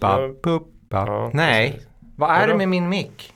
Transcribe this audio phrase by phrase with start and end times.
[0.00, 1.06] Ba, bup, ba.
[1.06, 1.88] Ja, Nej, precis.
[2.16, 2.52] vad är Vadå?
[2.52, 3.32] det med min mick?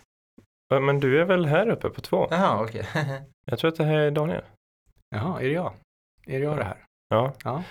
[0.71, 2.29] Men du är väl här uppe på två?
[2.31, 2.85] Jaha, okej.
[3.47, 4.43] Jag tror att det här är Daniel.
[5.11, 5.73] Jaha, är det jag?
[6.27, 6.85] Är det jag det här?
[7.09, 7.33] Ja.
[7.45, 7.63] Ja.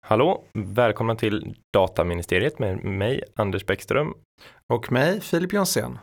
[0.00, 4.14] Hallå, välkomna till Dataministeriet med mig, Anders Bäckström.
[4.72, 5.98] Och mig, Filip Jonsén.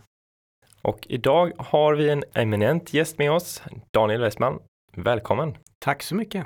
[0.81, 3.63] Och idag har vi en eminent gäst med oss,
[3.93, 4.59] Daniel Westman.
[4.97, 5.57] Välkommen!
[5.79, 6.45] Tack så mycket.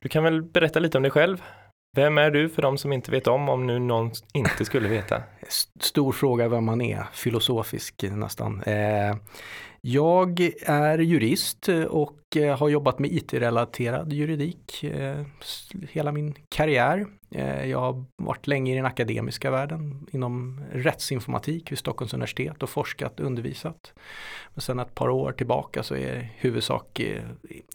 [0.00, 1.42] Du kan väl berätta lite om dig själv?
[1.96, 5.22] Vem är du för de som inte vet om, om nu någon inte skulle veta?
[5.80, 8.62] Stor fråga vem man är, filosofisk nästan.
[8.62, 9.16] Eh,
[9.84, 15.24] jag är jurist och eh, har jobbat med IT-relaterad juridik eh,
[15.90, 17.06] hela min karriär.
[17.30, 22.70] Eh, jag har varit länge i den akademiska världen inom rättsinformatik vid Stockholms universitet och
[22.70, 23.92] forskat och undervisat.
[24.54, 27.00] Men sen ett par år tillbaka så är huvudsak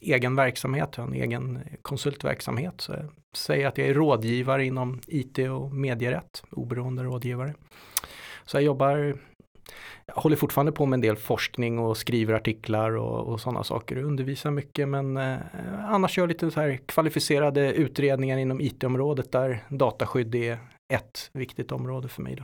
[0.01, 2.81] egen verksamhet, jag har en egen konsultverksamhet.
[2.81, 7.53] Så jag säger att jag är rådgivare inom IT och medierätt, oberoende rådgivare.
[8.45, 9.17] Så jag jobbar,
[10.05, 13.97] jag håller fortfarande på med en del forskning och skriver artiklar och, och sådana saker
[13.97, 15.37] och undervisar mycket men eh,
[15.87, 20.57] annars gör jag lite så här kvalificerade utredningar inom IT-området där dataskydd är
[20.93, 22.43] ett viktigt område för mig då.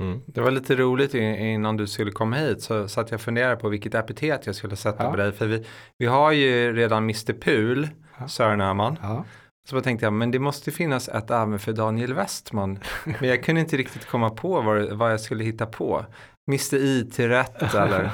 [0.00, 0.20] Mm.
[0.26, 3.68] Det var lite roligt innan du skulle komma hit så satt jag och funderade på
[3.68, 5.10] vilket epitet jag skulle sätta Ja.
[5.10, 5.32] på dig.
[5.32, 5.64] För vi,
[5.98, 7.88] vi har ju redan Mr Pul,
[8.20, 8.28] Ja.
[8.28, 8.98] Sören Öhman.
[9.02, 9.24] Ja.
[9.68, 12.78] Så då tänkte jag, men det måste finnas ett även för Daniel Westman.
[13.20, 16.04] Men jag kunde inte riktigt komma på vad, vad jag skulle hitta på.
[16.48, 18.10] Mr IT-rätt eller?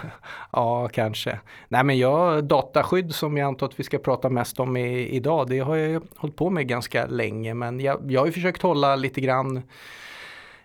[0.52, 1.40] ja, kanske.
[1.68, 5.48] Nej men jag, dataskydd som jag antar att vi ska prata mest om i, idag,
[5.48, 8.62] det har jag ju hållit på med ganska länge men jag, jag har ju försökt
[8.62, 9.62] hålla lite grann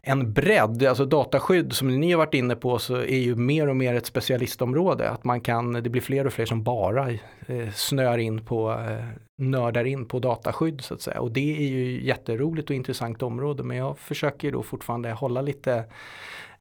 [0.02, 3.76] en bredd, alltså dataskydd som ni har varit inne på så är ju mer och
[3.76, 5.10] mer ett specialistområde.
[5.10, 7.12] Att man kan, det blir fler och fler som bara
[7.48, 9.06] eh, snör in på, eh,
[9.38, 11.22] nördar in på dataskydd så att säga.
[11.22, 15.84] Och det är ju jätteroligt och intressant område men jag försöker då fortfarande hålla lite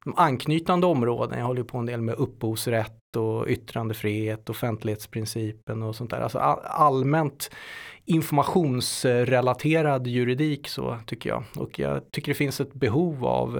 [0.03, 1.39] de anknytande områden.
[1.39, 6.19] Jag håller på en del med upphovsrätt och yttrandefrihet, offentlighetsprincipen och sånt där.
[6.19, 7.51] Alltså allmänt
[8.05, 11.43] informationsrelaterad juridik så tycker jag.
[11.55, 13.59] Och jag tycker det finns ett behov av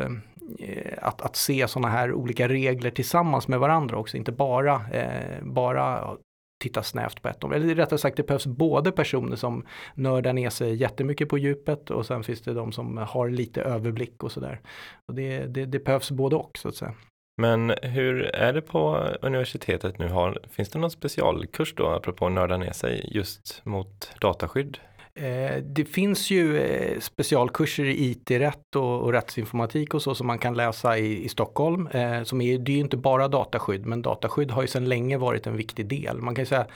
[0.60, 5.44] eh, att, att se sådana här olika regler tillsammans med varandra också, inte bara, eh,
[5.44, 6.18] bara
[6.59, 7.64] titta snävt på ett område.
[7.64, 9.66] Eller rättare sagt, det behövs både personer som
[9.96, 14.24] nördar ner sig jättemycket på djupet och sen finns det de som har lite överblick
[14.24, 14.62] och sådär.
[15.06, 16.94] Och det, det, det behövs både och så att säga.
[17.42, 20.08] Men hur är det på universitetet nu?
[20.08, 24.78] Har, finns det någon specialkurs då, apropå nörda ner sig, just mot dataskydd?
[25.19, 30.40] Eh, det finns ju eh, specialkurser i IT-rätt och, och rättsinformatik och så som man
[30.40, 31.88] kan läsa i, i Stockholm.
[31.88, 35.18] Eh, som är, det är ju inte bara dataskydd, men dataskydd har ju sedan länge
[35.18, 36.22] varit en viktig del.
[36.22, 36.68] Man kan ju säga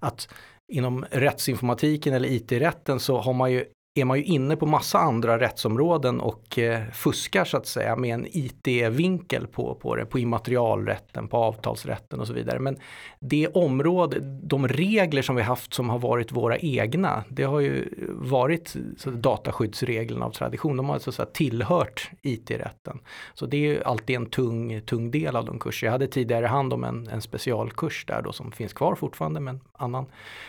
[0.00, 0.28] att
[0.72, 5.40] inom rättsinformatiken eller IT-rätten så har man ju är man ju inne på massa andra
[5.40, 11.28] rättsområden och eh, fuskar så att säga med en IT-vinkel på, på det, på immaterialrätten,
[11.28, 12.58] på avtalsrätten och så vidare.
[12.58, 12.76] Men
[13.20, 17.88] det område, de regler som vi haft som har varit våra egna, det har ju
[18.08, 22.98] varit så att dataskyddsreglerna av tradition, de har alltså så att tillhört IT-rätten.
[23.34, 25.86] Så det är ju alltid en tung, tung del av de kurser.
[25.86, 29.60] Jag hade tidigare hand om en, en specialkurs där då som finns kvar fortfarande, men
[29.72, 30.06] annan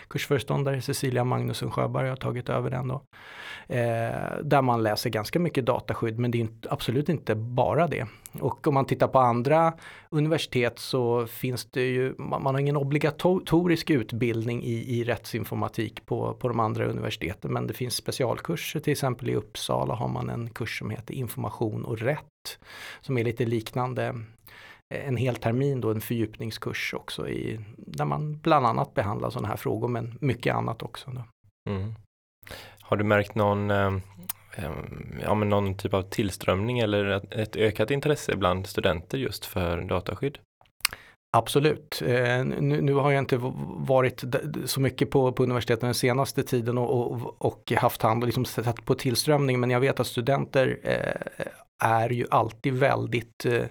[0.08, 3.02] kursföreståndare, Cecilia Magnusson Sjöberg, har tagit över den då.
[3.68, 8.08] Eh, där man läser ganska mycket dataskydd men det är absolut inte bara det.
[8.40, 9.74] Och om man tittar på andra
[10.10, 16.34] universitet så finns det ju, man, man har ingen obligatorisk utbildning i, i rättsinformatik på,
[16.34, 20.50] på de andra universiteten men det finns specialkurser till exempel i Uppsala har man en
[20.50, 22.60] kurs som heter information och rätt
[23.02, 24.06] som är lite liknande
[24.94, 29.48] eh, en hel termin då en fördjupningskurs också i, där man bland annat behandlar sådana
[29.48, 31.12] här frågor men mycket annat också.
[31.12, 31.24] Då.
[31.72, 31.94] Mm.
[32.84, 33.92] Har du märkt någon, eh,
[35.24, 37.06] ja, men någon typ av tillströmning eller
[37.40, 40.38] ett, ökat intresse bland studenter just för dataskydd?
[41.38, 42.02] Absolut.
[42.06, 43.38] Eh, nu, har jag inte
[43.78, 44.24] varit
[44.66, 48.46] så mycket på, på universiteten den senaste tiden och, och, och haft hand och liksom
[48.46, 51.46] sett på tillströmning men jag vet att studenter eh,
[51.84, 53.66] är ju alltid väldigt, eh,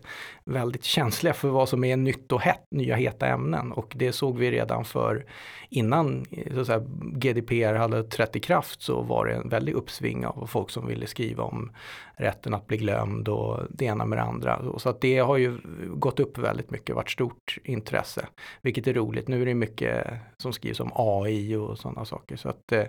[0.44, 4.38] väldigt känsliga för vad som är nytt och hett, nya heta ämnen och det såg
[4.38, 5.26] vi redan för
[5.68, 9.74] innan eh, så att säga, GDPR hade trätt i kraft så var det en väldig
[9.74, 11.72] uppsving av folk som ville skriva om
[12.16, 14.78] rätten att bli glömd och det ena med det andra.
[14.78, 15.58] Så att det har ju
[15.94, 18.26] gått upp väldigt mycket, varit stort intresse,
[18.62, 19.28] vilket är roligt.
[19.28, 20.06] Nu är det mycket
[20.38, 22.36] som skrivs om AI och sådana saker.
[22.36, 22.84] Så att eh,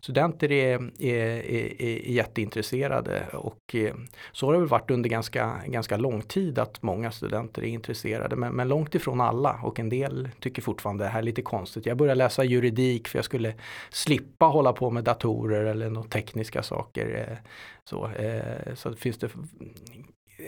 [0.00, 3.94] studenter är, är, är, är jätteintresserade och eh,
[4.32, 8.52] så har det varit under ganska, ganska lång tid att många studenter är intresserade men,
[8.52, 11.86] men långt ifrån alla och en del tycker fortfarande det här är lite konstigt.
[11.86, 13.54] Jag började läsa juridik för jag skulle
[13.90, 17.28] slippa hålla på med datorer eller några tekniska saker.
[17.30, 17.36] Eh,
[17.84, 19.30] så, eh, så finns det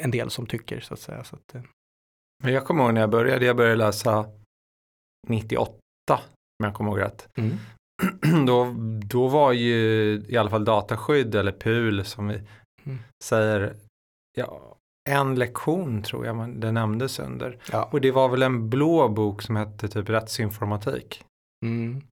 [0.01, 1.25] en del som tycker så att säga.
[1.25, 1.65] Så att,
[2.45, 4.27] Men jag kommer ihåg när jag började, jag började läsa
[5.29, 5.73] 98
[6.09, 7.29] om jag kommer ihåg rätt.
[7.39, 7.57] mm.
[8.47, 8.75] då,
[9.05, 9.75] då var ju
[10.29, 12.41] i alla fall dataskydd eller PUL som vi
[12.87, 12.99] Mm.
[13.25, 13.77] säger,
[14.39, 14.75] ja,
[15.11, 17.59] en lektion tror jag man, det nämndes under.
[17.73, 17.89] Ja.
[17.93, 21.25] Och det var väl en blå bok som hette typ rättsinformatik.
[21.65, 22.03] Mm.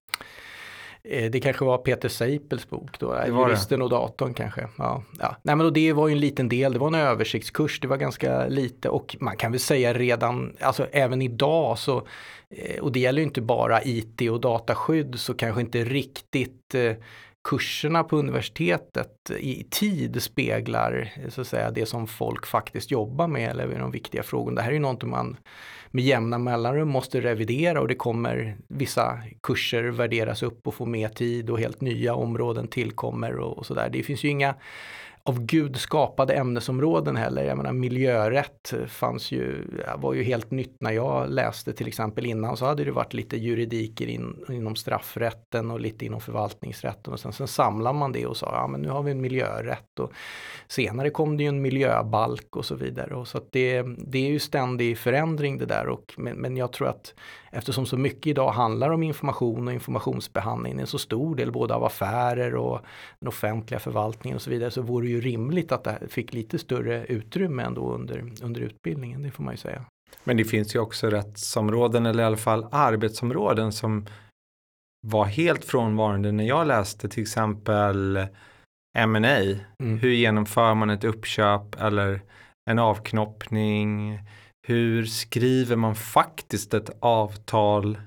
[1.04, 3.50] Eh, Det kanske var Peter Seipels bok då, Det var det.
[3.50, 4.68] Juristen och datorn kanske.
[4.78, 5.36] Ja, ja.
[5.42, 7.96] Nej, men då det var ju en liten del, det var en översiktskurs, det var
[7.96, 12.06] ganska lite och man kan väl säga redan, alltså även idag så,
[12.50, 16.92] eh, och det gäller ju inte bara IT och dataskydd, så kanske inte riktigt eh,
[17.46, 23.50] kurserna på universitetet i tid speglar så att säga, det som folk faktiskt jobbar med
[23.50, 24.56] eller med de viktiga frågorna.
[24.56, 25.36] Det här är ju någonting man
[25.90, 31.08] med jämna mellanrum måste revidera och det kommer vissa kurser värderas upp och få mer
[31.08, 33.88] tid och helt nya områden tillkommer och, och sådär.
[33.92, 34.54] Det finns ju inga
[35.26, 37.44] av Gud skapade ämnesområden heller.
[37.44, 39.64] Jag menar miljörätt fanns ju,
[39.96, 40.76] var ju helt nytt.
[40.80, 45.70] När jag läste till exempel innan så hade det varit lite juridiker in, inom straffrätten
[45.70, 47.12] och lite inom förvaltningsrätten.
[47.12, 49.98] Och sen, sen samlar man det och sa ja men nu har vi en miljörätt.
[49.98, 50.12] Och
[50.68, 53.14] senare kom det ju en miljöbalk och så vidare.
[53.14, 55.88] Och så att det, det är ju ständig förändring det där.
[55.88, 57.14] Och men, men jag tror att
[57.56, 61.84] eftersom så mycket idag handlar om information och informationsbehandling, en så stor del både av
[61.84, 62.80] affärer och
[63.20, 66.58] den offentliga förvaltningen och så vidare så vore det ju rimligt att det fick lite
[66.58, 69.84] större utrymme ändå under, under utbildningen, det får man ju säga.
[70.24, 74.06] Men det finns ju också rättsområden eller i alla fall arbetsområden som
[75.06, 78.26] var helt frånvarande när jag läste till exempel
[78.98, 79.38] M&A.
[79.82, 79.98] Mm.
[79.98, 82.20] Hur genomför man ett uppköp eller
[82.70, 84.18] en avknoppning?
[84.68, 87.98] Hur skriver man faktiskt ett avtal?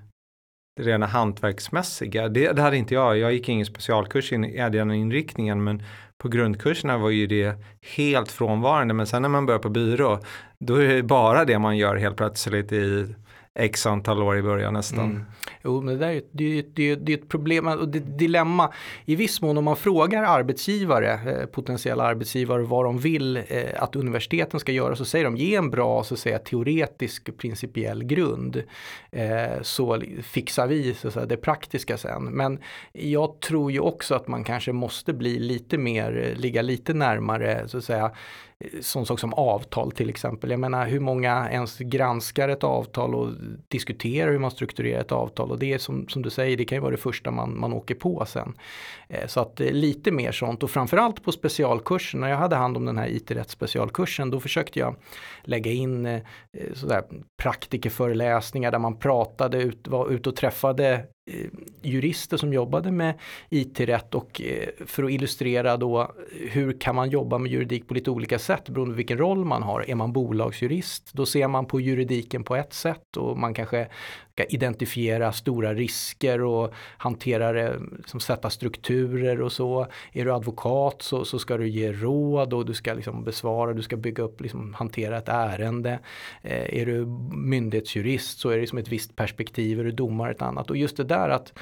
[0.76, 2.30] Det rena hantverksmässiga.
[2.30, 3.18] Det, det hade inte jag.
[3.18, 4.38] Jag gick ingen specialkurs i
[4.72, 5.84] den inriktningen men
[6.18, 7.56] på grundkurserna var ju det
[7.96, 8.94] helt frånvarande.
[8.94, 10.20] Men sen när man börjar på byrå
[10.60, 13.16] då är det bara det man gör helt plötsligt i
[13.60, 15.06] x antal år i början nästan.
[15.06, 15.24] Mm.
[15.64, 18.02] Jo, men det, där är, ett- det, det, det är ett problem och det är
[18.02, 18.74] ett dilemma.
[19.06, 23.44] I viss mån om man frågar arbetsgivare, eh, potentiella arbetsgivare vad de vill eh,
[23.84, 28.04] att universiteten ska göra så säger de ge en bra så att säga, teoretisk principiell
[28.04, 28.64] grund.
[29.12, 32.24] Eh, så fixar vi så att säga, det praktiska sen.
[32.24, 32.60] Men
[32.92, 37.78] jag tror ju också att man kanske måste bli lite mer, ligga lite närmare så
[37.78, 38.12] att säga
[38.82, 40.50] sån sak som avtal till exempel.
[40.50, 43.30] Jag menar hur många ens granskar ett avtal och
[43.68, 46.76] diskuterar hur man strukturerar ett avtal och det är som, som du säger, det kan
[46.76, 48.54] ju vara det första man, man åker på sen.
[49.08, 52.78] Eh, så att eh, lite mer sånt och framförallt på specialkursen, när jag hade hand
[52.78, 54.96] om den här IT-rätt specialkursen, då försökte jag
[55.44, 56.22] lägga in eh,
[56.74, 57.04] sådär
[57.42, 61.50] praktikerföreläsningar där man pratade, ut, var ute och träffade Eh,
[61.82, 63.14] jurister som jobbade med
[63.50, 68.12] IT-rätt och eh, för att illustrera då hur kan man jobba med juridik på lite
[68.12, 69.90] olika sätt beroende på vilken roll man har.
[69.90, 73.88] Är man bolagsjurist, då ser man på juridiken på ett sätt och man kanske
[74.40, 79.88] ska identifiera stora risker och hantera det, liksom sätta strukturer och så.
[80.14, 83.82] Är du advokat så, så ska du ge råd och du ska liksom besvara, du
[83.82, 86.00] ska bygga upp, liksom hantera ett ärende.
[86.42, 87.06] Eh, är du
[87.36, 90.70] myndighetsjurist så är det som ett visst perspektiv, är du domare ett annat.
[90.70, 91.54] Och just det där att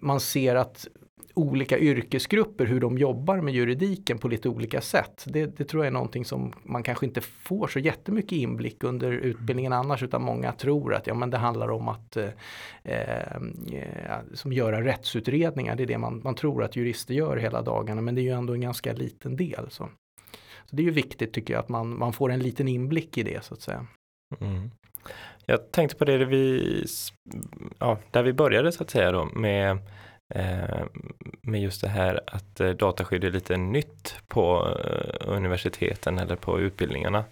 [0.00, 0.88] man ser att
[1.36, 5.24] olika yrkesgrupper, hur de jobbar med juridiken på lite olika sätt.
[5.26, 9.12] Det, det tror jag är någonting som man kanske inte får så jättemycket inblick under
[9.12, 12.30] utbildningen annars, utan många tror att ja, men det handlar om att eh,
[12.84, 13.40] eh,
[14.34, 15.76] som göra rättsutredningar.
[15.76, 18.30] Det är det man, man tror att jurister gör hela dagarna, men det är ju
[18.30, 19.70] ändå en ganska liten del.
[19.70, 19.88] Så,
[20.64, 23.22] så det är ju viktigt tycker jag att man, man får en liten inblick i
[23.22, 23.86] det så att säga.
[24.40, 24.70] Mm.
[25.46, 26.86] Jag tänkte på det där vi,
[27.78, 29.78] ja, där vi började så att säga då med,
[30.34, 30.84] eh,
[31.42, 36.60] med just det här att eh, dataskydd är lite nytt på eh, universiteten eller på
[36.60, 37.24] utbildningarna.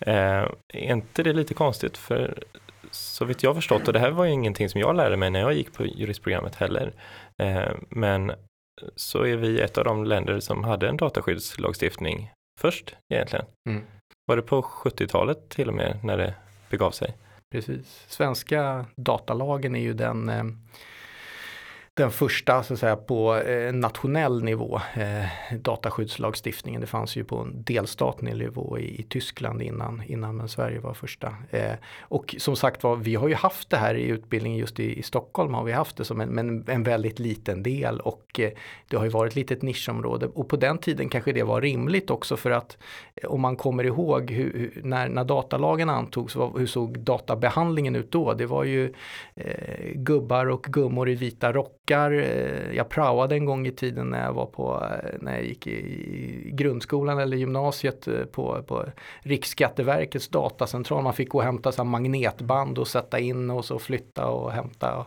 [0.00, 1.96] Är inte det lite konstigt?
[1.96, 2.44] För
[2.90, 5.40] så vitt jag förstått, och det här var ju ingenting som jag lärde mig när
[5.40, 6.92] jag gick på juristprogrammet heller,
[7.88, 8.32] men
[8.96, 13.44] så är vi ett av de länder som hade en dataskyddslagstiftning först egentligen.
[13.68, 13.82] Mm.
[14.26, 16.34] Var det på 70-talet till och med när det
[16.70, 17.14] begav sig?
[17.50, 18.04] Precis.
[18.08, 20.44] Svenska datalagen är ju den, eh,
[21.98, 26.80] den första så att säga, på eh, nationell nivå, eh, dataskyddslagstiftningen.
[26.80, 30.94] Det fanns ju på en delstatlig nivå i, i Tyskland innan, innan men Sverige var
[30.94, 31.34] första.
[31.50, 34.98] Eh, och som sagt var, vi har ju haft det här i utbildningen just i,
[34.98, 38.50] i Stockholm har vi haft det som en, men en väldigt liten del och eh,
[38.88, 42.10] det har ju varit lite ett nischområde och på den tiden kanske det var rimligt
[42.10, 42.78] också för att
[43.14, 47.96] eh, om man kommer ihåg hur, hur, när, när datalagen antogs, vad, hur såg databehandlingen
[47.96, 48.34] ut då?
[48.34, 48.94] Det var ju
[49.34, 52.12] eh, gubbar och gummor i vita rockar backar.
[52.12, 55.66] Eh, jag praoade en gång i tiden när jag var på, eh, när jag gick
[55.66, 58.84] i grundskolan eller gymnasiet eh, på, på
[59.20, 61.02] Riksskatteverkets datacentral.
[61.02, 64.96] Man fick gå och hämta så magnetband och sätta in och så flytta och hämta.
[64.96, 65.06] Och,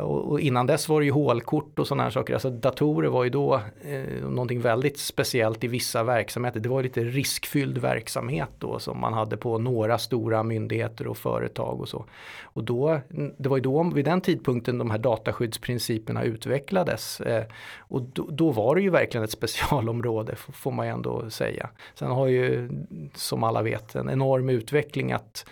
[0.00, 2.34] och, och innan dess var det ju hålkort och sådana här saker.
[2.34, 6.60] Alltså datorer var ju då eh, någonting väldigt speciellt i vissa verksamheter.
[6.60, 11.80] Det var lite riskfylld verksamhet då som man hade på några stora myndigheter och företag
[11.80, 12.04] och så.
[12.42, 13.00] Och då,
[13.38, 17.20] det var ju då vid den tidpunkten de här dataskyddsprinciperna principerna utvecklades.
[17.20, 17.44] Eh,
[17.78, 21.70] och då, då, var det ju verkligen ett specialområde får man ju ändå säga.
[21.94, 22.68] Sen har ju
[23.14, 25.46] som alla vet en enorm utveckling att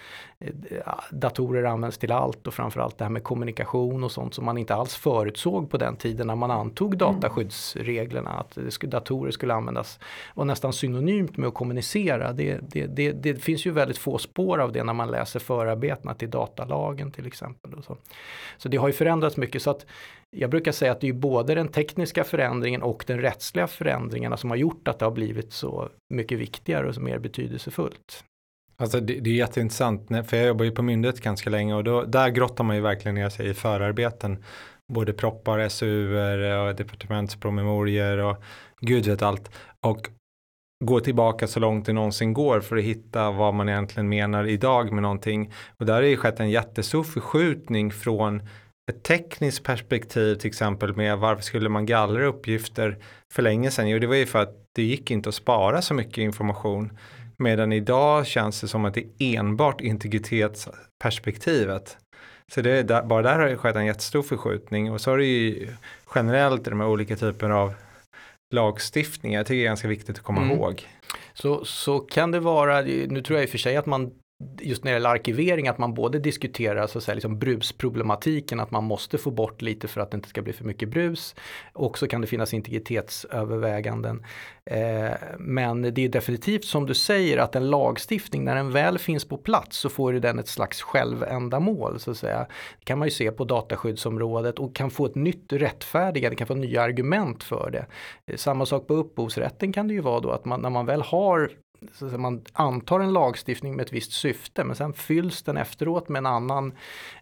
[1.11, 4.75] datorer används till allt och framförallt det här med kommunikation och sånt som man inte
[4.75, 6.99] alls förutsåg på den tiden när man antog mm.
[6.99, 8.31] dataskyddsreglerna.
[8.31, 10.01] Att datorer skulle användas
[10.35, 12.33] var nästan synonymt med att kommunicera.
[12.33, 16.15] Det, det, det, det, finns ju väldigt få spår av det när man läser förarbetena
[16.15, 17.75] till datalagen till exempel.
[17.75, 17.97] Och så.
[18.57, 19.63] så det har ju förändrats mycket.
[19.63, 19.87] så att
[20.31, 24.51] jag brukar säga att det är både den tekniska förändringen och den rättsliga förändringarna som
[24.51, 28.25] har gjort att det har blivit så mycket viktigare och mer betydelsefullt.
[28.81, 32.05] Alltså det, det, är jätteintressant, för jag jobbar ju på myndighet ganska länge och då,
[32.05, 34.45] där grottar man ju verkligen ner sig i förarbeten.
[34.93, 38.37] Både proppar, SUR och departementspromemorier och
[38.81, 39.51] gud vet allt.
[39.87, 40.09] Och
[40.85, 44.93] gå tillbaka så långt det någonsin går för att hitta vad man egentligen menar idag
[44.93, 45.53] med någonting.
[45.79, 48.43] Och där har det skett en jättestor förskjutning från
[48.91, 52.99] ett tekniskt perspektiv till exempel med varför skulle man gallra uppgifter
[53.33, 53.89] för länge sedan?
[53.89, 56.99] Jo, det var ju för att det gick inte att spara så mycket information.
[57.41, 61.97] Medan idag känns det som att det är enbart integritetsperspektivet.
[62.53, 65.25] Så det där, bara där har det skett en jättestor förskjutning och så har det
[65.25, 65.69] ju
[66.15, 67.75] generellt de här olika typerna av
[68.55, 69.39] lagstiftningar.
[69.39, 70.57] Jag tycker det är ganska viktigt att komma mm.
[70.57, 70.89] ihåg.
[71.33, 74.11] Så, så kan det vara, nu tror jag i och för sig att man
[74.61, 78.71] just när det gäller arkivering att man både diskuterar så att säga, liksom brusproblematiken, att
[78.71, 81.35] man måste få bort lite för att det inte ska bli för mycket brus.
[81.73, 84.25] Och så kan det finnas integritetsöverväganden.
[84.65, 89.25] Eh, men det är definitivt som du säger att en lagstiftning, när den väl finns
[89.25, 92.01] på plats så får den ett slags självändamål.
[92.01, 92.39] Så att säga.
[92.79, 96.55] Det kan man ju se på dataskyddsområdet och kan få ett nytt rättfärdigande, kan få
[96.55, 97.87] nya argument för det.
[98.27, 101.03] Eh, samma sak på upphovsrätten kan det ju vara då att man, när man väl
[101.03, 101.51] har
[101.93, 106.19] så man antar en lagstiftning med ett visst syfte men sen fylls den efteråt med
[106.19, 106.73] en annan,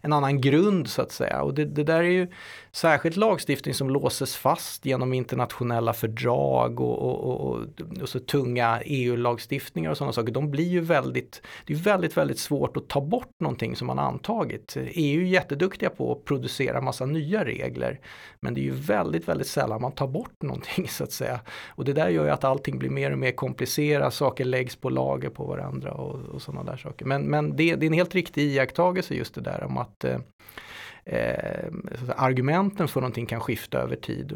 [0.01, 1.41] en annan grund så att säga.
[1.41, 2.27] Och det, det där är ju
[2.71, 7.59] särskilt lagstiftning som låses fast genom internationella fördrag och, och, och,
[8.01, 10.31] och så tunga EU-lagstiftningar och sådana saker.
[10.31, 13.99] De blir ju väldigt, det är väldigt, väldigt svårt att ta bort någonting som man
[13.99, 14.77] antagit.
[14.77, 17.99] EU är jätteduktiga på att producera massa nya regler.
[18.39, 21.39] Men det är ju väldigt, väldigt sällan man tar bort någonting så att säga.
[21.67, 24.89] Och det där gör ju att allting blir mer och mer komplicerat, saker läggs på
[24.89, 27.05] lager på varandra och, och sådana där saker.
[27.05, 30.17] Men, men det, det, är en helt riktig iakttagelse just det där om att eh,
[31.09, 31.71] eh,
[32.15, 34.33] argumenten för någonting kan skifta över tid.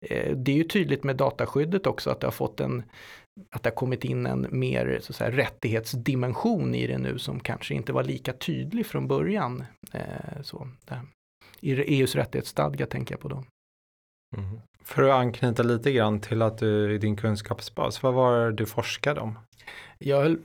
[0.00, 2.82] Eh, det är ju tydligt med dataskyddet också att det har fått en
[3.50, 7.40] att det har kommit in en mer så att säga, rättighetsdimension i det nu som
[7.40, 9.64] kanske inte var lika tydlig från början.
[9.92, 11.00] Eh, så, där.
[11.60, 13.44] I EUs rättighetsstadga tänker jag på då.
[14.36, 14.60] Mm.
[14.84, 18.66] För att anknyta lite grann till att du i din kunskapsbas, vad var det du
[18.66, 19.38] forskade om?
[20.04, 20.36] Jag,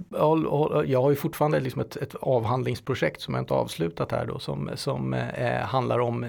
[0.86, 4.70] jag har ju fortfarande liksom ett, ett, avhandlingsprojekt som jag inte avslutat här då som,
[4.76, 6.26] som eh, handlar om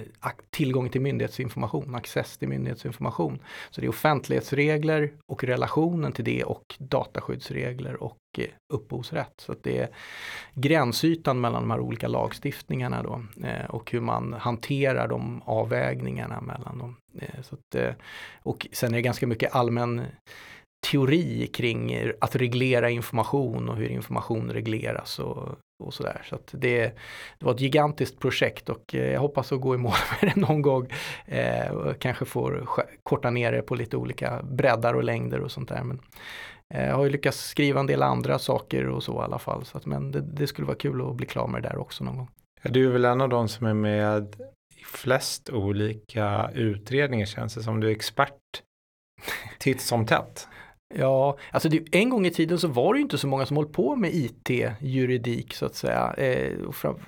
[0.50, 3.38] tillgång till myndighetsinformation, access till myndighetsinformation.
[3.70, 9.34] Så det är offentlighetsregler och relationen till det och dataskyddsregler och eh, upphovsrätt.
[9.36, 9.88] Så att det är
[10.54, 16.78] gränsytan mellan de här olika lagstiftningarna då eh, och hur man hanterar de avvägningarna mellan
[16.78, 16.96] dem.
[17.18, 17.94] Eh, så att, eh,
[18.42, 20.02] och sen är det ganska mycket allmän
[20.90, 25.48] teori kring att reglera information och hur information regleras och,
[25.84, 26.22] och sådär.
[26.24, 26.80] Så att det,
[27.38, 30.40] det var ett gigantiskt projekt och eh, jag hoppas att gå i mål med det
[30.40, 30.88] någon gång.
[31.26, 32.68] Eh, och kanske får
[33.02, 35.82] korta ner det på lite olika breddar och längder och sånt där.
[35.84, 36.00] Men
[36.74, 39.64] eh, jag har ju lyckats skriva en del andra saker och så i alla fall.
[39.64, 42.04] Så att, men det, det skulle vara kul att bli klar med det där också
[42.04, 42.28] någon gång.
[42.62, 44.36] Ja, du är väl en av de som är med
[44.76, 47.80] i flest olika utredningar känns det som.
[47.80, 48.62] Du är expert
[49.58, 50.48] titt som tätt.
[50.94, 53.56] Ja, alltså det, en gång i tiden så var det ju inte så många som
[53.56, 56.14] hållit på med IT-juridik så att säga.
[56.16, 56.52] Eh,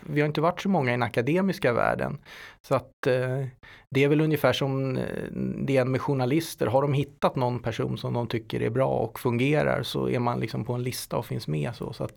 [0.03, 2.19] vi har inte varit så många i den akademiska världen.
[2.63, 3.47] Så att eh,
[3.91, 5.03] det är väl ungefär som eh,
[5.67, 6.67] det är med journalister.
[6.67, 10.41] Har de hittat någon person som de tycker är bra och fungerar så är man
[10.41, 11.75] liksom på en lista och finns med.
[11.75, 12.15] Så, så att,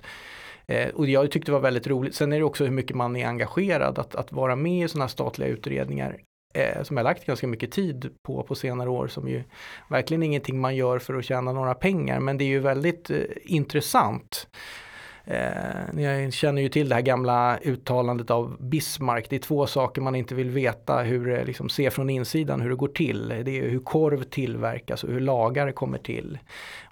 [0.65, 2.15] eh, och jag tyckte det var väldigt roligt.
[2.15, 3.99] Sen är det också hur mycket man är engagerad.
[3.99, 6.17] Att, att vara med i sådana här statliga utredningar
[6.53, 9.43] eh, som jag lagt ganska mycket tid på på senare år som ju
[9.89, 13.17] verkligen ingenting man gör för att tjäna några pengar men det är ju väldigt eh,
[13.43, 14.47] intressant.
[15.25, 19.29] Eh, jag känner ju till det här gamla uttalandet av Bismarck.
[19.29, 22.69] Det är två saker man inte vill veta hur det liksom se från insidan hur
[22.69, 23.27] det går till.
[23.27, 26.39] Det är hur korv tillverkas och hur lagar kommer till.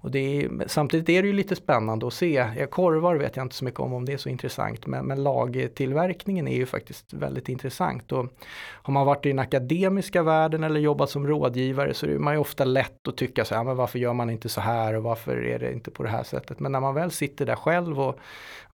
[0.02, 2.68] Och det är, samtidigt är det ju lite spännande att se.
[2.70, 6.48] Korvar vet jag inte så mycket om om det är så intressant men, men lagtillverkningen
[6.48, 8.12] är ju faktiskt väldigt intressant.
[8.12, 8.26] Och
[8.72, 12.40] har man varit i den akademiska världen eller jobbat som rådgivare så är man ju
[12.40, 15.46] ofta lätt att tycka så här, men varför gör man inte så här och varför
[15.46, 16.60] är det inte på det här sättet.
[16.60, 18.19] Men när man väl sitter där själv och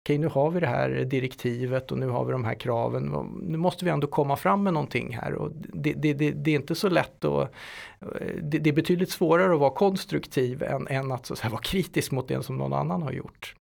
[0.04, 3.28] okej nu har vi det här direktivet och nu har vi de här kraven.
[3.42, 6.54] Nu måste vi ändå komma fram med någonting här och det, det, det, det är
[6.54, 7.54] inte så lätt att
[8.00, 11.62] eh, det, är betydligt svårare att vara konstruktiv än, än att, så att säga, vara
[11.62, 13.54] kritisk mot det som någon annan har gjort.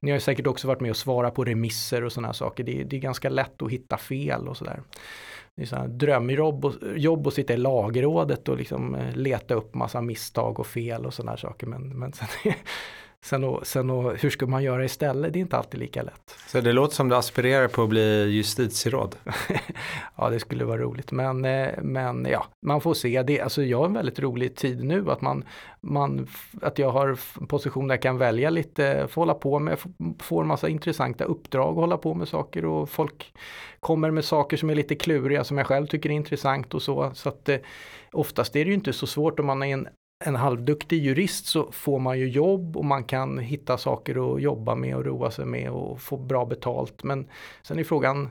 [0.00, 2.64] Ni har säkert också varit med och svarat på remisser och sådana saker.
[2.64, 4.82] Det, det, är ganska lätt att hitta fel och sådär.
[5.56, 9.74] Det är sådana drömjobb och, jobb att sitta i lagrådet och liksom eh, leta upp
[9.74, 11.66] massa misstag och fel och sådana saker.
[11.66, 12.28] Men, men sen,
[13.26, 15.32] Sen, och, sen och, hur ska man göra istället?
[15.32, 16.36] Det är inte alltid lika lätt.
[16.46, 19.16] Så det låter som du aspirerar på att bli justitieråd?
[20.16, 21.12] ja, det skulle vara roligt.
[21.12, 23.22] Men, eh, men ja, man får se.
[23.22, 25.44] Det, alltså jag har en väldigt rolig tid nu att, man,
[25.80, 26.26] man,
[26.62, 29.78] att jag har en position där jag kan välja lite, få hålla på med,
[30.18, 33.32] få en massa intressanta uppdrag och hålla på med saker och folk
[33.80, 37.10] kommer med saker som är lite kluriga som jag själv tycker är intressant och så.
[37.14, 37.58] Så att eh,
[38.12, 39.88] oftast är det ju inte så svårt om man är en
[40.24, 44.74] en halvduktig jurist så får man ju jobb och man kan hitta saker att jobba
[44.74, 47.02] med och roa sig med och få bra betalt.
[47.02, 47.26] Men
[47.62, 48.30] sen är frågan,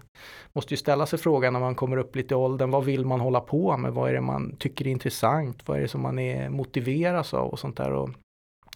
[0.53, 3.19] måste ju ställa sig frågan när man kommer upp lite i åldern, vad vill man
[3.19, 3.93] hålla på med?
[3.93, 5.67] Vad är det man tycker är intressant?
[5.67, 7.93] Vad är det som man är motiveras av och sånt där?
[7.93, 8.09] Och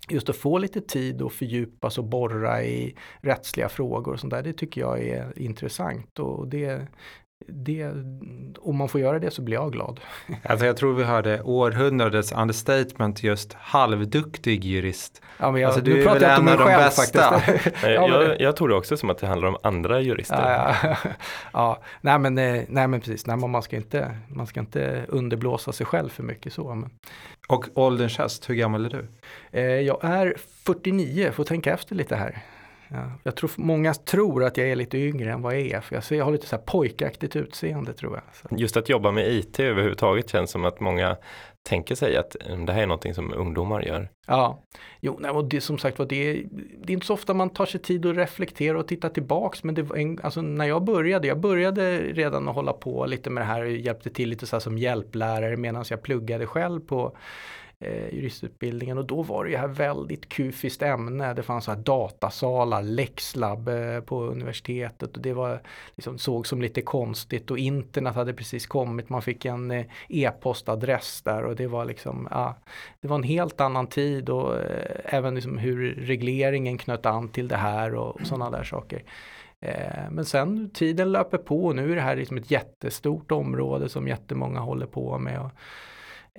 [0.09, 4.43] just att få lite tid och fördjupas och borra i rättsliga frågor och sånt där,
[4.43, 6.87] det tycker jag är intressant och det
[7.47, 7.91] det,
[8.59, 9.99] om man får göra det så blir jag glad.
[10.43, 15.21] Alltså jag tror vi hörde århundradets understatement just halvduktig jurist.
[15.37, 17.41] Ja, men jag, alltså, du är väl en av de själv, bästa.
[17.83, 20.51] ja, jag, jag tror också som att det handlar om andra jurister.
[20.51, 20.97] Ja, ja.
[21.53, 21.81] ja.
[22.01, 25.85] Nej, men, eh, nej men precis, nej, man, ska inte, man ska inte underblåsa sig
[25.85, 26.73] själv för mycket så.
[26.73, 26.89] Men.
[27.47, 29.07] Och ålderns häst, hur gammal är du?
[29.51, 30.33] Eh, jag är
[30.65, 32.43] 49, får tänka efter lite här.
[32.91, 35.81] Ja, jag tror många tror att jag är lite yngre än vad jag är.
[35.81, 38.23] För jag, ser, jag har lite så här pojkaktigt utseende tror jag.
[38.35, 38.55] Så.
[38.61, 41.17] Just att jobba med IT överhuvudtaget känns som att många
[41.63, 44.09] tänker sig att mm, det här är någonting som ungdomar gör.
[44.27, 44.63] Ja,
[44.99, 46.33] jo, nej, och det som sagt var det,
[46.83, 49.63] det är inte så ofta man tar sig tid att reflektera och titta tillbaks.
[49.63, 53.29] Men det var en, alltså, när jag började, jag började redan att hålla på lite
[53.29, 56.79] med det här och hjälpte till lite så här som hjälplärare medan jag pluggade själv
[56.79, 57.17] på
[57.81, 61.33] eh, juristutbildningen och då var det ju här väldigt kufiskt ämne.
[61.33, 65.61] Det fanns så här datasalar, läxlabb eh, på universitetet och det var
[65.95, 69.09] liksom, såg som lite konstigt och internet hade precis kommit.
[69.09, 72.55] Man fick en eh, e-postadress där och det var liksom, ja,
[73.01, 77.47] det var en helt annan tid och eh, även liksom hur regleringen knöt an till
[77.47, 79.03] det här och, och sådana där saker.
[79.61, 83.89] Eh, men sen tiden löper på och nu är det här liksom ett jättestort område
[83.89, 85.41] som jättemånga håller på med.
[85.41, 85.51] Och,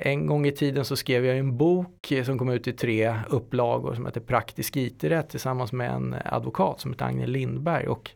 [0.00, 3.14] en gång i tiden så skrev jag en bok eh, som kom ut i tre
[3.28, 7.88] upplagor som heter Praktisk IT-rätt tillsammans med en advokat som heter Agne Lindberg.
[7.88, 8.10] Och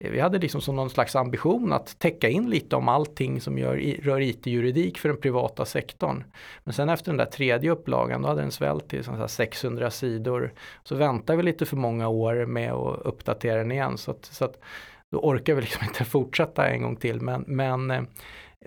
[0.00, 3.58] eh, vi hade liksom som någon slags ambition att täcka in lite om allting som
[3.58, 6.24] gör, rör IT-juridik för den privata sektorn.
[6.64, 10.52] Men sen efter den där tredje upplagan då hade den svällt till 600 sidor.
[10.84, 13.98] Så väntade vi lite för många år med att uppdatera den igen.
[13.98, 14.58] Så, att, så att
[15.10, 17.20] då orkar vi liksom inte fortsätta en gång till.
[17.20, 18.02] Men, men eh,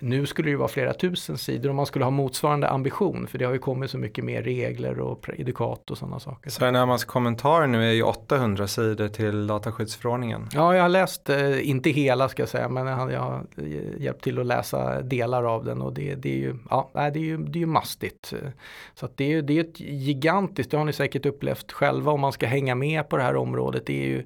[0.01, 3.45] nu skulle det vara flera tusen sidor om man skulle ha motsvarande ambition för det
[3.45, 6.49] har ju kommit så mycket mer regler och predikat och sådana saker.
[6.49, 10.49] Så närmast kommentar nu är ju 800 sidor till dataskyddsförordningen.
[10.53, 13.45] Ja, jag har läst, eh, inte hela ska jag säga, men jag har
[13.97, 17.23] hjälpt till att läsa delar av den och det, det är ju, ja, det är
[17.23, 18.33] ju, det är ju mastigt.
[18.95, 22.21] Så att det är, det är ett gigantiskt, det har ni säkert upplevt själva om
[22.21, 23.85] man ska hänga med på det här området.
[23.85, 24.23] Det är ju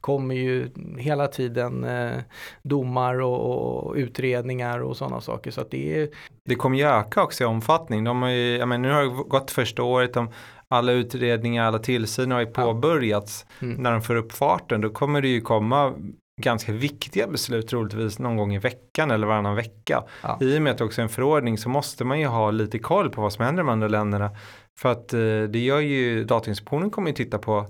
[0.00, 2.18] kommer ju hela tiden eh,
[2.62, 5.50] domar och, och, utredningar och sådana saker.
[5.50, 6.08] Så att det, är...
[6.44, 8.04] det kommer ju öka också i omfattning.
[8.04, 10.30] De har ju, jag menar, nu har det gått första året, de,
[10.68, 13.46] alla utredningar, alla tillsyner har ju påbörjats.
[13.62, 13.82] Mm.
[13.82, 15.94] När de får upp farten då kommer det ju komma
[16.40, 20.04] ganska viktiga beslut troligtvis någon gång i veckan eller varannan vecka.
[20.22, 20.38] Ja.
[20.40, 22.78] I och med att det också är en förordning så måste man ju ha lite
[22.78, 24.30] koll på vad som händer i de andra länderna.
[24.78, 27.66] För att eh, det gör ju Datainspektionen kommer ju titta på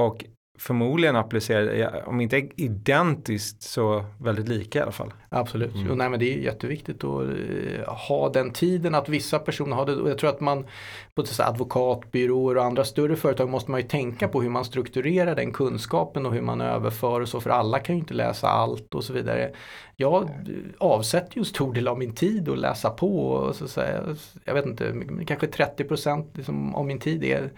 [0.00, 0.24] och
[0.58, 5.12] förmodligen applicera, ja, om inte identiskt så väldigt lika i alla fall.
[5.28, 5.90] Absolut, Mm.
[5.90, 9.86] och nej, men det är jätteviktigt att eh, ha den tiden att vissa personer har
[9.86, 9.96] det.
[9.96, 10.66] Och jag tror att man
[11.14, 15.52] på advokatbyråer och andra större företag måste man ju tänka på hur man strukturerar den
[15.52, 17.40] kunskapen och hur man överför och så.
[17.40, 19.50] För alla kan ju inte läsa allt och så vidare.
[19.96, 20.30] Jag
[20.78, 23.28] avsätter ju en stor del av min tid att läsa på.
[23.28, 24.02] Och så att säga,
[24.44, 24.94] jag vet inte,
[25.26, 27.52] kanske 30% liksom av min tid är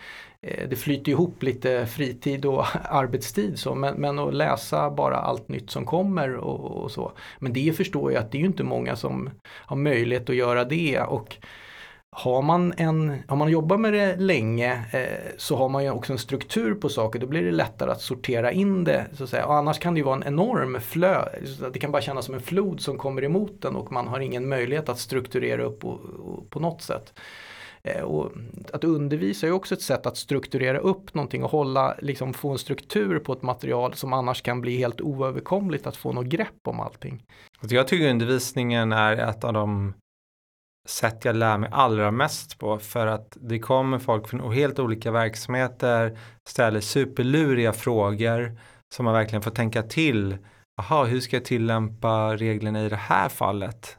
[0.47, 5.49] Eh, det flyter ihop lite fritid och arbetstid så, men, men att läsa bara allt
[5.49, 7.13] nytt som kommer och, och så.
[7.39, 10.65] Men det förstår jag att det är ju inte många som har möjlighet att göra
[10.65, 11.37] det och
[12.11, 16.13] har man, en, har man jobbat med det länge eh, så har man ju också
[16.13, 17.19] en struktur på saker.
[17.19, 19.07] Då blir det lättare att sortera in det.
[19.13, 19.47] Så att säga.
[19.47, 21.25] Och annars kan det ju vara en enorm flö.
[21.73, 24.49] Det kan bara kännas som en flod som kommer emot den och man har ingen
[24.49, 27.13] möjlighet att strukturera upp och, och, på något sätt.
[27.83, 28.33] Eh, och
[28.73, 32.59] att undervisa är också ett sätt att strukturera upp någonting och hålla, liksom få en
[32.59, 36.81] struktur på ett material som annars kan bli helt oöverkomligt att få något grepp om
[36.81, 37.23] allting.
[37.63, 39.95] Och jag tycker undervisningen är ett av de
[40.89, 45.11] sätt jag lär mig allra mest på för att det kommer folk från helt olika
[45.11, 48.59] verksamheter, ställer superluriga frågor
[48.95, 50.37] som man verkligen får tänka till.
[50.77, 53.99] Jaha, hur ska jag tillämpa reglerna i det här fallet?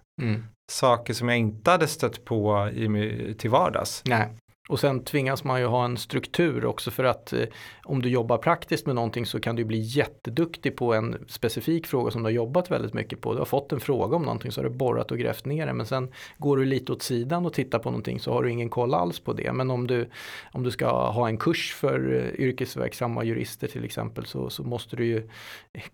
[0.70, 4.02] Saker som jag inte hade stött på i, till vardags.
[4.06, 4.30] Nej.
[4.70, 7.46] Och sen tvingas man ju ha en struktur också för att eh,
[7.84, 12.12] om du jobbar praktiskt med någonting så kan du bli jätteduktig på en specifik fråga
[12.12, 13.34] som du har jobbat väldigt mycket på.
[13.34, 15.74] Du har fått en fråga om någonting så har du borrat och grävt ner det
[15.74, 18.70] men sen går du lite åt sidan och tittar på någonting så har du ingen
[18.70, 19.54] koll alls på det.
[19.54, 20.10] Men om du,
[20.52, 24.96] om du ska ha en kurs för eh, yrkesverksamma jurister till exempel så, så måste
[24.96, 25.30] du ju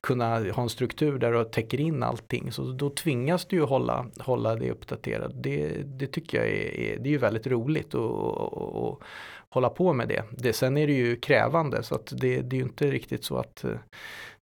[0.01, 2.51] kunna ha en struktur där du täcker in allting.
[2.51, 5.31] Så då tvingas du ju hålla, hålla det uppdaterat.
[5.43, 9.03] Det, det tycker jag är, är, det är ju väldigt roligt och, och, och
[9.49, 10.23] hålla på med det.
[10.31, 10.53] det.
[10.53, 13.63] Sen är det ju krävande så att det, det är ju inte riktigt så att
[13.63, 13.71] eh,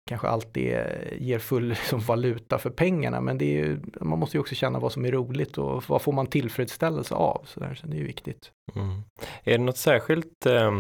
[0.09, 0.77] kanske alltid
[1.19, 4.79] ger full liksom, valuta för pengarna men det är ju, man måste ju också känna
[4.79, 7.43] vad som är roligt och vad får man tillfredsställelse av.
[7.45, 8.51] Så, där, så det är ju viktigt.
[8.75, 9.03] Mm.
[9.45, 10.73] Är det något särskilt eh,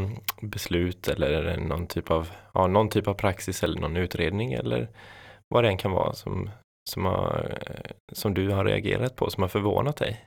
[0.42, 4.52] beslut eller är det någon typ av, ja, någon typ av praxis eller någon utredning
[4.52, 4.88] eller
[5.48, 6.50] vad det än kan vara som,
[6.90, 10.26] som, har, eh, som du har reagerat på som har förvånat dig?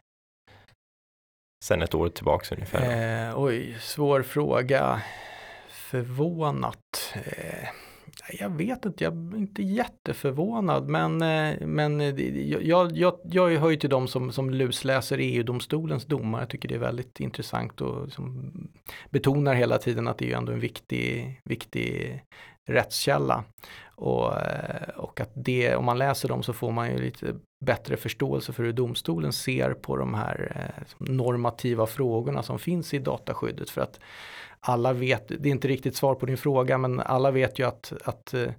[1.63, 3.29] Sen ett år tillbaks ungefär.
[3.29, 5.01] Eh, oj, svår fråga.
[5.69, 7.13] Förvånat.
[7.13, 7.69] Eh,
[8.39, 13.69] jag vet inte, jag är inte jätteförvånad men, eh, men eh, jag, jag, jag hör
[13.69, 16.39] ju till de som, som lusläser EU-domstolens domar.
[16.39, 18.51] Jag tycker det är väldigt intressant och som
[19.09, 22.21] betonar hela tiden att det är ju ändå en viktig, viktig
[22.65, 23.43] rättskälla.
[23.95, 27.97] Och, eh, och att det, om man läser dem så får man ju lite bättre
[27.97, 33.69] förståelse för hur domstolen ser på de här eh, normativa frågorna som finns i dataskyddet.
[33.69, 33.99] För att
[34.59, 37.93] alla vet, det är inte riktigt svar på din fråga, men alla vet ju att,
[38.03, 38.49] att eh,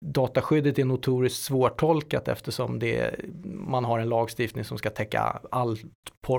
[0.00, 3.14] dataskyddet är notoriskt svårtolkat eftersom det,
[3.44, 5.78] man har en lagstiftning som ska täcka all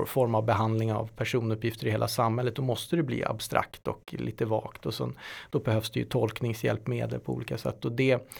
[0.06, 2.56] form av behandling av personuppgifter i hela samhället.
[2.56, 5.18] Då måste det bli abstrakt och lite vagt och sen,
[5.50, 7.84] då behövs det ju tolkningshjälpmedel på olika sätt.
[7.84, 8.30] Och det,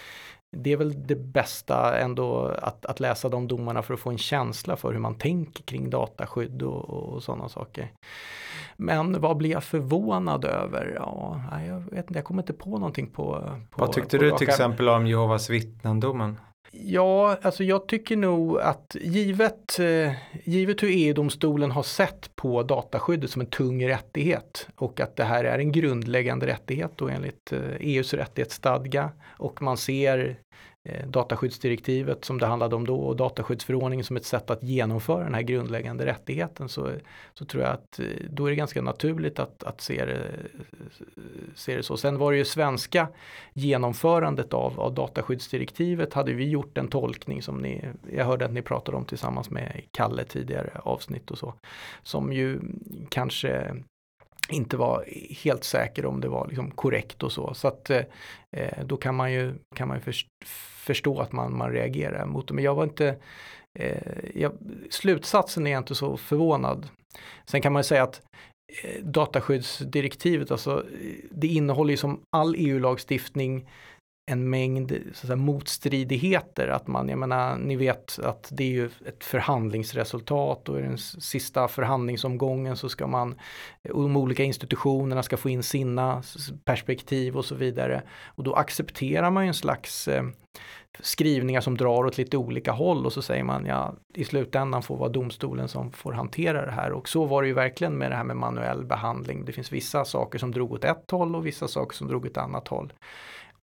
[0.56, 4.18] det är väl det bästa ändå att, att läsa de domarna för att få en
[4.18, 7.92] känsla för hur man tänker kring dataskydd och, och sådana saker.
[8.76, 10.92] Men vad blir jag förvånad över?
[10.96, 14.30] Ja, jag vet inte, jag kommer inte på någonting på, på Vad tyckte på du
[14.30, 16.36] till exempel om Jehovas vittnen-domen?
[16.74, 20.12] Ja, alltså jag tycker nog att givet, eh,
[20.44, 25.44] givet hur EU-domstolen har sett på dataskyddet som en tung rättighet och att det här
[25.44, 30.36] är en grundläggande rättighet då enligt eh, e EUs rättighetsstadga och man ser
[30.84, 35.34] Eh, dataskyddsdirektivet som det handlade om då och dataskyddsförordningen som ett sätt att genomföra den
[35.34, 36.90] här grundläggande rättigheten så,
[37.34, 40.30] så tror jag att eh, då är det ganska naturligt att, att se, det,
[41.54, 41.96] se det så.
[41.96, 43.08] Sen var det ju svenska
[43.52, 48.62] genomförandet av, av dataskyddsdirektivet hade vi gjort en tolkning som ni, jag hörde att ni
[48.62, 51.54] pratade om tillsammans med Kalle tidigare avsnitt och så,
[52.02, 52.60] som ju
[53.08, 53.74] kanske
[54.52, 55.04] inte var
[55.44, 57.54] helt säker om det var liksom korrekt och så.
[57.54, 60.12] Så att eh, då kan man ju, kan man ju
[60.76, 62.54] förstå att man, man reagerar mot det.
[62.54, 63.16] Men jag var inte,
[63.78, 64.52] eh, jag,
[64.90, 66.88] slutsatsen är jag inte så förvånad.
[67.44, 68.22] Sen kan man ju säga att
[68.82, 70.86] eh, dataskyddsdirektivet, alltså
[71.30, 73.68] det innehåller ju som all EU-lagstiftning
[74.26, 76.68] en mängd så säga, motstridigheter.
[76.68, 80.98] Att man, jag menar, ni vet att det är ju ett förhandlingsresultat och i den
[80.98, 83.34] sista förhandlingsomgången så ska man,
[83.82, 86.22] de olika institutionerna ska få in sina
[86.64, 88.02] perspektiv och så vidare.
[88.26, 90.24] Och då accepterar man ju en slags eh,
[91.00, 94.96] skrivningar som drar åt lite olika håll och så säger man ja i slutändan får
[94.96, 98.16] vara domstolen som får hantera det här och så var det ju verkligen med det
[98.16, 99.44] här med manuell behandling.
[99.44, 102.30] Det finns vissa saker som drog åt ett håll och vissa saker som drog åt
[102.30, 102.92] ett annat håll.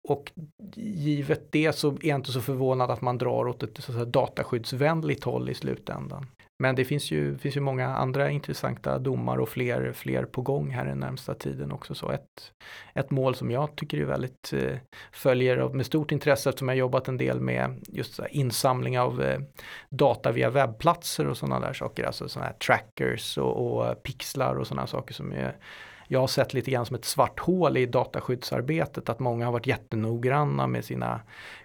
[0.09, 0.33] Och
[0.77, 3.97] givet det så är jag inte så förvånad att man drar åt ett så att
[3.97, 6.27] säga, dataskyddsvänligt håll i slutändan.
[6.63, 10.71] Men det finns ju, finns ju många andra intressanta domar och fler, fler på gång
[10.71, 11.95] här den närmsta tiden också.
[11.95, 12.53] Så ett,
[12.95, 14.77] ett mål som jag tycker är väldigt eh,
[15.13, 19.41] följer med stort intresse eftersom jag jobbat en del med just insamling av eh,
[19.91, 22.05] data via webbplatser och sådana där saker.
[22.05, 25.57] Alltså sådana här trackers och, och pixlar och sådana saker som är
[26.09, 29.67] jag har sett lite grann som ett svart hål i dataskyddsarbetet att många har varit
[29.67, 31.21] jättenoggranna med sina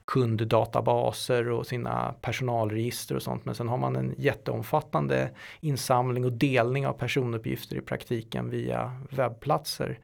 [0.05, 5.29] kunddatabaser och sina personalregister och sånt men sen har man en jätteomfattande
[5.59, 9.99] insamling och delning av personuppgifter i praktiken via webbplatser.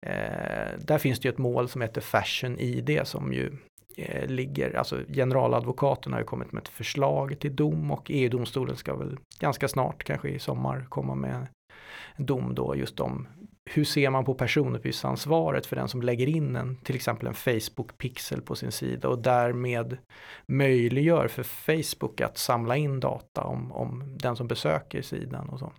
[0.00, 3.56] Eh, där finns det ju ett mål som heter Fashion ID som ju
[3.96, 8.96] eh, ligger, alltså generaladvokaten har ju kommit med ett förslag till dom och EU-domstolen ska
[8.96, 13.26] väl ganska snart, kanske i sommar, komma med en dom då just om
[13.72, 18.40] hur ser man på personuppgiftsansvaret för den som lägger in en, till exempel en Facebook-pixel
[18.40, 19.98] på sin sida och därmed
[20.46, 25.72] möjliggör för Facebook att samla in data om, om den som besöker sidan och så.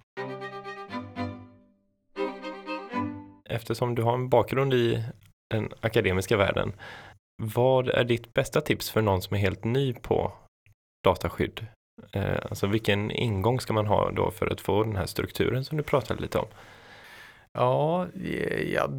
[3.46, 5.04] Eftersom du har en bakgrund i
[5.50, 6.74] den akademiska världen,
[7.44, 10.34] vad är ditt bästa tips för någon som är helt ny på
[11.04, 11.66] dataskydd?
[12.12, 15.78] Eh, alltså vilken ingång ska man ha då för att få den här strukturen som
[15.78, 16.48] du pratade lite om?
[17.54, 18.90] Ja, eh, ja,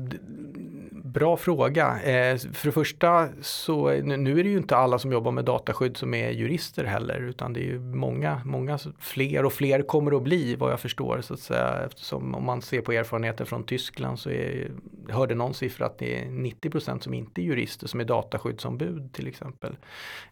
[1.13, 2.03] bra fråga.
[2.03, 5.97] Eh, för det första så nu är det ju inte alla som jobbar med dataskydd
[5.97, 10.23] som är jurister heller utan det är ju många, många fler och fler kommer att
[10.23, 14.19] bli vad jag förstår så att säga eftersom om man ser på erfarenheter från Tyskland
[14.19, 14.71] så är,
[15.09, 19.13] jag hörde någon siffra att det är 90% som inte är jurister som är dataskyddsombud
[19.13, 19.77] till exempel.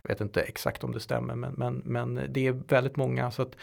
[0.03, 3.43] Jag vet inte exakt om det stämmer men, men, men det är väldigt många så
[3.43, 3.57] att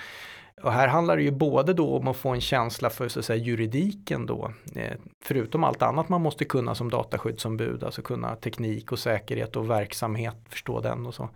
[0.62, 3.26] och här handlar det ju både då om att få en känsla för så att
[3.26, 8.92] säga, juridiken då, eh, förutom allt annat man måste kunna som dataskyddsombud, alltså kunna teknik
[8.92, 11.30] och säkerhet och verksamhet, förstå den och så.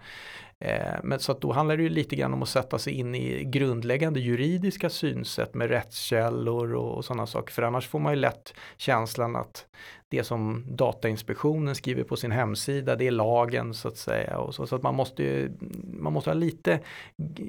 [0.61, 3.15] Eh, men så att då handlar det ju lite grann om att sätta sig in
[3.15, 7.53] i grundläggande juridiska synsätt med rättskällor och sådana saker.
[7.53, 9.65] För annars får man ju lätt känslan att
[10.09, 14.37] det som Datainspektionen skriver på sin hemsida, det är lagen så att säga.
[14.37, 15.51] Och så, så att man måste,
[15.93, 16.79] man måste ha lite,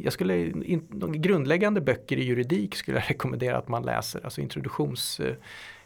[0.02, 5.20] jag skulle, in, grundläggande böcker i juridik skulle jag rekommendera att man läser, alltså introduktions
[5.20, 5.34] eh,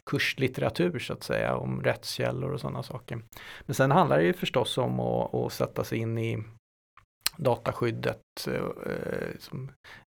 [0.04, 3.22] kurslitteratur så att säga om rättskällor och sådana saker.
[3.62, 6.44] Men sen handlar det ju förstås om att, att sätta sig in i
[7.36, 9.60] dataskyddet, eh, eh,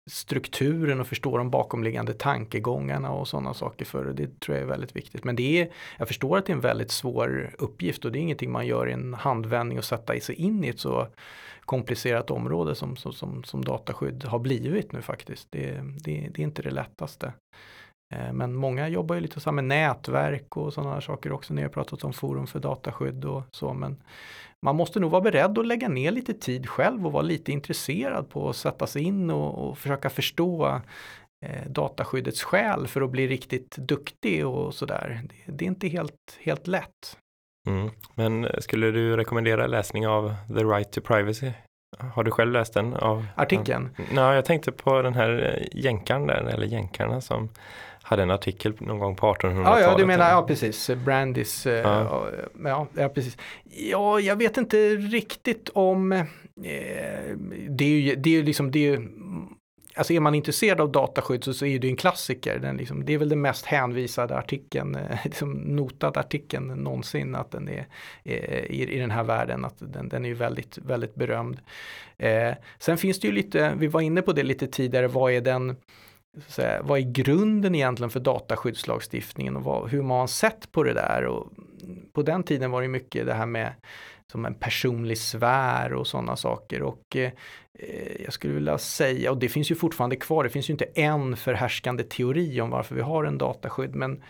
[0.09, 4.95] strukturen och förstå de bakomliggande tankegångarna och sådana saker för det tror jag är väldigt
[4.95, 5.23] viktigt.
[5.23, 8.21] Men det är, jag förstår att det är en väldigt svår uppgift och det är
[8.21, 11.07] ingenting man gör i en handvändning och sätta sig in i ett så
[11.59, 15.47] komplicerat område som, som, som, som dataskydd har blivit nu faktiskt.
[15.51, 15.71] Det,
[16.03, 17.33] det, det är inte det lättaste.
[18.13, 21.53] Eh, men många jobbar ju lite så med nätverk och sådana saker också.
[21.53, 23.73] Ni har pratat om forum för dataskydd och så.
[23.73, 24.03] Men
[24.65, 28.29] man måste nog vara beredd att lägga ner lite tid själv och vara lite intresserad
[28.29, 30.81] på att sätta sig in och, och försöka förstå
[31.45, 35.21] eh, dataskyddets skäl för att bli riktigt duktig och sådär.
[35.23, 37.17] Det, det är inte helt, helt lätt.
[37.67, 37.89] Mm.
[38.15, 41.51] Men skulle du rekommendera läsning av The Right to Privacy?
[42.13, 42.93] Har du själv läst den?
[42.93, 43.89] Av, Artikeln?
[44.15, 47.49] Ja, jag tänkte på den här eh, jänkarn där, eller jänkarna som
[48.05, 49.65] hade en artikel någon gång på 1800-talet.
[49.65, 52.27] Ja, ja, du menar, ja precis, Brandis, eh, ja.
[52.63, 53.37] Ja, ja, precis.
[53.63, 56.25] Ja, jag vet inte riktigt om, eh,
[57.69, 59.07] det är ju, det är ju liksom, det är ju,
[59.95, 62.59] alltså är man intresserad av dataskydd så, så är det ju en klassiker.
[62.59, 67.51] Den liksom, det är väl den mest hänvisade artikeln, eh, liksom notad artikeln någonsin att
[67.51, 67.87] den är
[68.23, 71.59] eh, i, i den här världen, att den, den är ju väldigt, väldigt berömd.
[72.17, 75.41] Eh, sen finns det ju lite, vi var inne på det lite tidigare, vad är
[75.41, 75.75] den
[76.47, 80.93] säga, vad är grunden egentligen för dataskyddslagstiftningen och vad, hur man har sett på det
[80.93, 81.25] där.
[81.25, 81.51] Och
[82.13, 83.73] på den tiden var det mycket det här med
[84.31, 86.81] som en personlig sfär och sådana saker.
[86.81, 87.31] Och eh,
[87.79, 90.85] eh, jag skulle vilja säga, och det finns ju fortfarande kvar, det finns ju inte
[90.85, 94.23] en förhärskande teori om varför vi har en dataskydd, men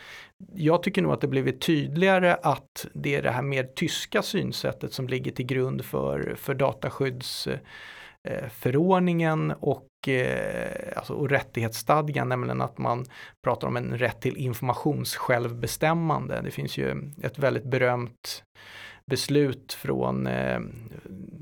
[0.53, 4.93] jag tycker nog att det blivit tydligare att det är det här mer tyska synsättet
[4.93, 12.77] som ligger till grund för, för dataskyddsförordningen eh, och Eh, alltså, och rättighetsstadgan, nämligen att
[12.77, 13.05] man
[13.43, 16.41] pratar om en rätt till informationssjälvbestämmande.
[16.43, 18.43] Det finns ju ett väldigt berömt
[19.11, 20.59] beslut från eh,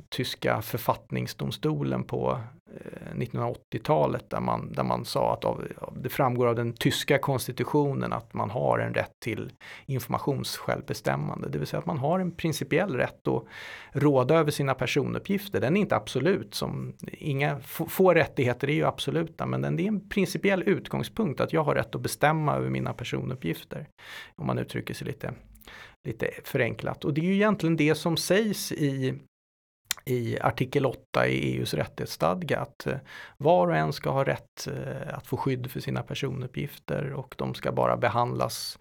[0.10, 2.39] tyska författningsdomstolen på
[2.76, 8.13] eh, 1980-talet där man, där man sa att av, det framgår av den tyska konstitutionen
[8.13, 9.52] att man har en rätt till
[9.86, 11.49] informationssjälvbestämmande.
[11.49, 13.43] Det vill säga att man har en principiell rätt att
[13.91, 15.62] råda över sina personuppgifter.
[15.62, 20.10] Den är inte absolut, som inga få rättigheter är ju absoluta, men den är en
[20.10, 23.88] principiell utgångspunkt att jag har rätt att bestämma över mina personuppgifter.
[24.36, 25.34] Om man uttrycker sig lite,
[26.03, 27.05] lite förenklat.
[27.05, 29.19] Och det är ju egentligen det som sägs i
[30.05, 32.97] i artikel 8 i EUs rättighetsstadga att eh,
[33.37, 37.53] var och en ska ha rätt eh, att få skydd för sina personuppgifter och de
[37.53, 38.79] ska bara behandlas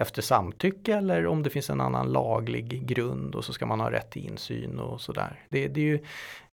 [0.00, 3.90] efter samtycke eller om det finns en annan laglig grund och så ska man ha
[3.90, 5.44] rätt till insyn och sådär.
[5.48, 6.04] Det, det är ju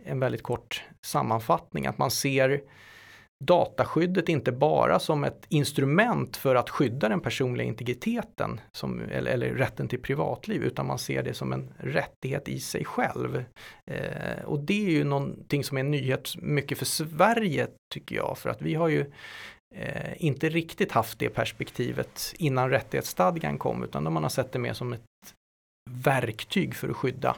[0.04, 2.62] en väldigt kort sammanfattning att man ser
[3.44, 9.54] dataskyddet inte bara som ett instrument för att skydda den personliga integriteten som, eller, eller
[9.54, 13.44] rätten till privatliv utan man ser det som en rättighet i sig själv.
[13.90, 18.38] Eh, och det är ju någonting som är en nyhet mycket för Sverige tycker jag
[18.38, 19.12] för att vi har ju
[19.74, 24.72] eh, inte riktigt haft det perspektivet innan rättighetsstadgan kom utan man har sett det mer
[24.72, 25.02] som ett
[25.90, 27.36] verktyg för att skydda,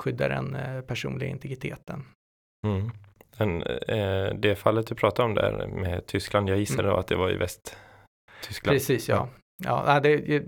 [0.00, 2.04] skydda den eh, personliga integriteten.
[2.66, 2.90] Mm.
[3.38, 7.00] Men, eh, det fallet du pratade om där med Tyskland, jag gissade mm.
[7.00, 8.76] att det var i Västtyskland.
[8.76, 9.28] Precis, ja.
[9.64, 10.42] ja det,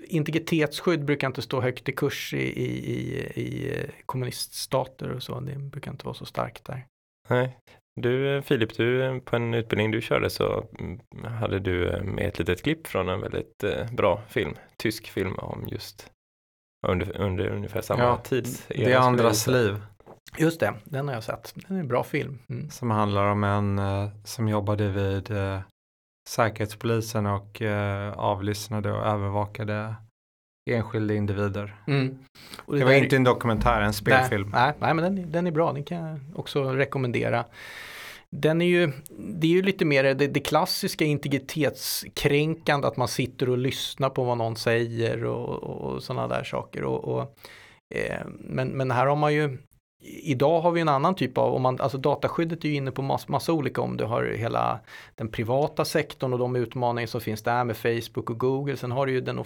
[0.00, 5.40] integritetsskydd brukar inte stå högt i kurs i, i, i, i kommuniststater och så.
[5.40, 6.86] Det brukar inte vara så starkt där.
[7.28, 7.58] Nej.
[8.00, 12.62] Du Filip, du, på en utbildning du körde så mm, hade du med ett litet
[12.62, 16.10] klipp från en väldigt eh, bra film, tysk film om just
[16.86, 18.66] under, under ungefär samma ja, tids.
[18.68, 19.76] Det är andras liv.
[20.38, 21.54] Just det, den har jag sett.
[21.54, 22.38] Den är en bra film.
[22.48, 22.70] Mm.
[22.70, 25.60] Som handlar om en uh, som jobbade vid uh,
[26.28, 29.94] Säkerhetspolisen och uh, avlyssnade och övervakade
[30.70, 31.74] enskilda individer.
[31.86, 32.18] Mm.
[32.66, 34.50] det, det var inte en dokumentär, en spelfilm.
[34.52, 37.44] Nej, nej, men den, den är bra, den kan jag också rekommendera.
[38.30, 43.48] Den är ju, det är ju lite mer det, det klassiska integritetskränkande att man sitter
[43.48, 46.84] och lyssnar på vad någon säger och, och sådana där saker.
[46.84, 47.38] Och, och
[47.94, 49.58] eh, men, men här har man ju
[50.02, 53.02] Idag har vi en annan typ av, om man, alltså dataskyddet är ju inne på
[53.02, 54.80] massa, massa olika om du har hela
[55.14, 58.76] den privata sektorn och de utmaningar som finns där med Facebook och Google.
[58.76, 59.44] Sen har du ju den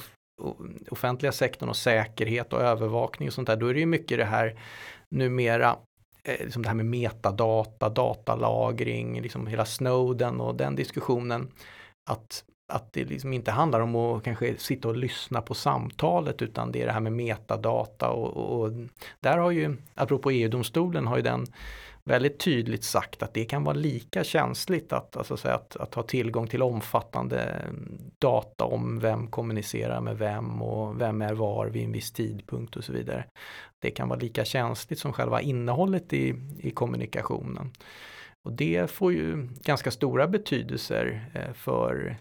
[0.90, 3.56] offentliga sektorn och säkerhet och övervakning och sånt där.
[3.56, 4.58] Då är det ju mycket det här
[5.10, 5.76] numera
[6.24, 11.48] eh, liksom det här med metadata, datalagring, liksom hela Snowden och den diskussionen.
[12.10, 16.72] Att att det liksom inte handlar om att kanske sitta och lyssna på samtalet utan
[16.72, 18.72] det är det här med metadata och, och
[19.20, 21.46] där har ju, apropå EU-domstolen har ju den
[22.04, 26.46] väldigt tydligt sagt att det kan vara lika känsligt att, alltså att, att ha tillgång
[26.46, 27.64] till omfattande
[28.18, 32.84] data om vem kommunicerar med vem och vem är var vid en viss tidpunkt och
[32.84, 33.24] så vidare.
[33.78, 37.72] Det kan vara lika känsligt som själva innehållet i, i kommunikationen.
[38.42, 42.16] Och det får ju ganska stora betydelser eh, för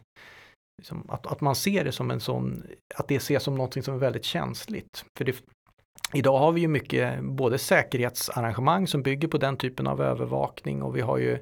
[0.80, 2.64] liksom, att, att man ser det som en sån,
[2.96, 5.06] att det ses som någonting som är väldigt känsligt.
[5.18, 5.36] För det,
[6.14, 10.96] idag har vi ju mycket både säkerhetsarrangemang som bygger på den typen av övervakning och
[10.96, 11.40] vi har ju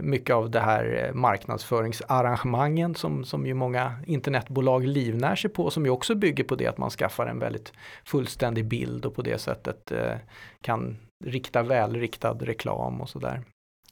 [0.00, 5.84] mycket av det här eh, marknadsföringsarrangemangen som, som ju många internetbolag livnär sig på som
[5.84, 7.72] ju också bygger på det att man skaffar en väldigt
[8.04, 10.16] fullständig bild och på det sättet eh,
[10.60, 13.42] kan rikta välriktad reklam och sådär.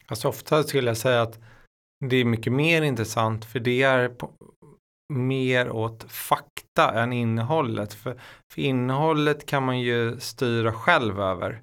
[0.07, 1.39] Alltså ofta skulle jag säga att
[2.05, 4.11] det är mycket mer intressant för det är
[5.13, 7.95] mer åt fakta än innehållet.
[7.95, 8.17] För,
[8.55, 11.61] för innehållet kan man ju styra själv över.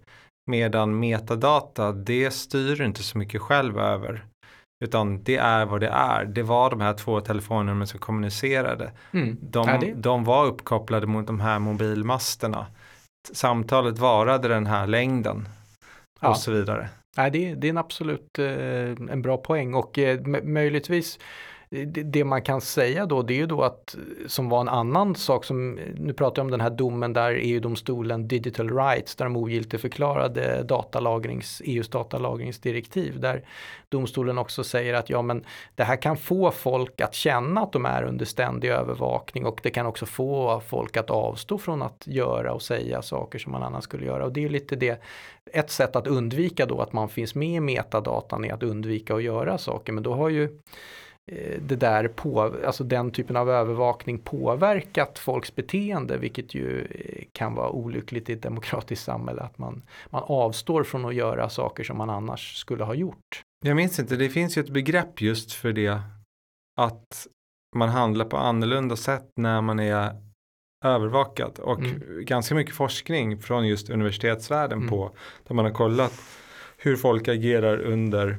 [0.52, 4.26] Medan metadata, det styr inte så mycket själv över.
[4.86, 6.26] Utan det är vad det är.
[6.26, 8.92] Det var de här två telefonnumren som kommunicerade.
[9.12, 9.38] Mm.
[9.42, 12.66] De, ja, de var uppkopplade mot de här mobilmasterna.
[13.32, 15.50] Samtalet varade den här längden.
[16.22, 16.36] Och ja.
[16.36, 16.90] så vidare.
[17.18, 21.20] Nej, det, det är en absolut eh, en bra poäng och eh, möjligtvis
[22.06, 23.96] det man kan säga då det är ju då att
[24.28, 28.28] som var en annan sak som, nu pratar jag om den här domen där EU-domstolen
[28.28, 33.46] Digital Rights där de ogiltigförklarade datalagrings, EUs datalagringsdirektiv där
[33.90, 37.86] domstolen också säger att ja men det här kan få folk att känna att de
[37.86, 42.54] är under ständig övervakning och det kan också få folk att avstå från att göra
[42.54, 44.26] och säga saker som man annars skulle göra.
[44.26, 45.02] Och det är lite det
[45.54, 49.24] ett sätt att undvika då att man finns med i metadatan är att undvika att
[49.24, 49.94] göra saker.
[49.94, 50.60] Men då har ju
[51.62, 57.56] det där på, alltså den typen av övervakning påverkat folks beteende, vilket ju eh, kan
[57.56, 61.98] vara olyckligt i ett demokratiskt samhälle, att man, man avstår från att göra saker som
[61.98, 63.42] man annars skulle ha gjort.
[63.65, 66.02] Jag minns inte, det finns ju ett begrepp just för det,
[66.82, 67.28] att
[67.76, 70.12] man handlar på annorlunda sätt när man är
[70.86, 72.02] övervakat och Mm.
[72.26, 74.89] ganska mycket forskning från just universitetsvärlden Mm.
[74.89, 75.12] på
[75.48, 76.13] där man har kollat
[76.78, 78.38] hur folk agerar under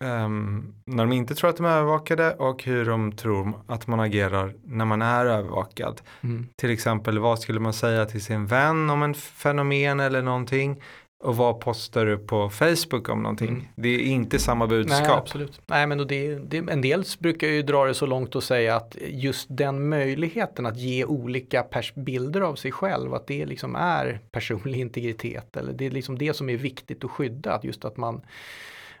[0.00, 4.00] ehm, när de inte tror att de är övervakade och hur de tror att man
[4.00, 6.00] agerar när man är övervakad.
[6.20, 6.46] Mm.
[6.56, 10.82] Till exempel vad skulle man säga till sin vän om en fenomen eller någonting
[11.24, 13.48] och vad postar du på Facebook om någonting.
[13.48, 13.64] Mm.
[13.76, 15.18] Det är inte samma Nej, budskap.
[15.18, 15.60] absolut.
[15.66, 18.96] Nej, men det, det, en del brukar ju dra det så långt och säga att
[19.08, 24.20] just den möjligheten att ge olika pers- bilder av sig själv, att det liksom är
[24.32, 25.56] personlig integritet.
[25.56, 27.52] Eller det är liksom det som är viktigt att skydda.
[27.52, 28.20] Att just att man,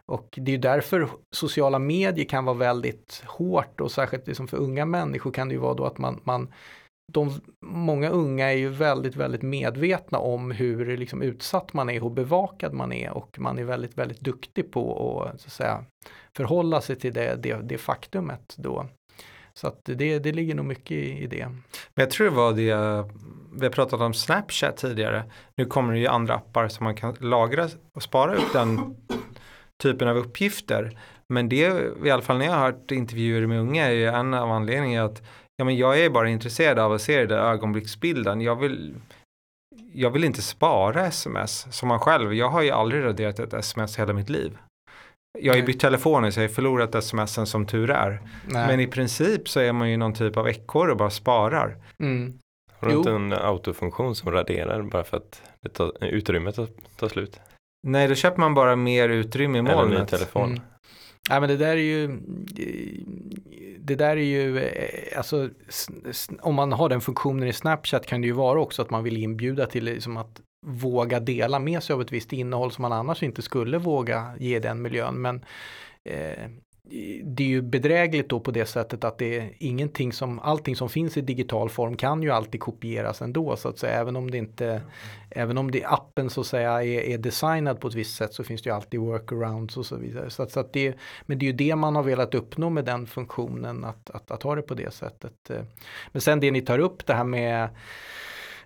[0.08, 4.56] och det är ju därför sociala medier kan vara väldigt hårt och särskilt liksom för
[4.56, 6.52] unga människor kan det ju vara då att man, man
[7.12, 12.10] de, många unga är ju väldigt, väldigt medvetna om hur liksom utsatt man är, hur
[12.10, 15.84] bevakad man är och man är väldigt, väldigt duktig på att, så att säga,
[16.36, 18.86] förhålla sig till det, det, det faktumet då.
[19.54, 21.46] Så att det, det ligger nog mycket i, i det.
[21.94, 23.08] Men jag tror det var det,
[23.58, 25.24] vi har pratat om Snapchat tidigare.
[25.56, 28.96] Nu kommer det ju andra appar som man kan lagra och spara upp den
[29.82, 30.98] typen av uppgifter.
[31.28, 34.34] Men det, i alla fall när jag har hört intervjuer med unga, är ju en
[34.34, 35.22] av anledningarna att
[35.56, 38.40] ja, men jag är bara intresserad av att se den där ögonblicksbilden.
[38.40, 38.94] Jag vill,
[39.92, 42.34] jag vill inte spara sms som man själv.
[42.34, 44.58] Jag har ju aldrig raderat ett sms hela mitt liv.
[45.38, 48.20] Jag har ju bytt telefoner så jag har förlorat smsen som tur är.
[48.46, 48.66] Nej.
[48.66, 51.76] Men i princip så är man ju någon typ av ekorre och bara sparar.
[52.02, 52.38] mm.
[52.80, 57.08] Har du inte en autofunktion som raderar bara för att det tar, utrymmet tar, tar
[57.08, 57.40] slut?
[57.82, 60.08] Nej, då köper man bara mer utrymme i Eller en ny molnet.
[60.08, 60.50] telefon?
[60.50, 60.60] Mm.
[61.30, 62.18] Ja, men det där är ju,
[63.78, 65.48] det där är ju, eh, alltså
[66.40, 69.16] om man har den funktionen i Snapchat kan det ju vara också att man vill
[69.16, 73.22] inbjuda till liksom att våga dela med sig av ett visst innehåll som man annars
[73.22, 75.14] inte skulle våga ge den miljön.
[75.20, 75.44] Men
[76.04, 76.50] eh,
[77.22, 80.88] det är ju bedrägligt då på det sättet att det är ingenting som, allting som
[80.88, 83.92] finns i digital form kan ju alltid kopieras ändå så att säga.
[83.92, 84.82] Även om det inte,
[85.30, 88.44] även om det, appen så att säga är, är designad på ett visst sätt så
[88.44, 90.30] finns det ju alltid workarounds och så vidare.
[90.30, 90.94] Så att, så att det,
[91.26, 94.42] men det är ju det man har velat uppnå med den funktionen att, att, att
[94.42, 95.50] ha det på det sättet.
[96.12, 97.68] Men sen det ni tar upp det här med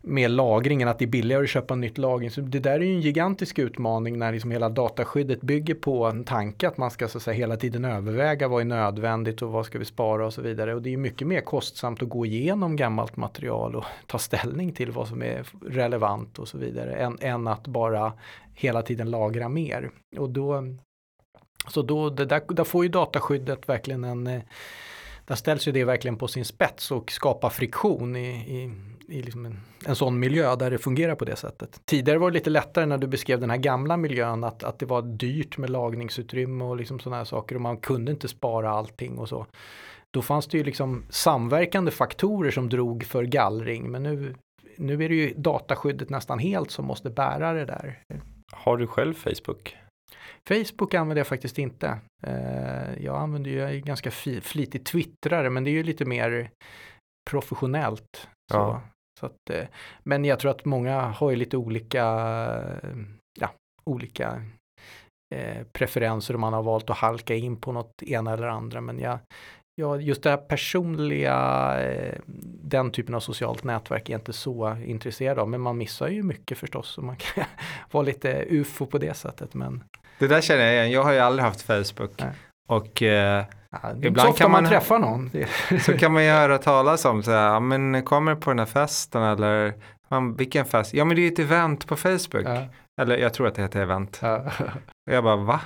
[0.05, 2.31] med lagringen, att det är billigare att köpa nytt lagring.
[2.31, 6.25] Så det där är ju en gigantisk utmaning när liksom hela dataskyddet bygger på en
[6.25, 9.67] tanke att man ska så att säga, hela tiden överväga vad är nödvändigt och vad
[9.67, 10.75] ska vi spara och så vidare.
[10.75, 14.91] Och det är mycket mer kostsamt att gå igenom gammalt material och ta ställning till
[14.91, 18.13] vad som är relevant och så vidare än, än att bara
[18.55, 19.91] hela tiden lagra mer.
[20.17, 20.65] Och då,
[21.69, 24.43] så då, det där, där får ju dataskyddet verkligen en eh,
[25.25, 28.73] där ställs ju det verkligen på sin spets och skapar friktion i, i,
[29.13, 31.81] i liksom en, en sån miljö där det fungerar på det sättet.
[31.85, 34.87] Tidigare var det lite lättare när du beskrev den här gamla miljön att, att det
[34.87, 39.19] var dyrt med lagningsutrymme och liksom sådana här saker och man kunde inte spara allting
[39.19, 39.47] och så.
[40.15, 44.35] Då fanns det ju liksom samverkande faktorer som drog för gallring men nu,
[44.77, 47.99] nu är det ju dataskyddet nästan helt som måste bära det där.
[48.53, 49.77] Har du själv Facebook?
[50.49, 51.99] Facebook använder jag faktiskt inte.
[52.27, 54.11] Eh, jag använder ju, jag är ganska
[54.43, 56.51] flitig twittrare men det är ju lite mer
[57.31, 58.29] professionellt.
[58.53, 58.83] Så, Ja.
[59.21, 59.65] Så att, eh,
[60.03, 62.05] men jag tror att många har ju lite olika,
[63.41, 63.51] ja,
[63.85, 64.43] olika
[65.35, 68.81] eh, preferenser och man har valt att halka in på något ena eller andra.
[68.81, 69.19] Men jag,
[69.75, 71.37] jag, just det här personliga,
[71.81, 72.19] eh,
[72.63, 75.49] den typen av socialt nätverk är jag inte så intresserad av.
[75.49, 76.99] Men man missar ju mycket förstås.
[76.99, 77.45] Och man kan
[77.91, 79.55] vara lite ufo på det sättet.
[79.55, 79.85] Men
[80.19, 80.91] Det där känner jag igen.
[80.91, 82.21] Jag har ju aldrig haft Facebook.
[82.21, 82.33] Nej.
[82.77, 83.45] Och eh,
[83.83, 85.31] Ja, Ibland kan man, man- träffar någon.
[85.81, 89.23] Så kan man ju höra talas om så här, men kommer på den här festen
[89.23, 89.75] eller
[90.09, 90.95] man, vilken fest?
[90.95, 92.45] Ja men det är ett event på Facebook.
[92.47, 92.65] ja,
[93.01, 94.19] Eller jag tror att det heter event.
[94.23, 94.37] ja,
[95.07, 95.61] Och jag bara va?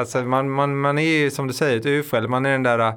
[0.00, 2.62] Alltså man, man, man är ju som du säger ett ufo eller man är den
[2.62, 2.94] där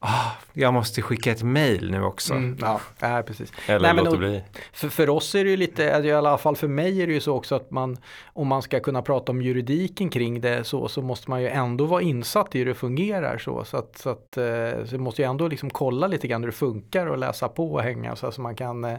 [0.00, 2.34] ah, jag måste skicka ett mail nu också.
[2.34, 3.52] Mm, ja, ja, precis.
[3.66, 4.42] Eller Nej, men låter och- bli?
[4.72, 7.12] För, för oss är det ju lite, alltså i alla fall för mig är det
[7.12, 7.96] ju så också att man,
[8.26, 11.84] om man ska kunna prata om juridiken kring det så, så måste man ju ändå
[11.84, 13.64] vara insatt i hur det fungerar så.
[13.64, 16.56] Så att, så att eh, så måste ju ändå liksom kolla lite grann hur det
[16.56, 18.96] funkar och läsa på och hänga så, så man kan, eh,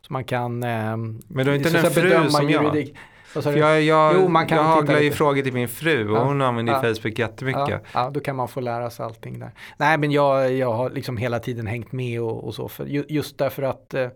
[0.00, 2.64] så man kan eh, Men du har inte så en att fru bedöma som jag.
[2.64, 2.96] juridik.
[3.42, 6.24] För jag, jag, Jo, man kan jag haglar ju frågor till min fru och Ja.
[6.24, 6.80] hon använder Ja.
[6.94, 7.68] Facebook jättemycket.
[7.68, 9.50] Ja, ja, då kan man få lära sig allting där.
[9.76, 12.68] Nej, men jag, jag har liksom hela tiden hängt med och, och så.
[12.68, 14.08] För, ju- just därför att eh,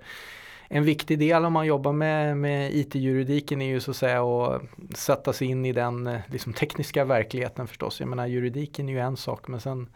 [0.73, 4.63] en viktig del om man jobbar med, med IT-juridiken är ju så att säga att
[4.95, 8.01] sätta sig in i den eh, liksom, tekniska verkligheten förstås.
[8.01, 9.89] Jag menar juridiken är ju en sak men sen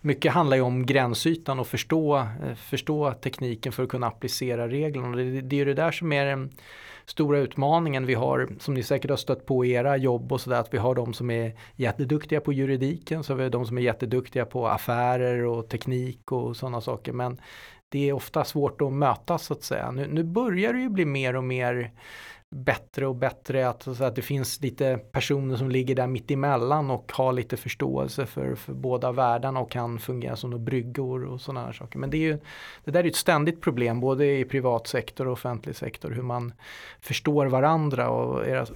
[0.00, 5.16] mycket handlar ju om gränsytan och förstå, eh, förstå tekniken för att kunna applicera reglerna.
[5.16, 6.48] Det, det är ju det där som är,
[7.08, 10.60] stora utmaningen vi har, som ni säkert har stött på i era jobb och sådär,
[10.60, 13.82] att vi har de som är jätteduktiga på juridiken, så har vi de som är
[13.82, 17.12] jätteduktiga på affärer och teknik och sådana saker.
[17.12, 17.40] Men
[17.88, 19.90] det är ofta svårt att mötas så att säga.
[19.90, 21.92] Nu, nu börjar det ju bli mer och mer
[22.56, 26.90] bättre och bättre att, så att det finns lite personer som ligger där mitt emellan
[26.90, 31.66] och har lite förståelse för, för båda världarna och kan fungera som bryggor och sådana
[31.66, 31.98] här saker.
[31.98, 32.38] Men det, är ju,
[32.84, 36.52] det där är ett ständigt problem både i privat sektor och offentlig sektor hur man
[37.00, 38.66] förstår varandra och era,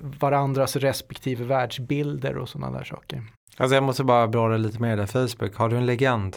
[0.00, 3.22] varandras respektive världsbilder och sådana där saker.
[3.56, 5.56] Alltså jag måste bara beröra lite mer där Facebook.
[5.56, 6.36] Har du en legend?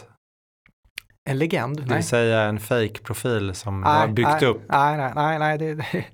[1.30, 1.86] En legend?
[1.86, 4.62] Det vill säga en fake-profil som du har byggt nej, upp.
[4.68, 5.84] Nej, nej, nej, nej det,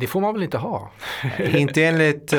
[0.00, 0.90] det, får man väl inte ha.
[1.38, 2.38] inte enligt uh,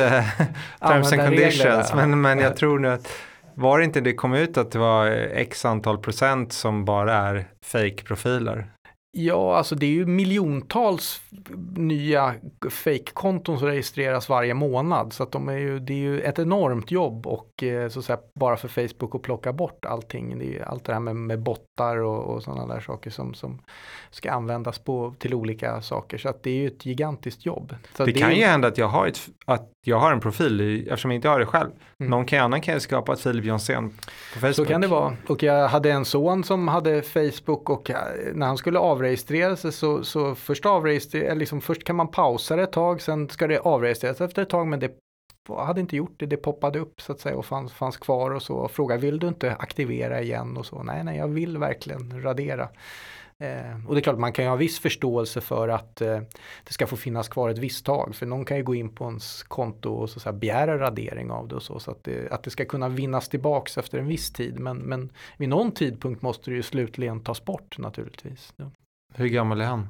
[0.79, 3.11] terms and conditions, men, men jag tror nu att
[3.53, 7.45] var det inte det kom ut att det var x antal procent som bara är
[7.65, 8.67] fake-profiler?
[9.13, 11.21] Ja, alltså det är ju miljontals
[11.75, 12.35] nya
[12.69, 15.13] fake-konton som registreras varje månad.
[15.13, 18.05] Så att de är ju, det är ju ett enormt jobb och eh, så att
[18.05, 20.39] säga, bara för Facebook att plocka bort allting.
[20.39, 21.39] Det är allt det här med, med
[21.81, 23.59] bottar och, och sådana där saker som, som
[24.11, 26.17] ska användas på, till olika saker.
[26.17, 27.75] Så att det är ju ett gigantiskt jobb.
[27.97, 30.87] Så det, det kan ju hända att jag har, ett, att jag har en profil
[30.87, 31.69] eftersom jag inte har det själv.
[31.99, 32.09] Mm.
[32.09, 33.89] Någon kan, annan kan ju skapa ett Filip Jonsén
[34.33, 34.55] på Facebook.
[34.55, 35.17] Så kan det vara.
[35.27, 37.97] Och jag hade en son som hade Facebook och eh,
[38.33, 42.63] när han skulle avregistrera sig så, så först, avregistrera, liksom först kan man pausa det
[42.63, 44.91] ett tag, sen ska det avregistreras efter ett tag men det
[45.47, 48.41] hade inte gjort det, det poppade upp så att säga och fanns, fanns kvar och
[48.41, 50.83] så och frågade vill du inte aktivera igen och så.
[50.83, 52.69] Nej, nej, jag vill verkligen radera.
[53.41, 56.19] Eh, och det är klart, man kan ju ha viss förståelse för att eh,
[56.63, 58.15] det ska få finnas kvar ett visst tag.
[58.15, 61.31] För någon kan ju gå in på ens konto och så, så här, begära radering
[61.31, 61.79] av det och så.
[61.79, 64.59] Så att det, att det ska kunna vinnas tillbaks efter en viss tid.
[64.59, 68.53] Men, men vid någon tidpunkt måste det ju slutligen tas bort naturligtvis.
[68.55, 68.71] Ja.
[69.13, 69.89] Hur gammal är han?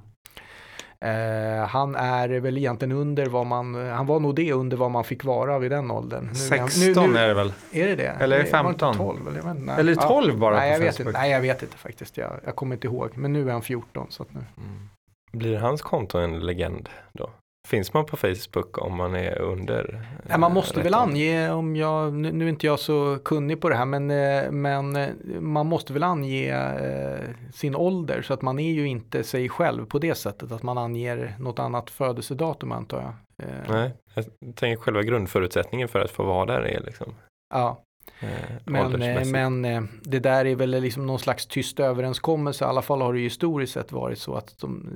[1.05, 5.03] Eh, han är väl egentligen under vad man, han var nog det under vad man
[5.03, 6.27] fick vara vid den åldern.
[6.27, 7.53] Nu, 16 nu, nu, är det väl?
[7.71, 8.17] Är det det?
[8.19, 8.97] Eller är det 15?
[8.97, 10.99] 12, eller, men, nej, eller 12 ja, bara nej, på jag Facebook?
[10.99, 13.09] vet inte, nej jag vet inte faktiskt, jag, jag kommer inte ihåg.
[13.15, 14.39] Men nu är han 14 så att nu.
[14.57, 14.89] Mm.
[15.31, 17.29] Blir hans konto en legend då?
[17.67, 20.05] Finns man på Facebook om man är under?
[20.29, 23.75] Ja, man måste väl ange om jag, nu, är inte jag så kunnig på det
[23.75, 25.09] här, men, eh, men eh,
[25.39, 29.85] man måste väl ange eh, sin ålder så att man är ju inte sig själv
[29.85, 33.13] på det sättet att man anger något annat födelsedatum antar jag.
[33.69, 37.13] Nej, jag tänker själva grundförutsättningen för att få vara där är liksom.
[37.53, 37.83] Ja,
[38.21, 38.29] Eh,
[38.65, 42.65] men, eh, men eh, det där är väl liksom någon slags tyst överenskommelse.
[42.65, 44.89] I alla fall har det historiskt sett varit så att de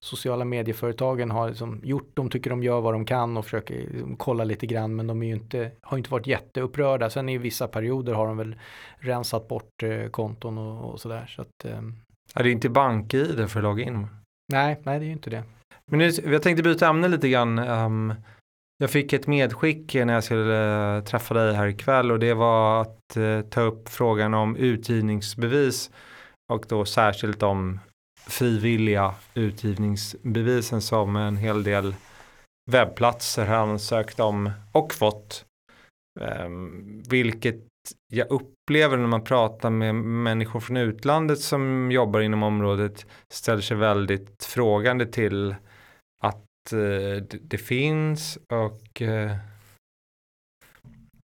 [0.00, 4.16] sociala medieföretagen har liksom gjort, de tycker de gör vad de kan och försöker liksom
[4.16, 7.10] kolla lite grann men de är ju inte, har inte varit jätteupprörda.
[7.10, 8.56] Sen i vissa perioder har de väl
[8.98, 11.26] rensat bort konton och, och sådär.
[11.26, 11.64] Så att,
[12.34, 14.06] är det inte bank-id för att logga in?
[14.52, 15.42] Nej, nej det är ju inte det.
[15.86, 17.58] Men jag tänkte byta ämne lite grann.
[17.58, 18.14] Um,
[18.80, 22.82] jag fick ett medskick när jag skulle eh, träffa dig här ikväll och det var
[22.82, 25.90] att eh, ta upp frågan om utgivningsbevis
[26.52, 27.80] och då särskilt om
[28.28, 31.94] frivilliga utgivningsbevisen som en hel del
[32.70, 35.44] webbplatser har ansökt om och fått.
[36.20, 37.64] Ehm, vilket
[38.12, 43.76] jag upplever när man pratar med människor från utlandet som jobbar inom området ställer sig
[43.76, 45.56] väldigt frågande till Eh,
[47.40, 49.36] det, finns och eh,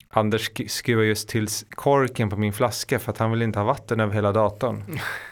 [0.10, 4.00] Anders skruvar just till korken på min flaska för att han vill inte ha vatten
[4.00, 4.84] över hela datorn.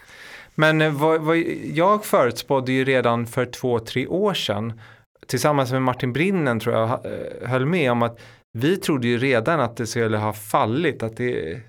[0.56, 1.38] Men eh, vad, vad,
[1.74, 4.82] jag förutspådde ju redan för två, tre år sedan
[5.28, 8.20] tillsammans med Martin Brinnen tror jag eh, höll med om att
[8.58, 11.62] vi trodde ju redan att det skulle ha fallit, att det,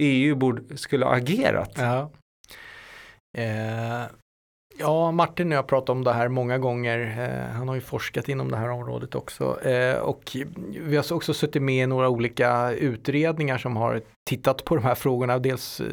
[0.00, 1.72] EU borde, skulle ha agerat.
[1.76, 2.10] Ja.
[3.38, 4.02] Eh,
[4.80, 6.98] Ja, Martin och jag pratat om det här många gånger.
[6.98, 9.60] Eh, han har ju forskat inom det här området också.
[9.64, 10.36] Eh, och
[10.80, 14.94] vi har också suttit med i några olika utredningar som har tittat på de här
[14.94, 15.38] frågorna.
[15.38, 15.86] Dels eh,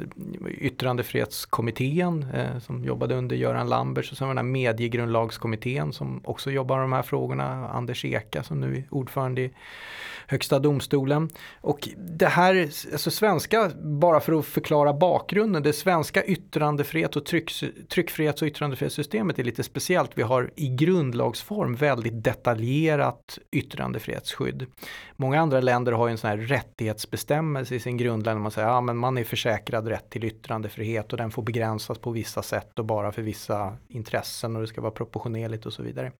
[0.47, 6.75] yttrandefrihetskommittén eh, som jobbade under Göran Lambers och sen den här mediegrundlagskommittén som också jobbar
[6.75, 7.69] med de här frågorna.
[7.69, 9.53] Anders Eka som nu är ordförande i
[10.27, 11.29] Högsta domstolen.
[11.61, 17.51] Och det här, alltså svenska, bara för att förklara bakgrunden, det svenska yttrandefrihet och tryck,
[17.89, 20.11] tryckfrihets och yttrandefrihetssystemet är lite speciellt.
[20.15, 24.65] Vi har i grundlagsform väldigt detaljerat yttrandefrihetsskydd.
[25.15, 28.41] Många andra länder har ju en sån här rättighetsbestämmelse i sin grundlag.
[28.41, 32.11] Man säger att ja, man är försäkrad rätt till yttrandefrihet och den får begränsas på
[32.11, 36.11] vissa sätt och bara för vissa intressen och det ska vara proportionerligt och så vidare.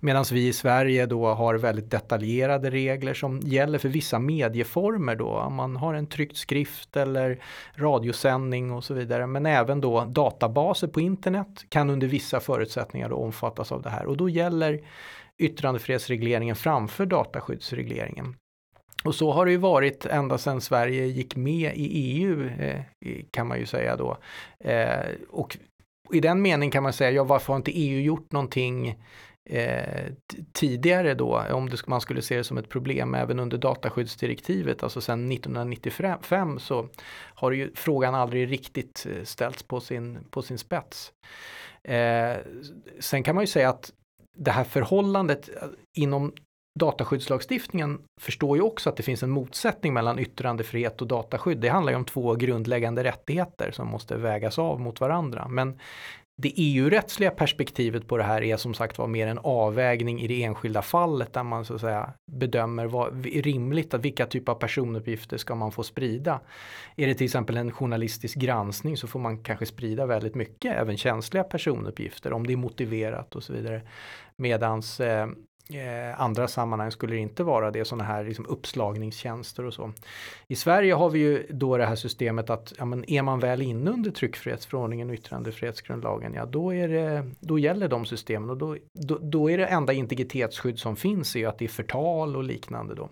[0.00, 5.28] Medan vi i Sverige då har väldigt detaljerade regler som gäller för vissa medieformer då.
[5.28, 7.42] Om man har en tryckt skrift eller
[7.74, 9.26] radiosändning och så vidare.
[9.26, 14.16] Men även då databaser på internet kan under vissa förutsättningar omfattas av det här och
[14.16, 14.80] då gäller
[15.38, 18.36] yttrandefrihetsregleringen framför dataskyddsregleringen.
[19.04, 22.82] Och så har det ju varit ända sedan Sverige gick med i EU eh,
[23.30, 24.16] kan man ju säga då.
[24.60, 25.58] Eh, och
[26.12, 28.98] i den meningen kan man säga, ja varför har inte EU gjort någonting
[29.48, 30.12] eh,
[30.52, 35.00] tidigare då, om det, man skulle se det som ett problem även under dataskyddsdirektivet, alltså
[35.00, 36.88] sedan 1995 så
[37.34, 41.12] har ju frågan aldrig riktigt eh, ställts på sin, på sin spets.
[41.84, 42.36] Eh,
[43.00, 43.92] sen kan man ju säga att
[44.38, 46.32] det här förhållandet eh, inom
[46.78, 51.58] dataskyddslagstiftningen förstår ju också att det finns en motsättning mellan yttrandefrihet och dataskydd.
[51.58, 55.48] Det handlar ju om två grundläggande rättigheter som måste vägas av mot varandra.
[55.48, 55.78] Men
[56.40, 60.44] det EU-rättsliga perspektivet på det här är som sagt var mer en avvägning i det
[60.44, 64.56] enskilda fallet där man så att säga bedömer vad är rimligt att vilka typer av
[64.56, 66.40] personuppgifter ska man få sprida.
[66.96, 70.96] Är det till exempel en journalistisk granskning så får man kanske sprida väldigt mycket, även
[70.96, 73.82] känsliga personuppgifter om det är motiverat och så vidare.
[74.36, 75.26] Medans eh,
[75.74, 79.92] Eh, andra sammanhang skulle det inte vara det, sådana här liksom uppslagningstjänster och så.
[80.46, 83.62] I Sverige har vi ju då det här systemet att ja, men är man väl
[83.62, 88.76] inne under tryckfrihetsförordningen och yttrandefrihetsgrundlagen, ja då, är det, då gäller de systemen och då,
[88.92, 92.94] då, då är det enda integritetsskydd som finns är att det är förtal och liknande
[92.94, 93.08] då.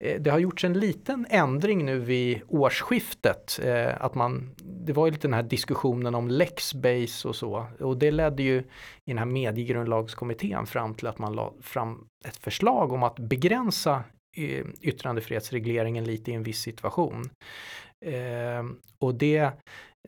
[0.00, 3.60] Eh, det har gjorts en liten ändring nu vid årsskiftet.
[3.62, 7.66] Eh, att man, det var ju lite den här diskussionen om Lexbase och så.
[7.80, 8.64] Och det ledde ju i
[9.04, 14.04] den här mediegrundlagskommittén fram till att man la fram ett förslag om att begränsa
[14.36, 17.30] eh, yttrandefrihetsregleringen lite i en viss situation.
[18.98, 19.52] och det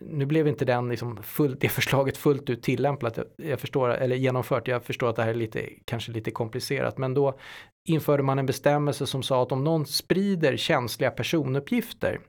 [0.08, 4.68] nu blev inte den liksom full, det förslaget fullt ut tillämpat, jag förstår, eller genomfört,
[4.68, 7.38] jag förstår att det här är lite, kanske lite komplicerat, men då
[7.84, 12.20] införde man en bestämmelse som sa att om någon sprider känsliga personuppgifter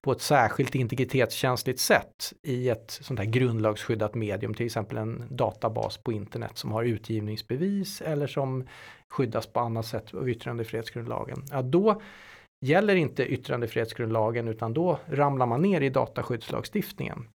[0.00, 5.98] på ett särskilt integritetskänsligt sätt i ett sånt här grundlagsskyddat medium, till exempel en databas
[5.98, 8.66] på internet som har utgivningsbevis eller som
[9.08, 12.02] skyddas på annat sätt av yttrandefrihetsgrundlagen, ja då
[12.60, 17.28] gäller inte yttrandefrihetsgrundlagen utan då ramlar man ner i dataskyddslagstiftningen.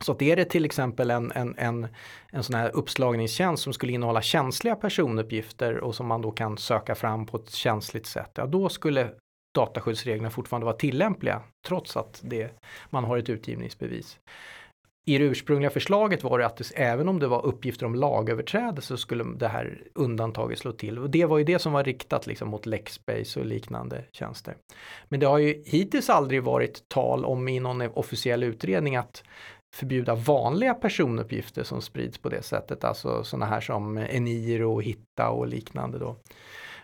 [0.00, 1.88] Så att är det till exempel en, en, en,
[2.32, 6.94] en sån här uppslagningstjänst som skulle innehålla känsliga personuppgifter och som man då kan söka
[6.94, 9.10] fram på ett känsligt sätt, ja då skulle
[9.54, 12.50] dataskyddsreglerna fortfarande vara tillämpliga trots att det,
[12.90, 14.18] man har ett utgivningsbevis
[15.08, 18.96] i det ursprungliga förslaget var det att även om det var uppgifter om lagöverträdelse så
[18.96, 20.98] skulle det här undantaget slå till.
[20.98, 24.54] Och det var ju det som var riktat liksom mot Lexbase och liknande tjänster.
[25.08, 29.22] Men det har ju hittills aldrig varit tal om i någon officiell utredning att
[29.74, 35.46] förbjuda vanliga personuppgifter som sprids på det sättet, alltså sådana här som Eniro Hitta och
[35.46, 36.16] liknande då.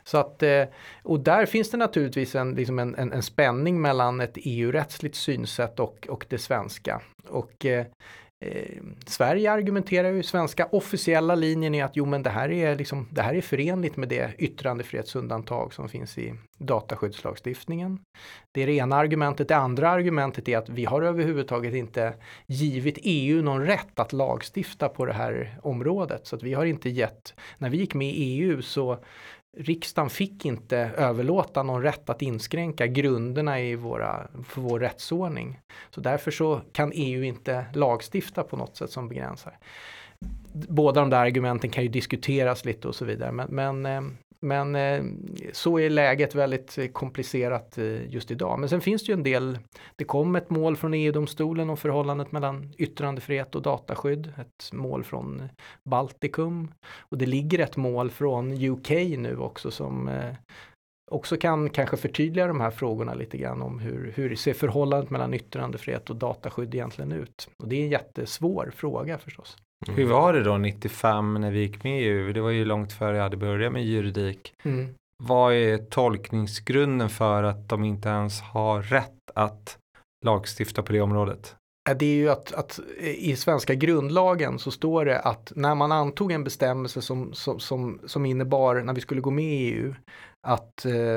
[0.04, 0.64] Så att, eh,
[1.02, 5.80] och där finns det naturligtvis en, liksom en, en, en spänning mellan ett EU-rättsligt synsätt
[5.80, 7.00] och, och det svenska.
[7.28, 7.86] Och eh,
[8.44, 13.08] eh, Sverige argumenterar ju, svenska officiella linjen är att jo men det här är, liksom,
[13.10, 17.98] det här är förenligt med det yttrandefrihetsundantag som finns i dataskyddslagstiftningen.
[18.52, 19.48] Det är det ena argumentet.
[19.48, 22.14] Det andra argumentet är att vi har överhuvudtaget inte
[22.46, 26.26] givit EU någon rätt att lagstifta på det här området.
[26.26, 28.98] Så att vi har inte gett, när vi gick med i EU så
[29.56, 35.58] riksdagen fick inte överlåta någon rätt att inskränka grunderna i våra, för vår rättsordning.
[35.90, 39.58] Så därför så kan EU inte lagstifta på något sätt som begränsar.
[40.52, 44.02] Båda de där argumenten kan ju diskuteras lite och så vidare men, men eh,
[44.44, 45.04] men eh,
[45.52, 48.58] så är läget väldigt eh, komplicerat eh, just idag.
[48.58, 49.58] Men sen finns det ju en del,
[49.96, 55.48] det kom ett mål från EU-domstolen om förhållandet mellan yttrandefrihet och dataskydd, ett mål från
[55.84, 60.10] Baltikum och det ligger ett mål från UK nu också som
[61.10, 65.34] också kan kanske förtydliga de här frågorna lite grann om hur, hur ser förhållandet mellan
[65.34, 67.48] yttrandefrihet och dataskydd egentligen ut?
[67.58, 69.56] Och det är en jättesvår fråga förstås.
[69.86, 69.96] Mm.
[69.96, 72.32] Hur var det då 95 när vi gick med i EU?
[72.32, 74.54] Det var ju långt före jag hade börjat med juridik.
[74.62, 74.94] Mm.
[75.22, 79.78] Vad är tolkningsgrunden för att de inte ens har rätt att
[80.24, 81.56] lagstifta på det området?
[81.96, 86.32] Det är ju att, att, i svenska grundlagen så står det att när man antog
[86.32, 89.94] en bestämmelse som, som, som, som innebar när vi skulle gå med i EU
[90.44, 91.16] att eh,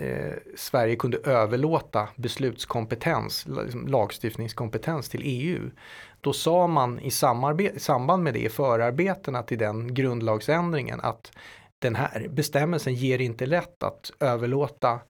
[0.00, 5.70] eh, Sverige kunde överlåta beslutskompetens, liksom lagstiftningskompetens till EU.
[6.20, 11.32] Då sa man i, i samband med det i förarbetena till den grundlagsändringen att
[11.78, 15.00] den här bestämmelsen ger inte rätt att överlåta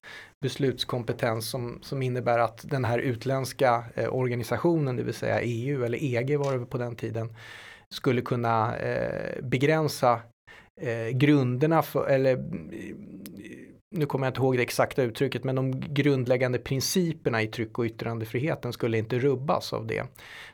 [0.40, 6.04] beslutskompetens som, som innebär att den här utländska eh, organisationen, det vill säga EU eller
[6.04, 7.36] EG var det på den tiden,
[7.90, 10.20] skulle kunna eh, begränsa
[10.80, 12.36] eh, grunderna för, eller
[13.90, 17.84] nu kommer jag inte ihåg det exakta uttrycket, men de grundläggande principerna i tryck och
[17.84, 20.04] yttrandefriheten skulle inte rubbas av det.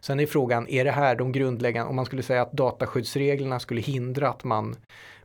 [0.01, 3.81] Sen är frågan, är det här de grundläggande, om man skulle säga att dataskyddsreglerna skulle
[3.81, 4.77] hindra att man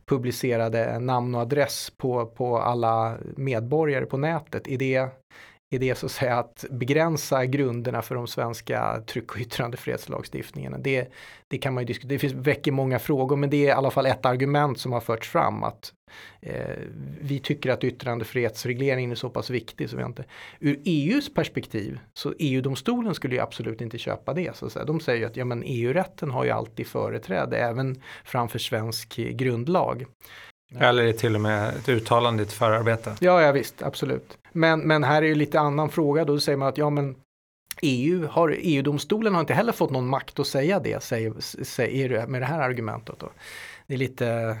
[0.06, 5.08] publicerade namn och adress på, på alla medborgare på nätet, är det
[5.70, 10.78] är det så att säga att begränsa grunderna för de svenska tryck och yttrandefrihetslagstiftningarna.
[10.78, 11.12] Det,
[11.48, 13.90] det kan man ju diskutera, det finns, väcker många frågor men det är i alla
[13.90, 15.92] fall ett argument som har förts fram att
[16.40, 16.76] eh,
[17.20, 20.24] vi tycker att yttrandefrihetsregleringen är så pass viktig så vi inte.
[20.60, 24.56] Ur EUs perspektiv så EU-domstolen skulle ju absolut inte köpa det.
[24.56, 24.84] Så att säga.
[24.84, 30.06] De säger att ja, men EU-rätten har ju alltid företräde även framför svensk grundlag.
[30.78, 33.16] Eller är till och med ett uttalande i ett förarbete.
[33.20, 34.39] Ja, ja visst, absolut.
[34.52, 37.16] Men, men här är ju lite annan fråga, då säger man att ja men
[37.82, 41.34] EU har, EU-domstolen har inte heller fått någon makt att säga det, säger,
[41.64, 43.18] säger med det här argumentet.
[43.18, 43.30] Då.
[43.86, 44.56] Det är lite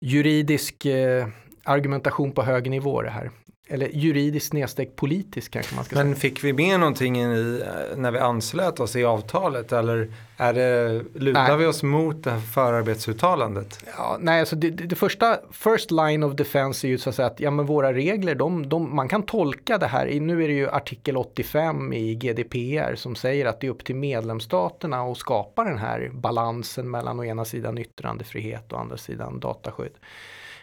[0.00, 1.28] juridisk eh,
[1.64, 3.30] argumentation på hög nivå det här
[3.70, 6.10] eller juridiskt snedstreck politiskt kanske man ska Men säga.
[6.10, 7.62] Men fick vi med någonting i,
[7.96, 11.56] när vi anslöt oss i avtalet eller är det, lutar nej.
[11.56, 13.84] vi oss mot det här förarbetsuttalandet?
[13.96, 17.26] Ja, nej, alltså det, det, första, first line of defense är ju så att säga
[17.26, 20.54] att ja, men våra regler, de, de, man kan tolka det här, nu är det
[20.54, 25.64] ju artikel 85 i GDPR som säger att det är upp till medlemsstaterna att skapa
[25.64, 29.92] den här balansen mellan å ena sidan yttrandefrihet och å andra sidan dataskydd.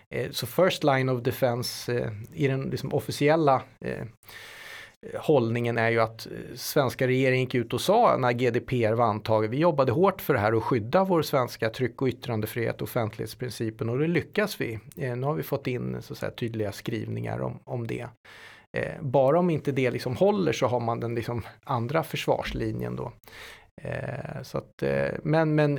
[0.09, 4.05] Eh, så first line of defense eh, i den liksom officiella eh,
[5.15, 9.57] hållningen är ju att svenska regeringen gick ut och sa när GDPR var antaget, vi
[9.57, 13.99] jobbade hårt för det här och skydda vår svenska tryck och yttrandefrihet och offentlighetsprincipen och
[13.99, 14.79] det lyckas vi.
[14.95, 18.07] Nu har vi fått in så att säga, tydliga skrivningar om, om det.
[19.01, 23.11] Bara om inte det liksom håller så har man den liksom andra försvarslinjen då.
[23.81, 25.75] Eh, så att, eh, men, men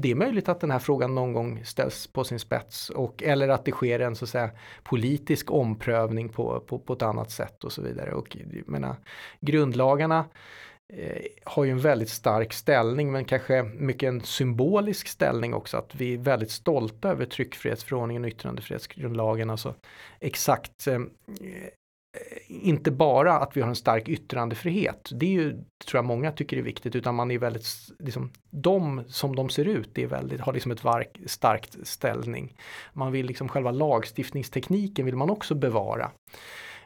[0.00, 3.48] det är möjligt att den här frågan någon gång ställs på sin spets och, eller
[3.48, 4.50] att det sker en så att säga,
[4.82, 8.12] politisk omprövning på, på, på ett annat sätt och så vidare.
[8.12, 8.36] Och,
[8.66, 8.96] menar,
[9.40, 10.24] grundlagarna
[10.92, 15.94] eh, har ju en väldigt stark ställning men kanske mycket en symbolisk ställning också att
[15.94, 19.50] vi är väldigt stolta över tryckfrihetsförordningen och yttrandefrihetsgrundlagen.
[19.50, 19.74] Alltså
[20.20, 20.98] exakt eh,
[22.16, 26.32] Eh, inte bara att vi har en stark yttrandefrihet, det är ju, tror jag många
[26.32, 27.66] tycker är viktigt, utan man är väldigt,
[27.98, 32.54] liksom, de som de ser ut är väldigt, har liksom ett vark, starkt ställning.
[32.92, 36.10] Man vill liksom själva lagstiftningstekniken vill man också bevara.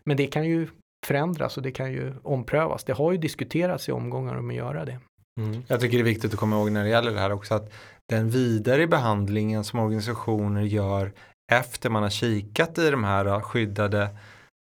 [0.05, 0.68] Men det kan ju
[1.07, 2.85] förändras och det kan ju omprövas.
[2.85, 4.99] Det har ju diskuterats i omgångar om att göra det.
[5.41, 5.62] Mm.
[5.66, 7.72] Jag tycker det är viktigt att komma ihåg när det gäller det här också att
[8.09, 11.12] den vidare behandlingen som organisationer gör
[11.53, 14.09] efter man har kikat i de här skyddade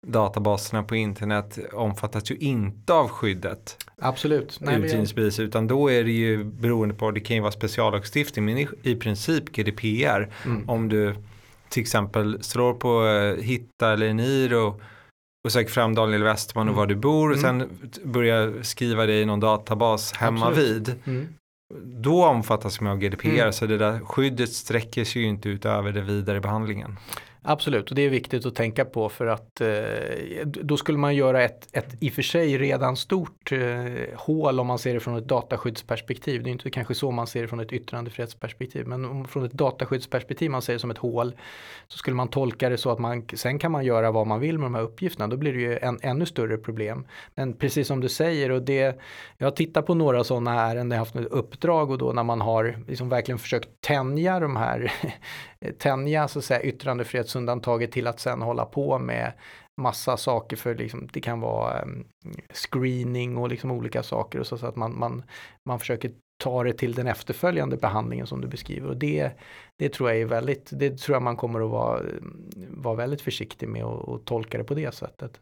[0.08, 3.78] databaserna på internet omfattas ju inte av skyddet.
[4.02, 4.60] Absolut.
[4.62, 8.96] Utgivningsbevis utan då är det ju beroende på, det kan ju vara speciallagstiftning men i,
[8.96, 10.70] princip GDPR mm.
[10.70, 11.16] om du
[11.70, 14.82] till exempel slår på uh, hitta eller Eniro
[15.44, 16.78] och söker fram Daniel Westman och mm.
[16.78, 17.60] var du bor och mm.
[17.60, 20.88] sen börjar skriva det i någon databas hemma Absolut.
[20.88, 20.96] vid.
[21.06, 21.28] Mm.
[21.86, 23.54] Då omfattas man av GDPR mm.
[23.54, 26.98] så det där skyddet sträcker sig ju inte utöver det vidare behandlingen.
[27.46, 31.44] Absolut, och det är viktigt att tänka på för att eh, då skulle man göra
[31.44, 33.60] ett, ett i och för sig redan stort eh,
[34.16, 36.44] hål om man ser det från ett dataskyddsperspektiv.
[36.44, 39.52] Det är inte kanske så man ser det från ett yttrandefrihetsperspektiv, men om, från ett
[39.52, 41.36] dataskyddsperspektiv man ser det som ett hål
[41.88, 44.58] så skulle man tolka det så att man, sen kan man göra vad man vill
[44.58, 45.28] med de här uppgifterna.
[45.28, 47.06] Då blir det ju en ännu större problem.
[47.36, 49.00] Men precis som du säger, och det,
[49.38, 52.24] jag har tittat på några sådana ärenden, jag har haft ett uppdrag och då när
[52.24, 54.92] man har liksom verkligen försökt tänja de här
[55.78, 59.34] tänja så att säga, yttrandefrihetsundantaget till att sen hålla på med
[59.82, 62.06] massa saker för liksom, det kan vara mm,
[62.54, 65.24] screening och liksom olika saker och så, så att man, man,
[65.70, 66.12] man försöker
[66.44, 69.32] ta det till den efterföljande behandlingen som du beskriver och det,
[69.80, 73.22] det tror jag är väldigt, det tror jag man kommer att vara, mm, vara väldigt
[73.22, 75.40] försiktig med och, och tolka det på det sättet.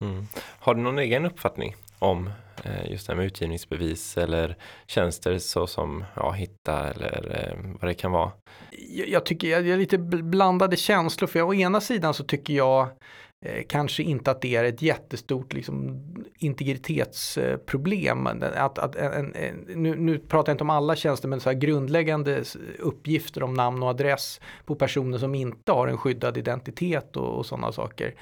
[0.00, 0.26] Mm.
[0.58, 2.30] Har du någon egen uppfattning om
[2.64, 7.94] eh, just det här med utgivningsbevis eller tjänster såsom ja, Hitta eller eh, vad det
[7.94, 8.32] kan vara?
[8.70, 12.54] Jag, jag tycker jag, är lite blandade känslor för jag å ena sidan så tycker
[12.54, 12.88] jag
[13.46, 16.04] eh, kanske inte att det är ett jättestort liksom,
[16.38, 18.26] integritetsproblem.
[18.26, 21.56] Att, att, en, en, nu, nu, pratar jag inte om alla tjänster men så här
[21.56, 22.44] grundläggande
[22.78, 27.46] uppgifter om namn och adress på personer som inte har en skyddad identitet och, och
[27.46, 28.14] sådana saker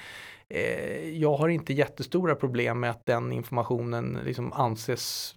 [0.49, 5.35] Eh, jag har inte jättestora problem med att den informationen liksom anses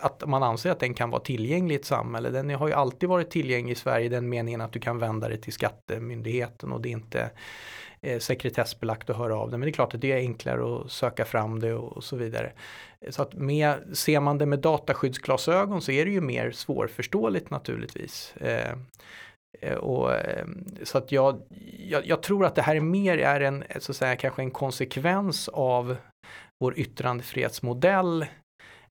[0.00, 2.30] att man anser att den kan vara tillgänglig i ett samhälle.
[2.30, 5.28] Den har ju alltid varit tillgänglig i Sverige i den meningen att du kan vända
[5.28, 7.30] dig till skattemyndigheten och det är inte
[8.00, 9.58] eh, sekretessbelagt att höra av det.
[9.58, 12.16] Men det är klart att det är enklare att söka fram det och, och så
[12.16, 12.52] vidare.
[13.10, 18.36] Så att med, ser man det med dataskyddsglasögon så är det ju mer svårförståeligt naturligtvis.
[18.36, 18.76] Eh, Eh,
[19.60, 21.42] Eh, och, ehm, så att jag,
[21.78, 24.50] jag, jag, tror att det här är mer är en, så att säga, kanske en
[24.50, 25.96] konsekvens av
[26.60, 28.26] vår yttrandefrihetsmodell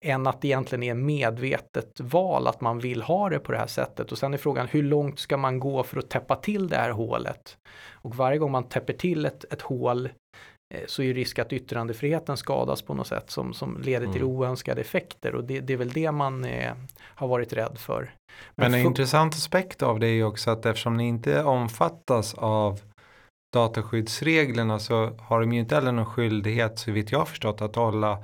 [0.02, 3.68] än att det egentligen är medvetet val att man vill ha det på det här
[3.68, 4.12] sättet.
[4.12, 6.92] Och sen är frågan hur långt ska man gå för att täppa till det här
[6.92, 7.58] hålet?
[7.92, 10.10] Och varje gång man täpper till ett, ett hål
[10.88, 14.34] så är risk att yttrandefriheten skadas på något sätt som, som leder till mm.
[14.34, 18.14] oönskade effekter och det, det är väl det man eh, har varit rädd för.
[18.56, 22.34] Men, Men en intressant aspekt av det är ju också att eftersom ni inte omfattas
[22.34, 22.80] av
[23.54, 28.24] dataskyddsreglerna så har de ju inte heller någon skyldighet så vitt jag förstått att hålla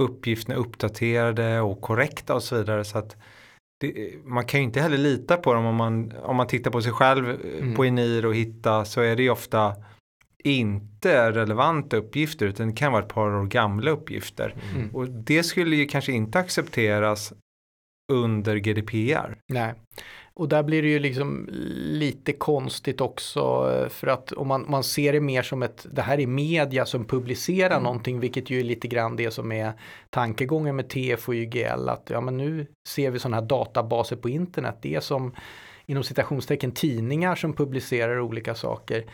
[0.00, 2.84] uppgifterna uppdaterade och korrekta och så vidare.
[2.84, 3.16] Så att
[3.80, 6.82] det, man kan ju inte heller lita på dem om man, om man tittar på
[6.82, 7.74] sig själv mm.
[7.74, 9.74] på Enir och Hitta så är det ju ofta
[10.42, 14.54] inte relevanta uppgifter utan det kan vara ett par år gamla uppgifter.
[14.74, 14.94] Mm.
[14.94, 17.32] Och det skulle ju kanske inte accepteras
[18.12, 19.38] under GDPR.
[19.48, 19.74] Nej,
[20.34, 23.40] och där blir det ju liksom lite konstigt också
[23.90, 27.04] för att om man, man ser det mer som ett, det här är media som
[27.04, 27.82] publicerar mm.
[27.82, 29.72] någonting vilket ju är lite grann det som är
[30.10, 34.28] tankegången med TF och YGL att ja men nu ser vi sådana här databaser på
[34.28, 35.34] internet, det är som
[35.86, 39.04] inom citationstecken tidningar som publicerar olika saker.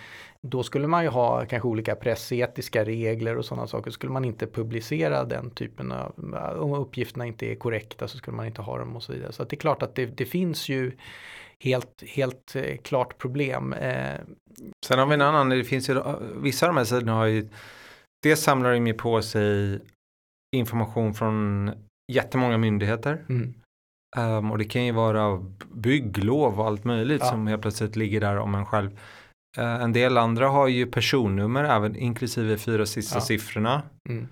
[0.47, 3.91] Då skulle man ju ha kanske olika pressetiska regler och sådana saker.
[3.91, 6.13] Skulle man inte publicera den typen av,
[6.61, 9.33] om uppgifterna inte är korrekta så skulle man inte ha dem och så vidare.
[9.33, 10.93] Så det är klart att det, det finns ju
[11.65, 13.73] helt, helt eh, klart problem.
[13.73, 14.15] Eh,
[14.87, 16.03] Sen har vi en annan, det finns ju,
[16.37, 17.49] vissa av de här sidorna har ju,
[18.23, 19.81] det samlar ju på sig
[20.57, 21.71] information från
[22.13, 23.25] jättemånga myndigheter.
[23.29, 23.55] Mm.
[24.17, 27.31] Um, och det kan ju vara bygglov och allt möjligt ja.
[27.31, 28.99] som helt plötsligt ligger där om en själv.
[29.59, 33.21] Uh, en del andra har ju personnummer även inklusive fyra sista ja.
[33.21, 33.83] siffrorna.
[34.09, 34.29] Mm.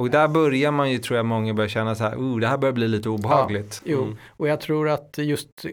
[0.00, 2.58] Och där börjar man ju tror jag många börjar känna så här, oh, det här
[2.58, 3.82] börjar bli lite obehagligt.
[3.84, 4.16] Ja, jo, mm.
[4.28, 5.66] och jag tror att just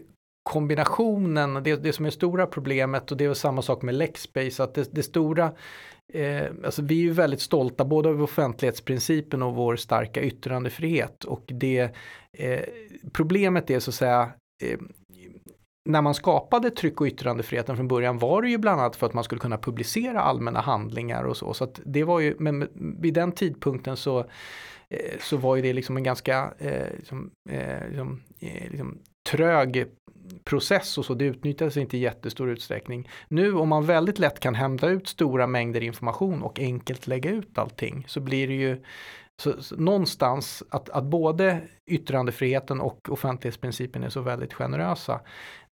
[0.50, 4.74] kombinationen, det, det som är stora problemet och det är samma sak med Lexbase, att
[4.74, 5.52] det, det stora
[6.12, 11.24] Eh, alltså vi är ju väldigt stolta både över offentlighetsprincipen och vår starka yttrandefrihet.
[11.24, 11.94] Och det,
[12.38, 12.60] eh,
[13.12, 14.78] problemet är så att säga eh,
[15.84, 19.14] när man skapade tryck och yttrandefriheten från början var det ju bland annat för att
[19.14, 21.54] man skulle kunna publicera allmänna handlingar och så.
[21.54, 22.68] så att det var ju, men
[23.00, 24.18] vid den tidpunkten så,
[24.88, 28.98] eh, så var ju det liksom en ganska eh, liksom, eh, liksom, eh, liksom,
[29.30, 29.86] trög
[30.44, 33.08] process och så, det utnyttjades inte i jättestor utsträckning.
[33.28, 37.58] Nu om man väldigt lätt kan hämta ut stora mängder information och enkelt lägga ut
[37.58, 38.82] allting så blir det ju
[39.40, 45.20] så, så, någonstans att, att både yttrandefriheten och offentlighetsprincipen är så väldigt generösa.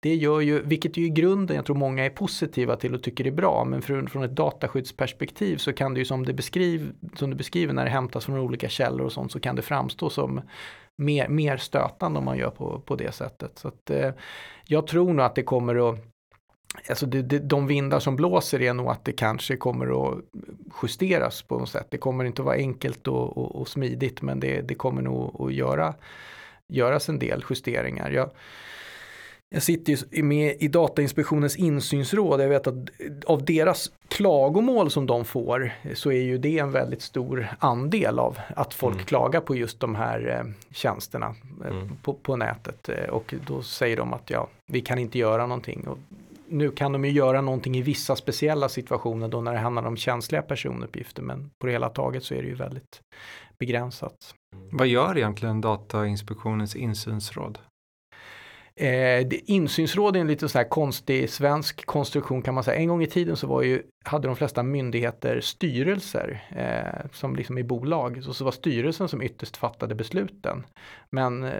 [0.00, 3.26] Det gör ju, vilket ju i grunden jag tror många är positiva till och tycker
[3.26, 7.30] är bra, men från, från ett dataskyddsperspektiv så kan det ju som det, beskriv, som
[7.30, 10.40] det beskriver när det hämtas från olika källor och sånt så kan det framstå som
[10.96, 13.58] mer, mer stötande om man gör på, på det sättet.
[13.58, 14.10] Så att, eh,
[14.64, 15.98] jag tror nog att det kommer att
[16.88, 20.18] Alltså det, det, de vindar som blåser är nog att det kanske kommer att
[20.82, 21.86] justeras på något sätt.
[21.90, 25.40] Det kommer inte att vara enkelt och, och, och smidigt men det, det, kommer nog
[25.40, 25.94] att göra,
[26.68, 28.10] göras en del justeringar.
[28.10, 28.30] Jag,
[29.48, 32.40] jag sitter ju med i Datainspektionens insynsråd.
[32.40, 32.74] Jag vet att
[33.26, 38.38] av deras klagomål som de får så är ju det en väldigt stor andel av
[38.56, 39.06] att folk mm.
[39.06, 41.96] klagar på just de här eh, tjänsterna eh, mm.
[42.02, 42.88] på, på, nätet.
[42.88, 45.86] Eh, och då säger de att ja, vi kan inte göra någonting.
[45.88, 45.98] Och
[46.48, 49.96] nu kan de ju göra någonting i vissa speciella situationer då när det handlar om
[49.96, 51.22] känsliga personuppgifter.
[51.22, 53.00] Men på det hela taget så är det ju väldigt
[53.58, 54.34] begränsat.
[54.72, 57.58] Vad gör egentligen Datainspektionens insynsråd?
[58.80, 62.80] Eh, insynsråd är en lite så här konstig svensk konstruktion kan man säga.
[62.80, 67.58] En gång i tiden så var ju, hade de flesta myndigheter styrelser eh, som liksom
[67.58, 68.24] i bolag.
[68.24, 70.66] Så, så var styrelsen som ytterst fattade besluten.
[71.10, 71.52] Men eh,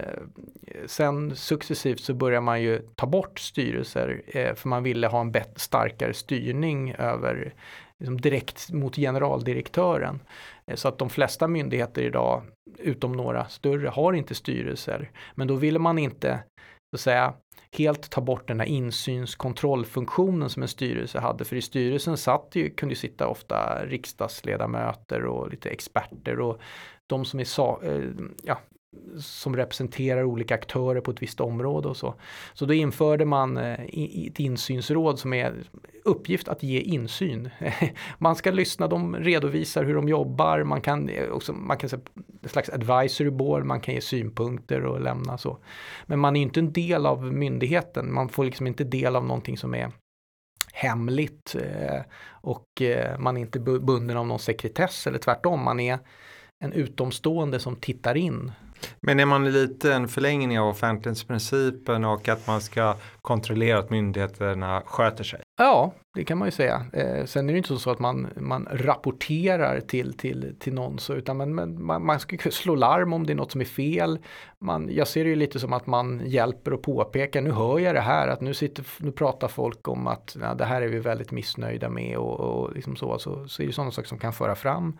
[0.86, 5.32] sen successivt så börjar man ju ta bort styrelser eh, för man ville ha en
[5.32, 7.54] bättre, starkare styrning över
[7.98, 10.20] liksom direkt mot generaldirektören.
[10.66, 12.42] Eh, så att de flesta myndigheter idag,
[12.78, 15.10] utom några större, har inte styrelser.
[15.34, 16.40] Men då ville man inte
[16.90, 17.34] så att säga,
[17.72, 21.44] helt ta bort den här insynskontrollfunktionen som en styrelse hade.
[21.44, 26.60] För i styrelsen satt ju, kunde ju sitta ofta riksdagsledamöter och lite experter och
[27.06, 27.44] de som är
[27.84, 28.10] eh,
[28.42, 28.58] ja,
[29.20, 32.14] som representerar olika aktörer på ett visst område och så.
[32.54, 33.80] Så då införde man eh,
[34.26, 35.54] ett insynsråd som är
[36.04, 37.50] uppgift att ge insyn.
[38.18, 42.02] man ska lyssna, de redovisar hur de jobbar, man kan eh, också, man kan säga
[42.42, 45.58] ett slags advisory board, man kan ge synpunkter och lämna så.
[46.06, 49.58] Men man är inte en del av myndigheten, man får liksom inte del av någonting
[49.58, 49.92] som är
[50.72, 52.66] hemligt eh, och
[53.18, 55.98] man är inte bunden av någon sekretess eller tvärtom, man är
[56.64, 58.52] en utomstående som tittar in
[59.00, 64.82] men är man lite en förlängning av offentlighetsprincipen och att man ska kontrollera att myndigheterna
[64.86, 65.40] sköter sig?
[65.58, 66.86] Ja, det kan man ju säga.
[66.92, 71.14] Eh, sen är det inte så att man, man rapporterar till, till, till någon, så,
[71.14, 74.18] utan man, man, man ska slå larm om det är något som är fel.
[74.58, 77.94] Man, jag ser det ju lite som att man hjälper och påpekar, nu hör jag
[77.94, 80.98] det här, att nu, sitter, nu pratar folk om att ja, det här är vi
[80.98, 84.32] väldigt missnöjda med och, och liksom så, så, så är det sådana saker som kan
[84.32, 84.98] föra fram.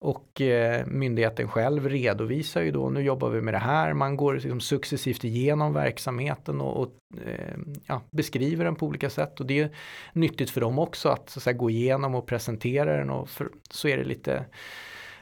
[0.00, 4.34] Och eh, myndigheten själv redovisar ju då, nu jobbar vi med det här, man går
[4.34, 6.92] liksom successivt igenom verksamheten och, och
[7.26, 9.40] eh, ja, beskriver den på olika sätt.
[9.40, 9.70] Och det är
[10.12, 13.48] nyttigt för dem också att, så att säga, gå igenom och presentera den och för,
[13.70, 14.44] så är det lite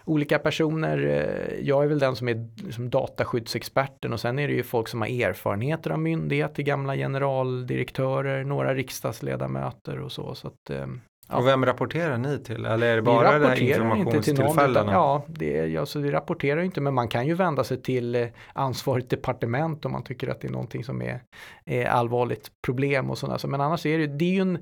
[0.05, 0.99] olika personer.
[0.99, 4.89] Eh, jag är väl den som är liksom dataskyddsexperten och sen är det ju folk
[4.89, 10.35] som har erfarenheter av myndigheter, gamla generaldirektörer, några riksdagsledamöter och så.
[10.35, 10.87] så att, eh,
[11.29, 11.37] Ja.
[11.37, 12.67] Och vem rapporterar ni till?
[12.67, 14.93] Eller är det bara det här informationstillfällena?
[14.93, 19.11] Ja, det, alltså, det rapporterar inte men man kan ju vända sig till eh, ansvarigt
[19.11, 21.21] departement om man tycker att det är någonting som är,
[21.65, 23.39] är allvarligt problem och sådana.
[23.47, 24.59] Men annars är det, det är ju en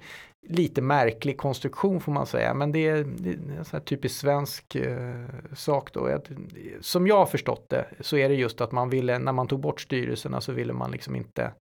[0.48, 2.54] lite märklig konstruktion får man säga.
[2.54, 6.18] Men det är, det är en typisk svensk eh, sak då.
[6.80, 9.60] Som jag har förstått det så är det just att man ville, när man tog
[9.60, 11.52] bort styrelserna så ville man liksom inte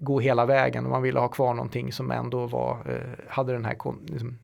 [0.00, 3.64] gå hela vägen och man ville ha kvar någonting som ändå var, eh, hade den
[3.64, 3.76] här
[4.06, 4.38] liksom,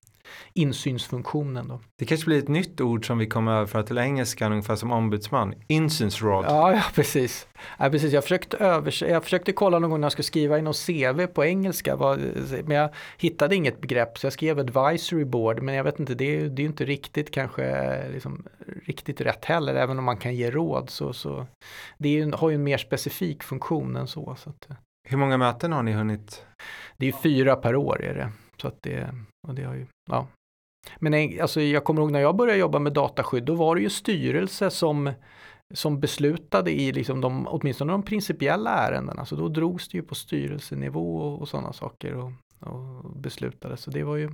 [0.52, 1.68] insynsfunktionen.
[1.68, 1.80] Då.
[1.98, 5.54] Det kanske blir ett nytt ord som vi kommer överföra till engelskan ungefär som ombudsman.
[5.66, 6.44] Insynsråd.
[6.48, 7.48] Ja, ja precis.
[7.78, 8.12] Ja, precis.
[8.12, 11.26] Jag, försökte övers jag försökte kolla någon gång när jag skulle skriva i någon CV
[11.26, 11.96] på engelska.
[12.64, 15.62] men jag hittade inget begrepp så jag skrev advisory board.
[15.62, 18.46] Men jag vet inte, det är, det är inte riktigt kanske liksom,
[18.84, 19.74] riktigt rätt heller.
[19.74, 21.46] Även om man kan ge råd så, så
[21.98, 24.36] det är, har ju en mer specifik funktion än så.
[24.38, 24.68] så att,
[25.10, 26.46] hur många möten har ni hunnit?
[26.96, 28.30] Det är fyra per år är det.
[28.60, 29.14] Så att det,
[29.48, 30.26] och det har ju, ja.
[30.98, 33.90] Men alltså, jag kommer ihåg när jag började jobba med dataskydd, då var det ju
[33.90, 35.12] styrelse som,
[35.74, 39.24] som beslutade i liksom de, åtminstone de principiella ärendena.
[39.24, 43.76] Så då drogs det ju på styrelsenivå och, och sådana saker och, och beslutade.
[43.76, 44.30] Så det var ju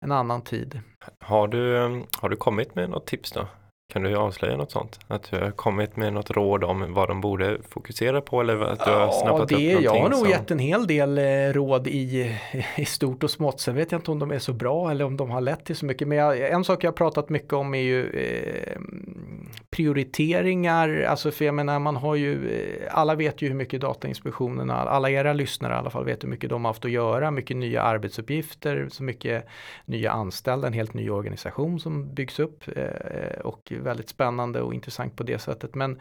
[0.00, 0.80] en annan tid.
[1.18, 1.76] Har du,
[2.20, 3.46] har du kommit med något tips då?
[3.92, 4.98] Kan du avslöja något sånt?
[5.08, 8.84] Att du har kommit med något råd om vad de borde fokusera på eller att
[8.84, 9.84] du har snappat det, upp någonting?
[9.84, 10.28] Jag har nog som...
[10.28, 12.36] gett en hel del eh, råd i,
[12.76, 13.60] i stort och smått.
[13.60, 15.76] Sen vet jag inte om de är så bra eller om de har lett till
[15.76, 16.08] så mycket.
[16.08, 18.80] Men jag, en sak jag har pratat mycket om är ju eh,
[19.70, 21.02] prioriteringar.
[21.08, 25.10] Alltså för jag menar man har ju, eh, alla vet ju hur mycket Datainspektionen, alla
[25.10, 27.30] era lyssnare i alla fall vet hur mycket de har haft att göra.
[27.30, 29.46] Mycket nya arbetsuppgifter, så mycket
[29.84, 32.64] nya anställda, en helt ny organisation som byggs upp.
[32.76, 35.74] Eh, och väldigt spännande och intressant på det sättet.
[35.74, 35.98] Men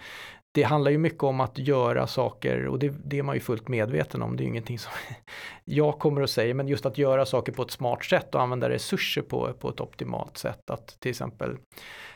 [0.51, 3.67] det handlar ju mycket om att göra saker och det, det är man ju fullt
[3.67, 4.37] medveten om.
[4.37, 4.91] Det är ju ingenting som
[5.65, 8.69] jag kommer att säga, men just att göra saker på ett smart sätt och använda
[8.69, 10.69] resurser på, på ett optimalt sätt.
[10.69, 11.57] Att till exempel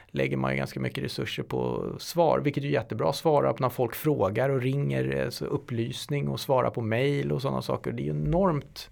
[0.08, 3.14] lägger man ju ganska mycket resurser på svar, vilket är jättebra.
[3.14, 7.92] Svara när folk frågar och ringer, alltså upplysning och svara på mail och sådana saker.
[7.92, 8.90] Det är ju enormt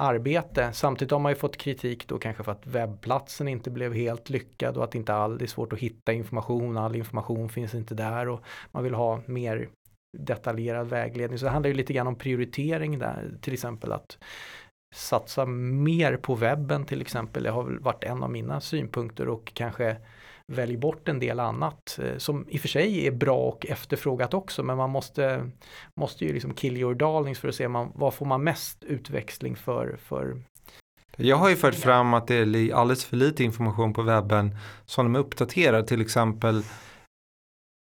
[0.00, 0.72] arbete.
[0.72, 4.76] Samtidigt har man ju fått kritik då kanske för att webbplatsen inte blev helt lyckad
[4.76, 8.28] och att inte all, det är svårt att hitta information, all information finns inte där
[8.28, 8.40] och
[8.72, 9.68] man vill ha mer
[10.18, 11.38] detaljerad vägledning.
[11.38, 14.18] Så det handlar ju lite grann om prioritering där, till exempel att
[14.94, 17.42] satsa mer på webben till exempel.
[17.42, 19.96] Det har väl varit en av mina synpunkter och kanske
[20.52, 24.34] välj bort en del annat eh, som i och för sig är bra och efterfrågat
[24.34, 25.50] också men man måste,
[25.94, 29.56] måste ju liksom kill your darlings för att se man, vad får man mest utväxling
[29.56, 30.42] för, för
[31.16, 35.12] jag har ju fört fram att det är alldeles för lite information på webben som
[35.12, 36.62] de uppdaterar till exempel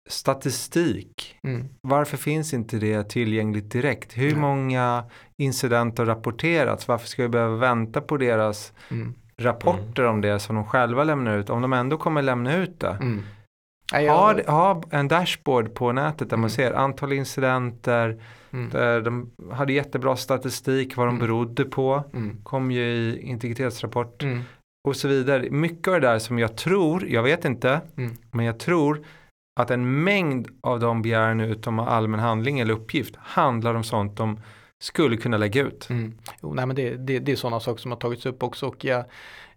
[0.08, 1.36] statistik.
[1.42, 1.68] Mm.
[1.80, 4.18] Varför finns inte det tillgängligt direkt?
[4.18, 4.40] Hur mm.
[4.40, 5.04] många
[5.36, 6.88] incidenter har rapporterats?
[6.88, 10.14] Varför ska vi behöva vänta på deras mm rapporter mm.
[10.14, 12.96] om det som de själva lämnar ut, om de ändå kommer lämna ut det.
[13.00, 13.22] Mm.
[13.92, 16.50] Ha, ha en dashboard på nätet där man mm.
[16.50, 18.22] ser antal incidenter,
[18.52, 18.70] mm.
[18.70, 21.26] där de hade jättebra statistik vad de mm.
[21.26, 22.36] berodde på, mm.
[22.42, 24.22] kom ju i integritetsrapport
[24.88, 25.50] och så vidare.
[25.50, 27.80] Mycket av det där som jag tror, jag vet inte,
[28.30, 29.04] men jag tror
[29.60, 34.16] att en mängd av de begäran ut om allmän handling eller uppgift handlar om sånt
[34.16, 34.40] de
[34.80, 35.90] skulle kunna lägga ut.
[35.90, 36.18] Mm.
[36.42, 38.84] Jo, nej, men det, det, det är sådana saker som har tagits upp också och
[38.84, 39.04] jag,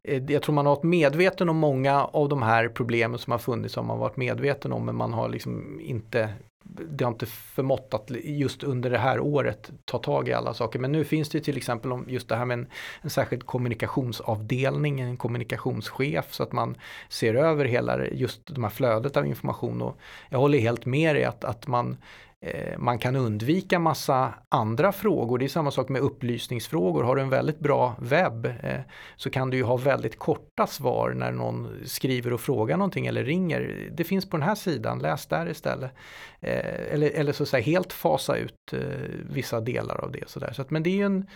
[0.03, 3.37] eh, jag tror man har varit medveten om många av de här problemen som har
[3.37, 6.29] funnits har man varit medveten om men man har liksom inte
[6.65, 10.79] det har inte förmått att just under det här året ta tag i alla saker.
[10.79, 12.67] Men nu finns det till exempel om just det här med en,
[13.01, 16.75] en särskild kommunikationsavdelning, en kommunikationschef så att man
[17.09, 19.81] ser över hela just de här flödet av information.
[19.81, 19.97] Och
[20.29, 21.97] jag håller helt med dig att, att man
[22.45, 25.37] Eh, man kan undvika massa andra frågor.
[25.37, 27.03] Det är samma sak med upplysningsfrågor.
[27.03, 28.79] Har du en väldigt bra webb eh,
[29.15, 33.23] så kan du ju ha väldigt korta svar när någon skriver och frågar någonting eller
[33.23, 33.89] ringer.
[33.91, 35.91] Det finns på den här sidan, läs där istället.
[36.39, 38.73] Eh, eller, eller så att säga helt fasa ut
[39.29, 40.29] vissa delar av det.
[40.29, 40.53] Så där.
[40.53, 41.27] Så att, men det är ju en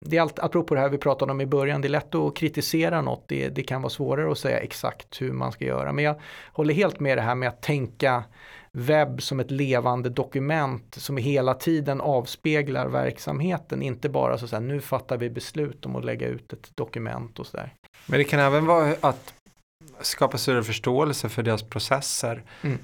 [0.00, 2.36] det är allt, apropå det här vi pratade om i början, det är lätt att
[2.36, 5.92] kritisera något, det, det kan vara svårare att säga exakt hur man ska göra.
[5.92, 6.20] Men jag
[6.52, 8.24] håller helt med det här med att tänka
[8.78, 14.80] webb som ett levande dokument som hela tiden avspeglar verksamheten, inte bara så att nu
[14.80, 17.74] fattar vi beslut om att lägga ut ett dokument och sådär.
[18.06, 19.34] Men det kan även vara att
[20.00, 22.42] skapa större förståelse för deras processer.
[22.62, 22.78] Mm.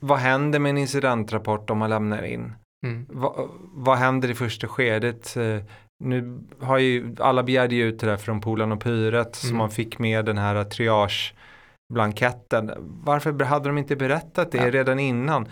[0.00, 2.52] Vad händer med en incidentrapport om man lämnar in?
[2.86, 3.06] Mm.
[3.10, 5.36] Va, vad händer i första skedet?
[5.36, 5.58] Eh,
[6.04, 9.50] nu har ju alla begärde ju ut det där från Polan och Pyret mm.
[9.50, 10.54] så man fick med den här
[11.92, 12.72] triageblanketten.
[13.04, 14.70] Varför hade de inte berättat det ja.
[14.70, 15.48] redan innan?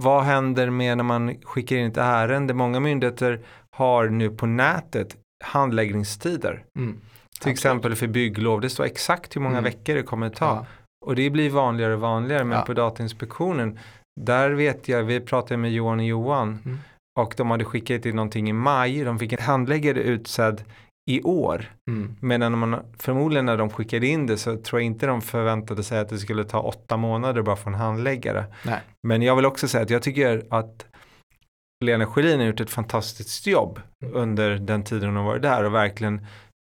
[0.00, 2.54] Vad händer med när man skickar in ett ärende?
[2.54, 3.40] Många myndigheter
[3.76, 6.64] har nu på nätet handläggningstider.
[6.78, 6.92] Mm.
[6.92, 7.00] Till
[7.38, 7.54] Absolut.
[7.54, 9.64] exempel för bygglov, det står exakt hur många mm.
[9.64, 10.44] veckor det kommer ta.
[10.44, 10.66] Ja.
[11.06, 12.64] Och det blir vanligare och vanligare, men ja.
[12.64, 13.78] på Datainspektionen
[14.20, 16.78] där vet jag, vi pratade med Johan och Johan mm.
[17.18, 20.64] och de hade skickat in någonting i maj, de fick en handläggare utsedd
[21.06, 21.64] i år.
[21.90, 22.16] Mm.
[22.20, 25.98] Medan man, förmodligen när de skickade in det så tror jag inte de förväntade sig
[25.98, 28.44] att det skulle ta åtta månader bara för en handläggare.
[28.64, 28.80] Nej.
[29.02, 30.86] Men jag vill också säga att jag tycker att
[31.84, 34.16] Lena Schelin har gjort ett fantastiskt jobb mm.
[34.16, 36.26] under den tiden hon har varit där och verkligen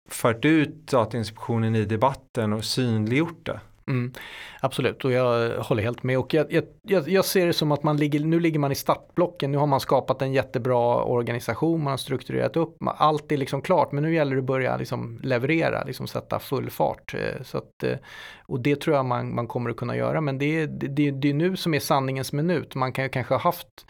[0.10, 3.60] fört ut Datainspektionen i debatten och synliggjort det.
[3.88, 4.14] Mm,
[4.62, 6.20] absolut, och jag håller helt med.
[6.20, 9.52] Och jag, jag, jag, ser det som att man ligger, nu ligger man i startblocken,
[9.52, 13.92] nu har man skapat en jättebra organisation, man har strukturerat upp, allt är liksom klart,
[13.92, 17.14] men nu gäller det att börja liksom leverera, liksom sätta full fart.
[17.14, 17.98] Eh, så att, eh,
[18.46, 21.34] och det tror jag man, man kommer att kunna göra, men det, det, det är
[21.34, 22.76] nu som är sanningens minut.
[22.76, 23.86] Man kan ju kanske ha haft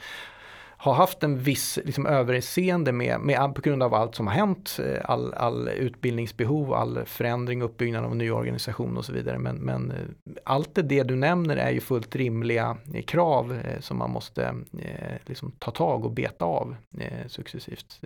[0.84, 4.80] har haft en viss liksom, överseende med, med, på grund av allt som har hänt,
[4.86, 9.38] eh, all, all utbildningsbehov, all förändring, uppbyggnad av en ny organisation och så vidare.
[9.38, 9.98] Men, men eh,
[10.44, 14.44] allt det du nämner är ju fullt rimliga eh, krav som man måste
[14.80, 18.02] eh, liksom, ta tag och beta av eh, successivt.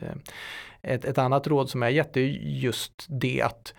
[0.82, 3.73] Ett, ett annat råd som jag gett är just det att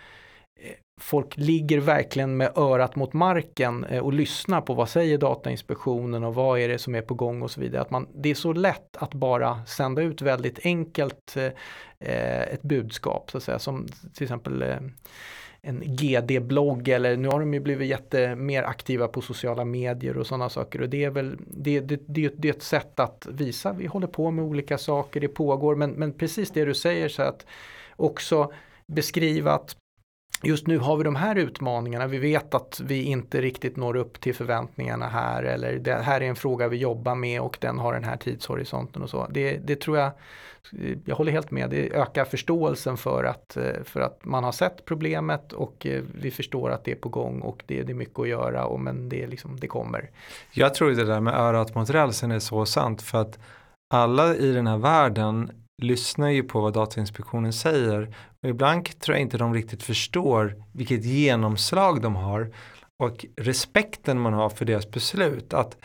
[0.59, 6.25] Eh, folk ligger verkligen med örat mot marken eh, och lyssnar på vad säger Datainspektionen
[6.25, 7.83] och vad är det som är på gång och så vidare.
[7.83, 11.45] Att man, det är så lätt att bara sända ut väldigt enkelt eh,
[12.01, 13.59] eh ett budskap så att säga.
[13.59, 14.77] Som till exempel eh,
[15.61, 20.27] en GD-blogg eller nu har de ju blivit jätte mer aktiva på sociala medier och
[20.27, 20.83] sådana saker.
[20.83, 24.07] Och det är väl det, det, det, det är ett sätt att visa vi håller
[24.07, 25.75] på med olika saker, det pågår.
[25.77, 27.47] Men, men precis det du säger så att
[27.97, 28.53] också
[28.87, 29.77] beskriva att
[30.43, 32.07] just nu har vi de här utmaningarna.
[32.07, 36.29] Vi vet att vi inte riktigt når upp till förväntningarna här eller det här är
[36.29, 39.27] en fråga vi jobbar med och den har den här tidshorisonten och så.
[39.31, 40.11] Det, det tror jag,
[41.05, 45.53] jag håller helt med, det ökar förståelsen för att, för att man har sett problemet
[45.53, 48.29] och eh, vi förstår att det är på gång och det, det är mycket att
[48.29, 50.11] göra och men det, liksom, det kommer.
[50.53, 53.39] Jag tror det där med örat mot rälsen är så sant för att
[53.95, 55.51] alla i den här världen
[55.83, 61.05] lyssnar ju på vad Datainspektionen säger och ibland tror jag inte de riktigt förstår vilket
[61.05, 62.53] genomslag de har
[63.03, 65.55] och respekten man har för deras beslut.
[65.55, 65.77] Att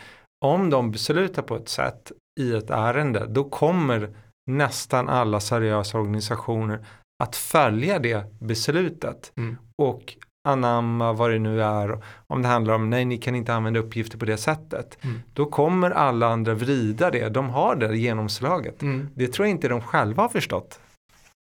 [0.44, 4.10] om de beslutar på ett sätt i ett ärende då kommer
[4.50, 6.86] nästan alla seriösa organisationer
[7.22, 9.56] att följa det beslutet mm.
[9.82, 10.14] och
[10.48, 11.98] anamma vad det nu är.
[12.26, 14.98] Om det handlar om nej, ni kan inte använda uppgifter på det sättet.
[15.04, 15.22] Mm.
[15.32, 17.28] Då kommer alla andra vrida det.
[17.28, 18.82] De har det genomslaget.
[18.82, 19.08] Mm.
[19.14, 20.80] Det tror jag inte de själva har förstått.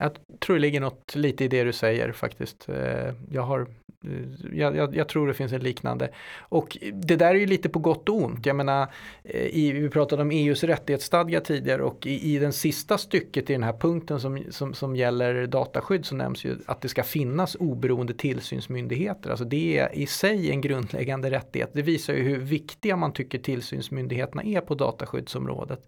[0.01, 2.69] Jag tror det ligger något lite i det du säger faktiskt.
[2.69, 3.61] Eh, jag har
[4.05, 6.09] eh, jag, jag, jag, tror det finns en liknande.
[6.39, 8.45] Och det där är ju lite på gott och ont.
[8.45, 8.87] Jag menar,
[9.23, 13.53] eh, i, vi pratade om EUs rättighetsstadga tidigare och i, i den sista stycket i
[13.53, 17.55] den här punkten som, som, som gäller dataskydd så nämns ju att det ska finnas
[17.59, 19.29] oberoende tillsynsmyndigheter.
[19.29, 21.69] Alltså det är i sig en grundläggande rättighet.
[21.73, 25.87] Det visar ju hur viktiga man tycker tillsynsmyndigheterna är på dataskyddsområdet.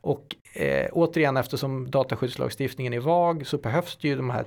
[0.00, 4.44] Och eh, återigen eftersom dataskyddslagstiftningen är vag så behövs det ju de här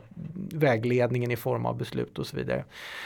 [0.51, 2.65] vägledningen i form av beslut och så vidare.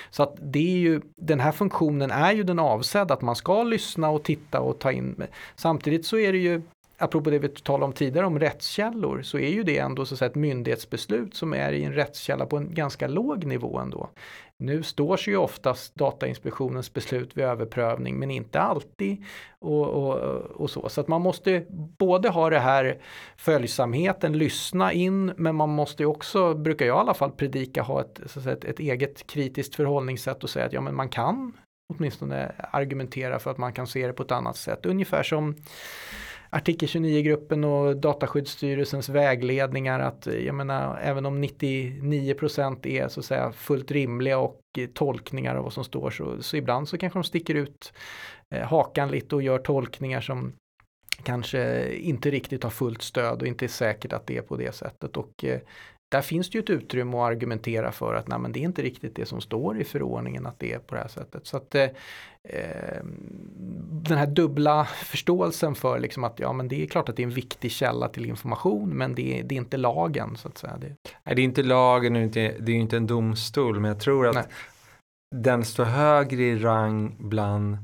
[0.10, 3.64] Så att det är ju, den här funktionen är ju den avsedda att man ska
[3.64, 5.24] lyssna och titta och ta in.
[5.56, 6.62] Samtidigt så är det ju
[6.98, 10.20] apropå det vi talade om tidigare om rättskällor så är ju det ändå så att
[10.20, 14.10] säga, ett myndighetsbeslut som är i en rättskälla på en ganska låg nivå ändå.
[14.58, 19.24] Nu står sig ju oftast Datainspektionens beslut vid överprövning men inte alltid
[19.60, 20.90] och, och, och, så.
[20.90, 21.66] Så att man måste
[21.98, 23.02] både ha det här
[23.38, 28.20] följsamheten, lyssna in men man måste också, brukar jag i alla fall predika, ha ett,
[28.26, 31.54] så att säga, ett, ett eget kritiskt förhållningssätt och säga att ja men man kan
[31.94, 34.86] åtminstone argumentera för att man kan se det på ett annat sätt.
[34.86, 35.56] Ungefär som
[36.56, 43.26] artikel 29-gruppen och Dataskyddsstyrelsens vägledningar att eh, jag menar även om 99% är så att
[43.26, 47.20] säga fullt rimliga och eh, tolkningar av vad som står så, så ibland så kanske
[47.20, 47.94] de sticker ut
[48.56, 50.54] eh, hakan lite och gör tolkningar som
[51.24, 54.76] kanske inte riktigt har fullt stöd och inte är säkert att det är på det
[54.76, 55.18] sättet.
[55.18, 55.60] Och eh,
[56.12, 58.82] där finns det ju ett utrymme att argumentera för att nej, men det är inte
[58.82, 61.48] riktigt det som står i förordningen att det är på det här sättet.
[61.48, 61.88] Så att eh,
[64.10, 67.28] den här dubbla förståelsen för liksom att ja men det är klart att det är
[67.28, 70.78] en viktig källa till information men det är, det är inte lagen så att säga.
[70.78, 70.88] Det...
[71.24, 74.00] Nej, det är inte lagen, det är inte, det är inte en domstol men jag
[74.00, 74.46] tror att nej.
[75.36, 77.78] den står högre i rang bland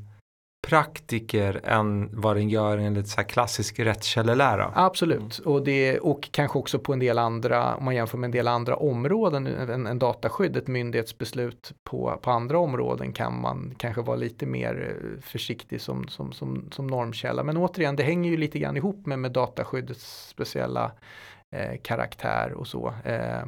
[0.62, 4.72] praktiker än vad den gör enligt så här klassisk rättskällelära.
[4.76, 8.32] Absolut, och, det, och kanske också på en del andra, om man jämför med en
[8.32, 14.02] del andra områden än, än dataskydd, ett myndighetsbeslut på, på andra områden kan man kanske
[14.02, 17.44] vara lite mer eh, försiktig som, som, som, som normkälla.
[17.44, 20.92] Men återigen, det hänger ju lite grann ihop med, med dataskyddets speciella
[21.52, 22.94] eh, karaktär och så.
[23.06, 23.44] Eh,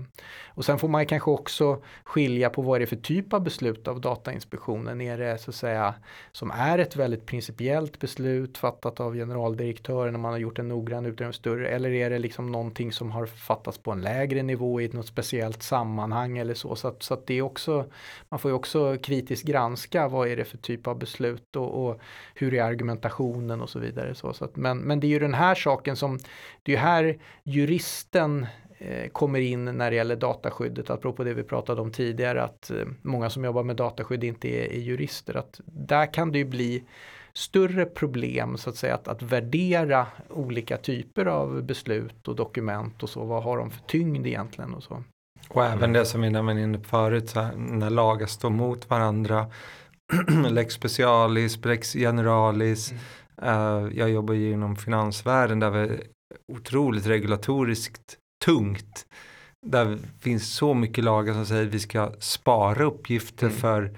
[0.55, 3.88] och sen får man kanske också skilja på vad det är för typ av beslut
[3.88, 5.01] av Datainspektionen.
[5.01, 5.93] Är det så att säga
[6.31, 11.05] som är ett väldigt principiellt beslut fattat av generaldirektören när man har gjort en noggrann
[11.05, 14.88] utredning större eller är det liksom någonting som har fattats på en lägre nivå i
[14.88, 16.75] något speciellt sammanhang eller så.
[16.75, 17.85] Så att, så att det är också,
[18.30, 21.99] man får ju också kritiskt granska vad är det för typ av beslut och, och
[22.35, 24.15] hur är argumentationen och så vidare.
[24.15, 26.19] Så, så att, men, men det är ju den här saken som,
[26.63, 27.93] det är ju här jurist
[28.86, 32.86] Eh, kommer in när det gäller dataskyddet, apropå det vi pratade om tidigare, att eh,
[33.02, 36.84] många som jobbar med dataskydd inte är, är jurister, att där kan det ju bli
[37.34, 43.10] större problem så att säga att, att värdera olika typer av beslut och dokument och
[43.10, 45.03] så, vad har de för tyngd egentligen och så.
[45.49, 49.48] Och även det som vi nämnde inne förut, så här, när lagar står mot varandra,
[50.49, 52.94] lex specialis, lex generalis,
[53.38, 53.84] mm.
[53.86, 56.02] uh, jag jobbar ju inom finansvärlden där vi
[56.47, 59.05] otroligt regulatoriskt tungt.
[59.65, 63.60] Där finns så mycket lagar som säger att vi ska spara uppgifter mm.
[63.60, 63.97] för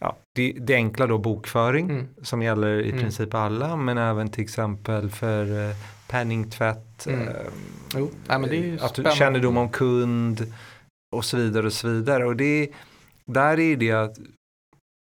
[0.00, 2.08] ja, det, det enkla då bokföring mm.
[2.22, 3.00] som gäller i mm.
[3.00, 5.76] princip alla men även till exempel för eh,
[6.08, 7.28] penningtvätt, mm.
[7.28, 7.34] eh,
[7.94, 10.52] jo, nej, men det är att du kännedom om kund
[11.16, 12.26] och så vidare och så vidare.
[12.26, 12.70] Och det,
[13.26, 14.18] där är det att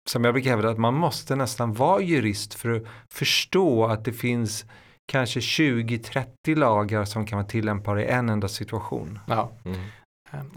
[0.10, 2.84] som jag brukar hävda att man måste nästan vara jurist för att
[3.14, 4.66] förstå att det finns
[5.12, 9.20] kanske 20-30 lagar som kan vara tillämpbara i en enda situation.
[9.28, 9.80] Ja, mm.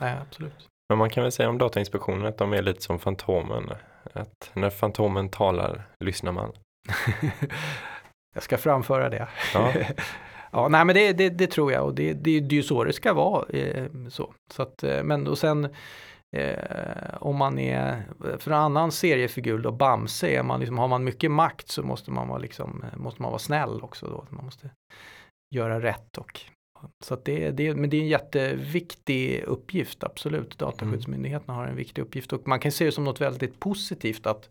[0.01, 0.69] ja absolut.
[0.89, 3.71] Men man kan väl säga om Datainspektionen att de är lite som Fantomen.
[4.13, 6.53] Att när Fantomen talar lyssnar man.
[8.35, 9.29] jag ska framföra det.
[9.55, 9.73] Ja.
[10.51, 12.85] ja, nej men det, det, det, tror jag och det, det, det är ju så
[12.85, 13.49] det ska vara.
[13.49, 14.35] Eh, så.
[14.53, 15.69] Så att, eh, men och sen
[16.37, 18.03] Eh, om man är,
[18.39, 22.11] för en annan seriefigur då, Bamse, är man liksom, har man mycket makt så måste
[22.11, 24.27] man vara, liksom, måste man vara snäll också då.
[24.31, 24.71] Man måste
[25.55, 26.41] göra rätt och
[27.05, 30.59] så att det, det, men det är en jätteviktig uppgift, absolut.
[30.59, 34.51] Dataskyddsmyndigheterna har en viktig uppgift och man kan se det som något väldigt positivt att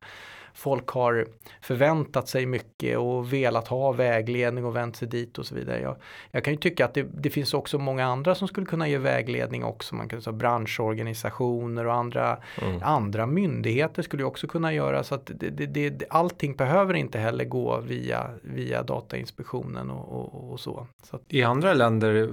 [0.57, 1.27] folk har
[1.61, 5.81] förväntat sig mycket och velat ha vägledning och vänt sig dit och så vidare.
[5.81, 5.95] Jag,
[6.31, 8.97] jag kan ju tycka att det, det, finns också många andra som skulle kunna ge
[8.97, 9.95] vägledning också.
[9.95, 12.79] Man kan säga branschorganisationer och andra, mm.
[12.83, 17.45] andra myndigheter skulle också kunna göra så att det, det, det, allting behöver inte heller
[17.45, 20.87] gå via, via Datainspektionen och, och, och så.
[21.03, 22.29] så att, I andra länder,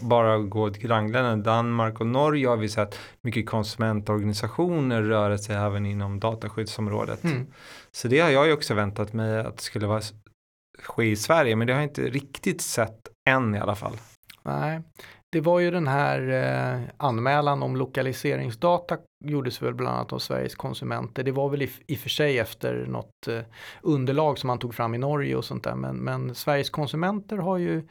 [0.00, 5.86] bara gå till grannländerna, Danmark och Norge har vi sett mycket konsumentorganisationer röra sig även
[5.86, 7.24] inom dataskyddsområdet.
[7.24, 7.46] Mm.
[7.94, 10.00] Så det har jag ju också väntat mig att det skulle vara,
[10.82, 13.96] ske i Sverige, men det har jag inte riktigt sett än i alla fall.
[14.42, 14.80] Nej,
[15.32, 20.54] det var ju den här eh, anmälan om lokaliseringsdata gjordes väl bland annat av Sveriges
[20.54, 21.22] konsumenter.
[21.22, 23.40] Det var väl i, i och för sig efter något eh,
[23.82, 25.74] underlag som man tog fram i Norge och sånt där.
[25.74, 27.88] Men, men Sveriges konsumenter har ju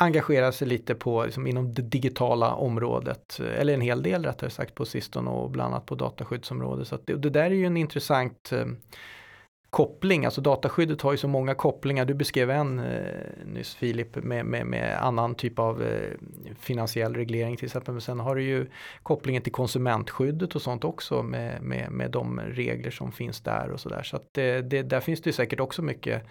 [0.00, 4.74] engagera sig lite på liksom, inom det digitala området, eller en hel del rättare sagt
[4.74, 6.88] på sistone och bland annat på dataskyddsområdet.
[6.88, 8.66] Så det, det, där är ju en intressant eh,
[9.70, 12.04] koppling, alltså dataskyddet har ju så många kopplingar.
[12.04, 13.04] Du beskrev en eh,
[13.44, 16.10] nyss Filip med, med, med, annan typ av eh,
[16.60, 17.94] finansiell reglering till exempel.
[17.94, 18.66] Men sen har du ju
[19.02, 23.80] kopplingen till konsumentskyddet och sånt också med, med, med de regler som finns där och
[23.80, 24.02] sådär.
[24.02, 26.22] Så att det, det, där finns det ju säkert också mycket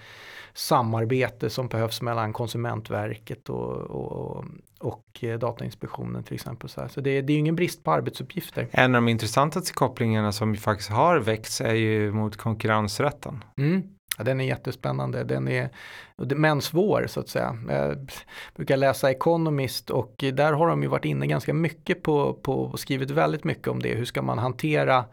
[0.54, 4.46] samarbete som behövs mellan Konsumentverket och, och,
[4.80, 6.70] och eh, Datainspektionen till exempel.
[6.70, 8.68] Så, så det, det är ju ingen brist på arbetsuppgifter.
[8.72, 13.44] En av de intressantaste kopplingarna som faktiskt har växt är ju mot konkurrensrätten.
[13.58, 13.84] Mm.
[14.18, 15.70] Ja, den är jättespännande, den är
[16.18, 17.58] men svår så att säga.
[17.70, 18.12] Jag
[18.56, 22.80] brukar läsa Economist och där har de ju varit inne ganska mycket på, på och
[22.80, 23.96] skrivit väldigt mycket om det.
[23.96, 25.06] Hur ska man hantera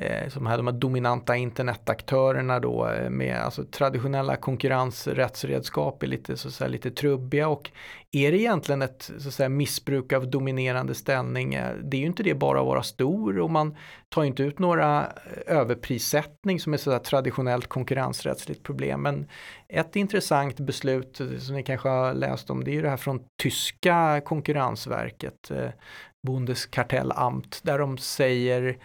[0.00, 6.36] Eh, som här, de här dominanta internetaktörerna då eh, med alltså, traditionella konkurrensrättsredskap är lite,
[6.36, 7.70] så att säga, lite trubbiga och
[8.12, 11.54] är det egentligen ett så att säga, missbruk av dominerande ställning?
[11.54, 13.76] Eh, det är ju inte det bara att vara stor och man
[14.08, 15.06] tar inte ut några
[15.46, 19.02] överprissättning som är sådär traditionellt konkurrensrättsligt problem.
[19.02, 19.28] Men
[19.68, 23.20] ett intressant beslut som ni kanske har läst om det är ju det här från
[23.42, 25.70] tyska konkurrensverket, eh,
[26.26, 28.78] Bundeskartellamt, där de säger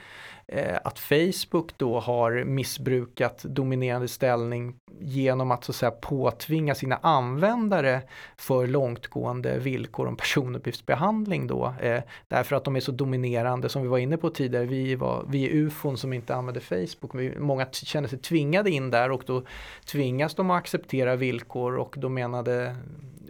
[0.47, 6.99] Eh, att Facebook då har missbrukat dominerande ställning genom att så att säga påtvinga sina
[7.01, 8.01] användare
[8.37, 11.73] för långtgående villkor om personuppgiftsbehandling då.
[11.81, 14.65] Eh, därför att de är så dominerande som vi var inne på tidigare.
[14.65, 17.15] Vi, var, vi är ufon som inte använder Facebook.
[17.15, 19.43] Vi, många känner sig tvingade in där och då
[19.85, 22.75] tvingas de att acceptera villkor och då menade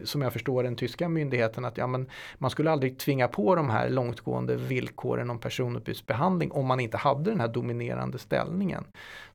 [0.04, 3.70] som jag förstår den tyska myndigheten att ja, men man skulle aldrig tvinga på de
[3.70, 8.84] här långtgående villkoren om personuppgiftsbehandling om man inte hade den här dominerande ställningen.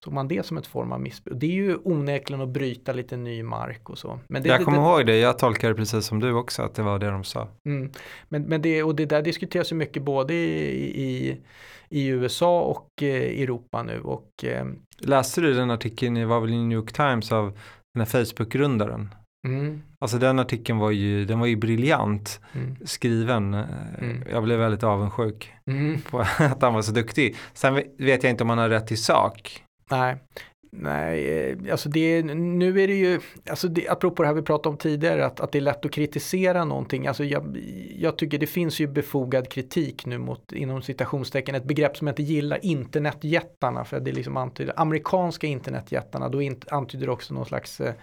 [0.05, 1.37] Så man det som ett form av missbruk.
[1.41, 4.21] Det är ju onekligen att bryta lite ny mark och så.
[4.29, 6.83] Men det, jag kommer ihåg det, jag tolkar det precis som du också, att det
[6.83, 7.49] var det de sa.
[7.69, 7.91] Mm.
[8.29, 11.39] Men, men det, och det där diskuteras ju mycket både i, i
[11.89, 14.01] i USA och eh, Europa nu.
[14.01, 14.67] Och, eh,
[14.99, 17.59] Läste du den artikeln, i var väl i New York Times av
[17.95, 19.15] den här Facebook-grundaren?
[19.47, 19.83] Mm.
[20.01, 22.77] Alltså den artikeln var ju, den var ju briljant mm.
[22.85, 23.55] skriven.
[23.55, 24.23] Mm.
[24.31, 26.01] Jag blev väldigt avundsjuk mm.
[26.01, 27.37] på att han var så duktig.
[27.53, 29.65] Sen vet jag inte om han har rätt i sak.
[29.91, 30.17] Nej,
[30.71, 33.21] Nej, eh, alltså det, nu är det ju,
[33.51, 35.93] alltså det, apropå det här vi pratade om tidigare, att, att det är lätt att
[35.93, 37.07] kritisera någonting.
[37.07, 37.59] Alltså jag,
[37.97, 42.13] jag tycker det finns ju befogad kritik nu mot, inom citationstecken, ett begrepp som jag
[42.13, 46.39] inte gillar, internetjättarna, för det liksom antyder, amerikanska internetjättarna, då
[46.71, 47.95] antyder det också någon slags eh,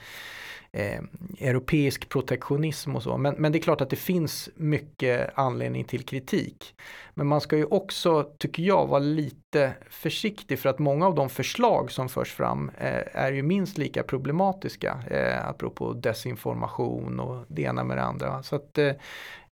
[0.75, 0.99] eh,
[1.39, 3.17] europeisk protektionism och så.
[3.17, 6.75] Men, men det är klart att det finns mycket anledning till kritik.
[7.13, 11.29] Men man ska ju också, tycker jag, vara lite försiktig för att många av de
[11.29, 14.99] förslag som förs fram eh, är ju minst lika problematiska.
[15.11, 18.43] Eh, apropå desinformation och det ena med det andra.
[18.43, 18.95] Så att, eh,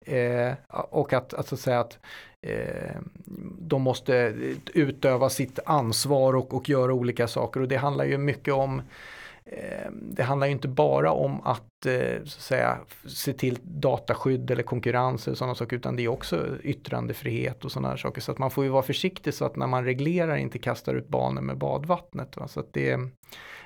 [0.00, 1.98] eh och att, att, så att säga att
[2.42, 2.96] eh,
[3.58, 4.34] de måste
[4.74, 8.82] utöva sitt ansvar och, och göra olika saker och det handlar ju mycket om
[9.50, 14.50] Ehm, det handlar ju inte bara om att, eh, så att säga, se till dataskydd
[14.50, 18.20] eller konkurrens eller sådana saker utan det är också yttrandefrihet och sådana här saker.
[18.20, 21.08] Så att man får ju vara försiktig så att när man reglerar inte kastar ut
[21.08, 22.36] barnen med badvattnet.
[22.36, 22.48] Va?
[22.48, 23.00] Så att det,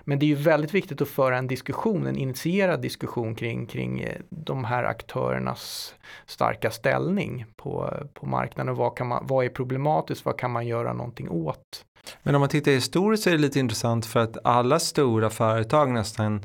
[0.04, 4.00] men det är ju väldigt viktigt att föra en diskussion, en initierad diskussion kring, kring
[4.00, 5.94] eh, de här aktörernas
[6.26, 8.74] starka ställning på, på marknaden.
[8.74, 11.84] Vad, kan man, vad är problematiskt, vad kan man göra någonting åt?
[12.22, 15.90] Men om man tittar historiskt så är det lite intressant för att alla stora företag
[15.90, 16.44] nästan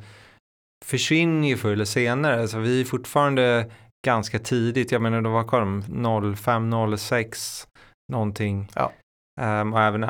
[0.85, 2.41] försvinner ju förr eller senare.
[2.41, 3.71] Alltså vi är fortfarande
[4.05, 7.67] ganska tidigt, jag menar då var de 05, 06
[8.11, 8.69] någonting.
[8.75, 8.91] Ja.
[9.41, 10.05] Um, och även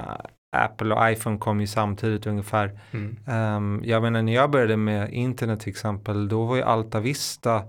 [0.55, 2.80] Apple och iPhone kom ju samtidigt ungefär.
[2.91, 3.17] Mm.
[3.27, 7.63] Um, jag menar när jag började med internet till exempel, då var ju Alta Vista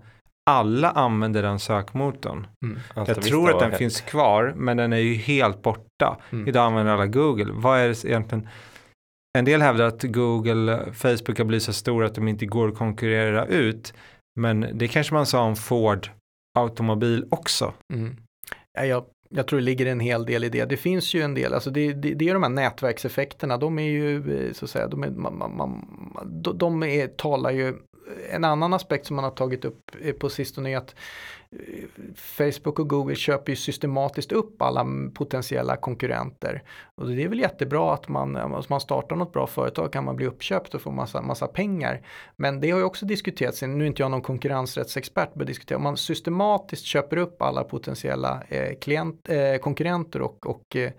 [0.50, 2.46] alla använder den sökmotorn.
[2.64, 2.78] Mm.
[2.94, 3.78] Jag tror att den helt...
[3.78, 6.18] finns kvar, men den är ju helt borta.
[6.30, 6.48] Mm.
[6.48, 7.52] Idag använder alla Google.
[7.52, 8.48] Vad är det egentligen?
[9.38, 12.78] En del hävdar att Google, Facebook har blivit så stora att de inte går att
[12.78, 13.94] konkurrera ut.
[14.40, 16.10] Men det kanske man sa om Ford
[16.58, 17.72] automobil också.
[17.92, 18.16] Mm.
[18.78, 20.64] Ja, jag, jag tror det ligger en hel del i det.
[20.64, 23.82] Det finns ju en del, alltså det, det, det är de här nätverkseffekterna, de är
[23.90, 24.16] ju
[24.46, 25.86] eh, så att säga, de, är, man, man,
[26.42, 27.74] de, de är, talar ju
[28.30, 30.94] en annan aspekt som man har tagit upp eh, på sistone är att
[32.14, 36.62] Facebook och Google köper ju systematiskt upp alla potentiella konkurrenter.
[36.94, 40.16] Och det är väl jättebra att man, om man startar något bra företag kan man
[40.16, 42.00] bli uppköpt och få massa, massa pengar.
[42.36, 45.82] Men det har ju också diskuterats, nu är inte jag någon konkurrensrättsexpert, men diskutera om
[45.82, 50.92] man systematiskt köper upp alla potentiella eh, klient, eh, konkurrenter och, och eh,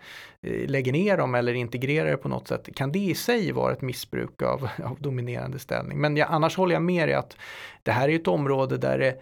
[0.67, 2.75] lägger ner dem eller integrerar det på något sätt.
[2.75, 6.01] Kan det i sig vara ett missbruk av, av dominerande ställning?
[6.01, 7.37] Men jag, annars håller jag med dig att
[7.83, 9.21] det här är ett område där det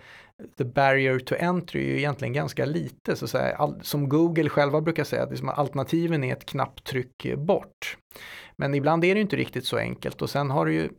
[0.57, 3.15] the barrier to entry är ju egentligen ganska lite.
[3.15, 7.97] Så, så all, som Google själva brukar säga, att liksom alternativen är ett knapptryck bort.
[8.55, 10.89] Men ibland är det inte riktigt så enkelt och sen har du ju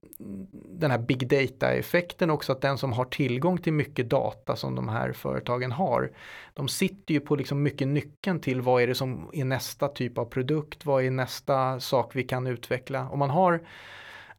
[0.69, 4.89] den här big data-effekten också att den som har tillgång till mycket data som de
[4.89, 6.11] här företagen har,
[6.55, 10.19] de sitter ju på liksom mycket nyckeln till vad är det som är nästa typ
[10.19, 13.09] av produkt, vad är nästa sak vi kan utveckla.
[13.09, 13.61] Om man har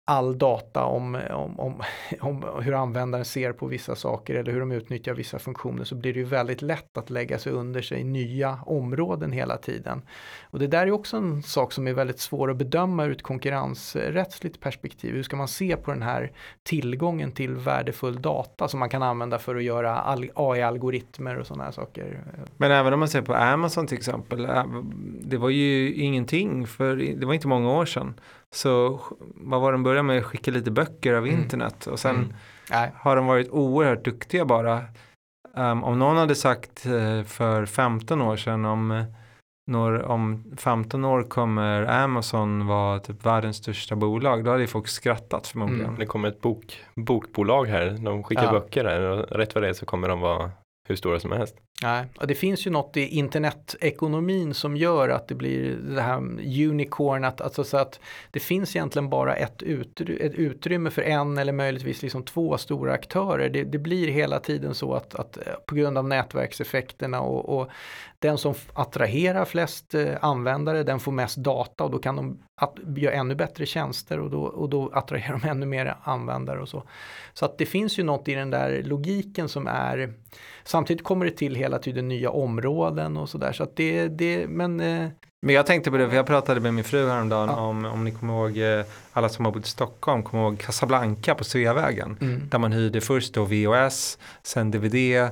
[0.08, 1.82] all data om, om, om,
[2.20, 6.14] om hur användaren ser på vissa saker eller hur de utnyttjar vissa funktioner så blir
[6.14, 10.02] det ju väldigt lätt att lägga sig under sig nya områden hela tiden.
[10.44, 13.24] Och det där är också en sak som är väldigt svår att bedöma ur ett
[13.24, 15.14] konkurrensrättsligt perspektiv.
[15.14, 16.32] Hur ska man se på den här
[16.64, 21.72] tillgången till värdefull data som man kan använda för att göra AI-algoritmer och sådana här
[21.72, 22.24] saker.
[22.58, 24.48] Men även om man ser på Amazon till exempel,
[25.22, 28.14] det var ju ingenting för det var inte många år sedan.
[28.52, 29.00] Så
[29.36, 30.26] vad var de började med?
[30.26, 31.42] Skicka lite böcker av mm.
[31.42, 32.34] internet och sen
[32.70, 32.92] mm.
[32.96, 34.82] har de varit oerhört duktiga bara.
[35.54, 39.04] Um, om någon hade sagt uh, för 15 år sedan om, uh,
[39.72, 45.48] når, om 15 år kommer Amazon vara typ världens största bolag, då hade folk skrattat
[45.48, 45.86] förmodligen.
[45.86, 46.00] Mm.
[46.00, 48.52] Det kommer ett bok, bokbolag här, de skickar ja.
[48.52, 50.52] böcker här och rätt vad det är så kommer de vara
[50.88, 51.56] hur stora som helst.
[51.84, 56.18] Nej, och det finns ju något i internetekonomin som gör att det blir det här
[56.70, 58.00] unicorn, att, alltså så att
[58.32, 62.94] det finns egentligen bara ett, utry ett utrymme för en eller möjligtvis liksom två stora
[62.94, 63.50] aktörer.
[63.50, 67.70] Det, det blir hela tiden så att, att, eh, på grund av nätverkseffekterna och, och
[68.20, 72.38] den som attraherar flest eh, användare, den får mest data och då kan de
[72.98, 76.84] göra ännu bättre tjänster och då, och då attraherar de ännu mer användare och så.
[77.34, 80.14] Så att det finns ju något i den där logiken som är
[80.68, 83.52] Samtidigt kommer det till hela tiden nya områden och sådär.
[83.52, 85.10] Så att det, det, men eh,
[85.46, 87.56] men jag tänkte på det, för jag pratade med min fru häromdagen ja.
[87.56, 91.36] om, om ni kommer ihåg, eh, alla som har bott i Stockholm, kommer ihåg Casablanca
[91.36, 92.18] på Sveavägen.
[92.22, 92.50] Mm.
[92.50, 95.30] Där man hyrde först då VHS, sen DVD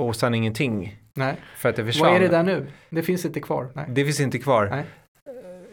[0.00, 0.96] och sen ingenting.
[1.14, 1.36] Nej.
[1.56, 2.08] För att det försvann.
[2.08, 2.66] Vad är det där nu?
[2.90, 3.68] Det finns inte kvar.
[3.74, 3.84] Nej.
[3.88, 4.68] Det finns inte kvar.
[4.70, 4.84] Nej.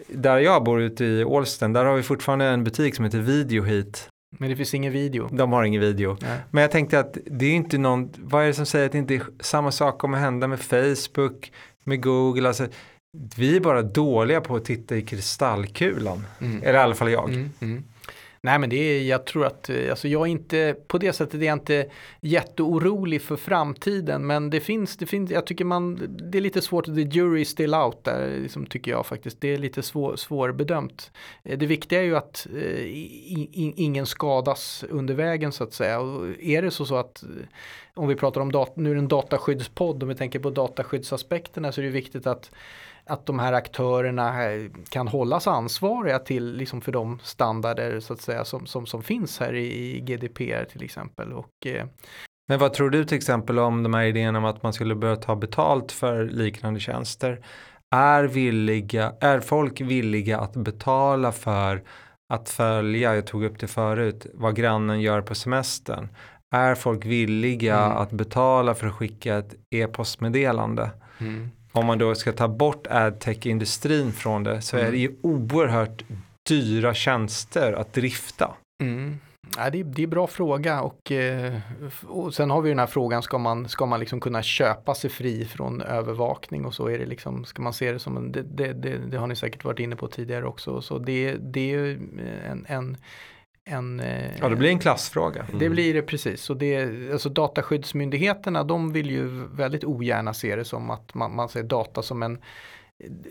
[0.07, 4.10] Där jag bor ute i Ålsten, där har vi fortfarande en butik som heter Videohit.
[4.30, 5.30] Men det finns ingen video.
[5.32, 6.18] De har ingen video.
[6.22, 6.40] Nej.
[6.52, 8.98] Men jag tänkte att det är inte någon, vad är det som säger att det
[8.98, 11.52] inte är samma sak kommer hända med Facebook,
[11.84, 12.68] med Google, alltså
[13.38, 16.26] vi är bara dåliga på att titta i kristallkulan.
[16.41, 16.64] Mm.
[16.64, 17.30] Eller i alla fall jag.
[17.30, 17.84] Mm, mm.
[18.48, 21.41] Nej men det är, jag tror att, eh, alltså jag är inte, på det sättet
[21.41, 21.86] är jag inte
[22.22, 24.28] jätteorolig för framtiden.
[24.28, 27.49] Men det finns, det finns, jag tycker man, det är lite svårt, the jury is
[27.49, 29.41] still out där, liksom, tycker jag faktiskt.
[29.41, 31.11] Det är lite svår, svårbedömt.
[31.44, 35.99] Eh, det viktiga är ju att eh, i, ingen skadas under vägen så att säga.
[35.99, 37.30] Och är det så, så att eh,
[37.94, 41.72] om vi pratar om, dat, nu är det en dataskyddspodd, om vi tänker på dataskyddsaspekterna
[41.72, 42.52] så är det viktigt att
[43.09, 44.34] att de här aktörerna
[44.89, 49.39] kan hållas ansvariga till liksom för de standarder så att säga som, som, som finns
[49.39, 51.34] här i, GDPR till exempel.
[51.34, 51.85] Och, eh,
[52.47, 55.15] men vad tror du till exempel om de här idéerna om att man skulle börja
[55.15, 57.45] ta betalt för liknande tjänster?
[57.95, 61.84] Är, villiga, är folk villiga att betala för
[62.34, 66.09] att följa, jag tog upp det förut, vad grannen gör på semestern?
[66.51, 67.97] Är folk villiga mm.
[67.97, 70.91] att betala för att skicka ett e-postmeddelande?
[71.19, 74.88] Mm om man då ska ta bort adtech-industrin från det så mm.
[74.88, 76.04] är det ju oerhört
[76.49, 78.54] dyra tjänster att drifta.
[78.84, 79.20] Mm.
[79.58, 81.54] Ja, det, är, det är bra fråga och, eh,
[82.08, 85.10] och sen har vi den här frågan, ska man, ska man liksom kunna köpa sig
[85.10, 88.41] fri från övervakning och så är det liksom, ska man se det som en, det,
[88.41, 91.99] det, det, har ni säkert varit inne på tidigare också, så det, det är
[92.52, 92.98] en, en
[93.68, 93.99] en...
[93.99, 95.44] Eh, ja, det blir en klassfråga.
[95.44, 95.60] Mm.
[95.60, 96.49] Det blir det precis.
[96.49, 101.49] Och det, alltså dataskyddsmyndigheterna de vill ju väldigt ogärna se det som att man, man
[101.49, 102.38] ser data som en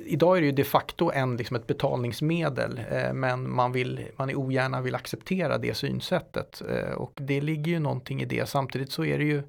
[0.06, 4.30] Idag är det ju de facto en, liksom ett betalningsmedel eh, men man, vill, man
[4.30, 6.62] är ogärna vill acceptera det synsättet.
[6.70, 8.48] Eh, och det ligger ju någonting i det.
[8.48, 9.42] Samtidigt så är det ju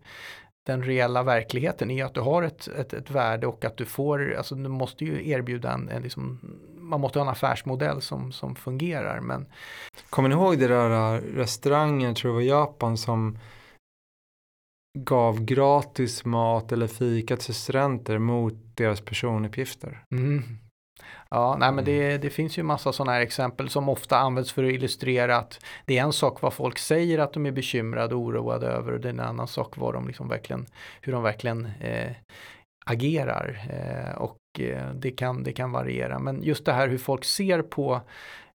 [0.65, 4.35] den reella verkligheten är att du har ett, ett, ett värde och att du får,
[4.35, 6.39] alltså du måste ju erbjuda en, en liksom,
[6.87, 9.21] man måste ha en affärsmodell som, som fungerar.
[9.21, 9.45] Men...
[10.09, 13.37] Kommer ni ihåg det där restaurangen, tror jag var Japan, som
[14.99, 20.03] gav gratis mat eller fika till studenter mot deras personuppgifter?
[20.15, 20.43] Mm.
[21.29, 22.21] Ja, nej men det, mm.
[22.21, 25.97] det finns ju massa sådana här exempel som ofta används för att illustrera att det
[25.97, 29.07] är en sak vad folk säger att de är bekymrade och oroade över och det
[29.07, 30.65] är en annan sak vad de liksom verkligen,
[31.01, 32.11] hur de verkligen eh,
[32.85, 33.67] agerar.
[33.69, 36.19] Eh, och Eh, det, kan, det kan variera.
[36.19, 38.01] Men just det här hur folk ser på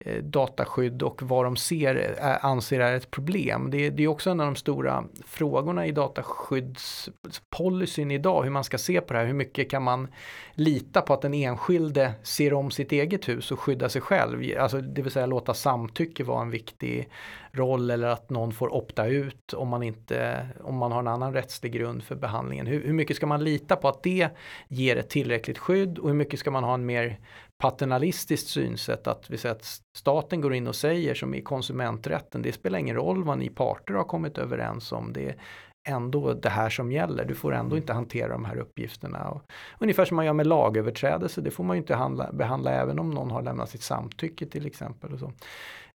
[0.09, 3.71] Eh, dataskydd och vad de ser, eh, anser är ett problem.
[3.71, 8.79] Det, det är också en av de stora frågorna i dataskyddspolicyn idag, hur man ska
[8.79, 9.27] se på det här.
[9.27, 10.09] Hur mycket kan man
[10.53, 14.59] lita på att den enskilde ser om sitt eget hus och skyddar sig själv?
[14.59, 17.09] Alltså, det vill säga låta samtycke vara en viktig
[17.53, 21.33] roll eller att någon får opta ut om man, inte, om man har en annan
[21.33, 22.67] rättslig grund för behandlingen.
[22.67, 24.29] Hur, hur mycket ska man lita på att det
[24.69, 27.19] ger ett tillräckligt skydd och hur mycket ska man ha en mer
[27.59, 32.53] paternalistiskt synsätt att vi säger att staten går in och säger som i konsumenträtten, det
[32.53, 35.37] spelar ingen roll vad ni parter har kommit överens om, det är
[35.89, 39.29] ändå det här som gäller, du får ändå inte hantera de här uppgifterna.
[39.29, 39.43] Och,
[39.79, 43.11] ungefär som man gör med lagöverträdelse, det får man ju inte handla, behandla även om
[43.11, 45.13] någon har lämnat sitt samtycke till exempel.
[45.13, 45.33] Och så.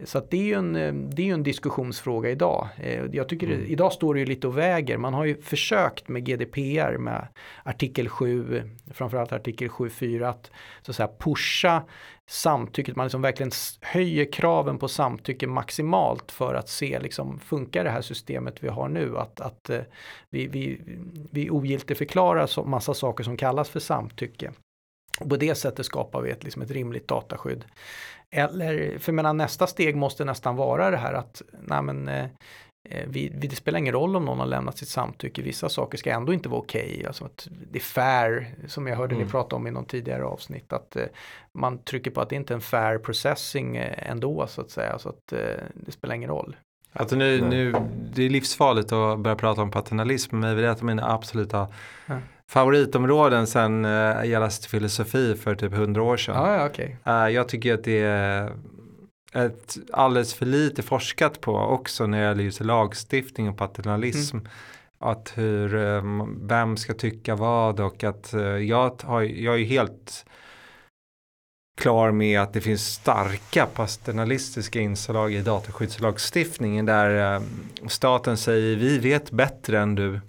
[0.04, 2.68] Så det är ju en, eh, det är en diskussionsfråga idag.
[2.78, 3.66] Eh, jag tycker mm.
[3.66, 4.98] idag står det ju lite och väger.
[4.98, 7.28] Man har ju försökt med GDPR med
[7.64, 8.64] artikel 7,
[8.94, 10.52] framförallt artikel 7.4 att
[10.82, 11.84] så att säga pusha
[12.30, 12.96] samtycket.
[12.96, 13.52] Man liksom verkligen
[13.82, 18.90] höjer kraven på samtycke maximalt för att se liksom funkar det här systemet vi har
[18.90, 19.18] nu.
[19.18, 19.82] Att, att eh,
[20.30, 20.82] vi, vi,
[21.32, 24.52] vi ogiltigförklarar massa saker som kallas för samtycke.
[25.20, 27.66] Och på det sättet skapar vi ett, liksom ett rimligt dataskydd.
[28.32, 32.26] Eller, för menar, nästa steg måste nästan vara det här att nej men, eh,
[32.90, 35.98] eh, vi, vi, det spelar ingen roll om någon har lämnat sitt samtycke, vissa saker
[35.98, 36.94] ska ändå inte vara okej.
[36.94, 37.06] Okay.
[37.06, 37.30] Alltså
[37.72, 39.26] det är fair, som jag hörde mm.
[39.26, 41.06] ni prata om i någon tidigare avsnitt, att eh,
[41.54, 45.00] man trycker på att det inte är en fair processing eh, ändå så att säga,
[45.00, 46.56] så att eh, det spelar ingen roll.
[46.94, 47.74] Alltså nu, nu,
[48.14, 51.68] det är livsfarligt att börja prata om paternalism, men det är ett av mina absoluta
[52.06, 52.18] ja
[52.50, 56.36] favoritområden sen uh, jag läste filosofi för typ hundra år sedan.
[56.38, 56.88] Ah, ja, okay.
[57.08, 58.54] uh, eh, jag tycker att det är
[59.34, 64.38] ett alldeles för lite forskat på också när det gäller just lagstiftning och paternalism.
[64.38, 64.50] Mm.
[65.00, 70.26] Att hur, um, vem ska tycka vad och att uh, jag, har, jag är helt
[71.82, 77.44] klar med att det finns starka paternalistiska inslag i dataskyddslagstiftningen där um,
[77.90, 80.20] staten säger vi vet bättre än du.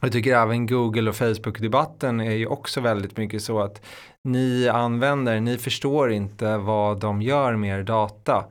[0.00, 3.86] Jag tycker även Google och Facebook-debatten är ju också väldigt mycket så att
[4.24, 8.44] ni användare, ni förstår inte vad de gör med er data.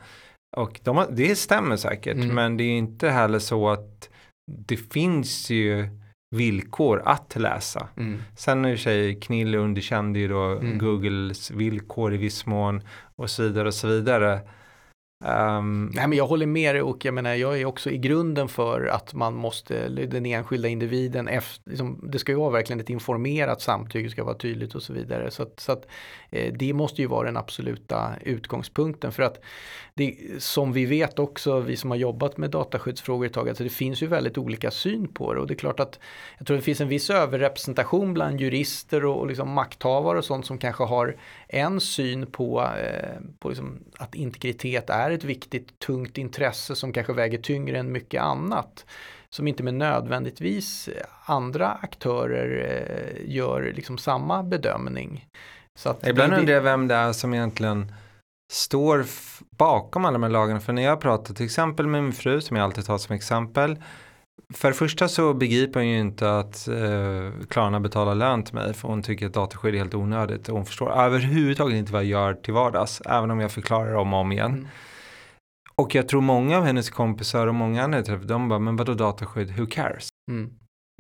[0.58, 2.36] Och de, det stämmer säkert, mm.
[2.36, 4.10] men det är inte heller så att
[4.68, 5.90] det finns ju
[6.36, 7.88] villkor att läsa.
[7.98, 8.22] Mm.
[8.38, 10.78] Sen i och för sig Knill underkände ju då mm.
[10.78, 12.82] Googles villkor i viss mån
[13.16, 14.40] och så vidare och så vidare.
[15.24, 18.48] Um, Nej, men jag håller med dig och jag menar jag är också i grunden
[18.48, 22.90] för att man måste, den enskilda individen, efter, liksom, det ska ju vara verkligen ett
[22.90, 25.32] informerat samtycke, ska vara tydligt och så vidare.
[25.32, 25.88] Så att, så att
[26.30, 29.40] eh, det måste ju vara den absoluta utgångspunkten för att
[29.94, 33.70] det, som vi vet också, vi som har jobbat med dataskyddsfrågor ett tag, alltså det
[33.70, 36.00] finns ju väldigt olika syn på det och det är klart att
[36.38, 40.46] jag tror det finns en viss överrepresentation bland jurister och, och liksom makthavare och sånt
[40.46, 41.16] som kanske har
[41.48, 47.14] en syn på, eh, på liksom att integritet är ett viktigt tungt intresse som kanske
[47.14, 48.86] väger tyngre än mycket annat
[49.30, 50.90] som inte med nödvändigtvis
[51.26, 55.26] andra aktörer eh, gör liksom samma bedömning.
[55.80, 57.92] Så Ibland undrar jag vem det är som egentligen
[58.52, 59.06] står
[59.50, 60.60] bakom alla de här lagarna.
[60.60, 63.78] För när jag pratar till exempel med min fru som jag alltid tar som exempel.
[64.54, 68.74] För det första så begriper hon ju inte att eh, Klarna betalar lön till mig
[68.74, 72.10] för hon tycker att dataskydd är helt onödigt och hon förstår överhuvudtaget inte vad jag
[72.10, 74.54] gör till vardags även om jag förklarar om och om igen.
[74.54, 74.68] Mm.
[75.76, 78.94] Och jag tror många av hennes kompisar och många andra träffar, de bara, men vadå
[78.94, 80.10] dataskydd, who cares?
[80.32, 80.52] Mm.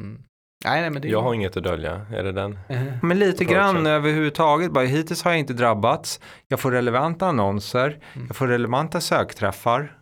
[0.01, 0.21] Mm.
[0.65, 2.59] Nej, nej, men det jag har inget att dölja, är det den?
[3.01, 6.19] Men lite grann överhuvudtaget, bara hittills har jag inte drabbats.
[6.47, 8.27] Jag får relevanta annonser, mm.
[8.27, 9.94] jag får relevanta sökträffar.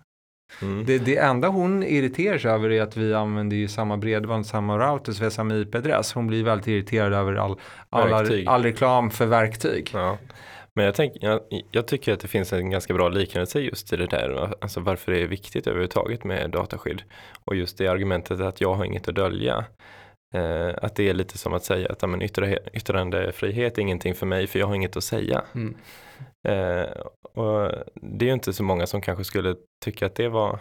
[0.62, 0.86] Mm.
[0.86, 4.78] Det, det enda hon irriterar sig över är att vi använder ju samma bredband, samma
[4.78, 6.14] routers, vi har samma IP-adress.
[6.14, 7.60] Hon blir väldigt irriterad över all,
[7.90, 9.90] all, all reklam för verktyg.
[9.94, 10.18] Ja.
[10.76, 11.40] Men jag, tänk, jag,
[11.72, 15.12] jag, tycker att det finns en ganska bra liknelse just i det där, alltså varför
[15.12, 17.04] det är viktigt överhuvudtaget med dataskydd.
[17.46, 19.66] Och just det argumentet att jag har inget att dölja.
[20.34, 22.22] Eh, att det är lite som att säga att men,
[22.74, 25.42] yttrandefrihet är ingenting för mig för jag har inget att säga.
[25.56, 25.76] Mm.
[26.48, 26.90] Eh,
[27.22, 30.60] och det är ju inte så många som kanske skulle tycka att det var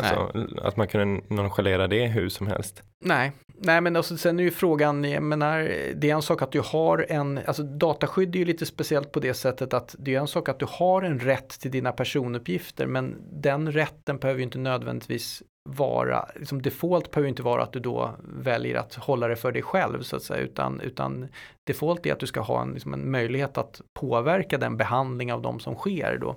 [0.00, 2.82] Alltså, att man kunde nonchalera det hur som helst.
[3.04, 5.58] Nej, Nej men alltså, sen är ju frågan, jag menar,
[5.94, 9.20] det är en sak att du har en, alltså dataskydd är ju lite speciellt på
[9.20, 12.86] det sättet att det är en sak att du har en rätt till dina personuppgifter
[12.86, 17.80] men den rätten behöver ju inte nödvändigtvis vara, liksom default behöver inte vara att du
[17.80, 21.28] då väljer att hålla det för dig själv så att säga, utan, utan
[21.66, 25.42] default är att du ska ha en, liksom en möjlighet att påverka den behandling av
[25.42, 26.36] dem som sker då.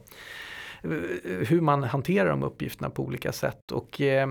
[0.83, 3.71] Eh, hur man hanterar de uppgifterna på olika sätt.
[3.71, 4.29] Och eh,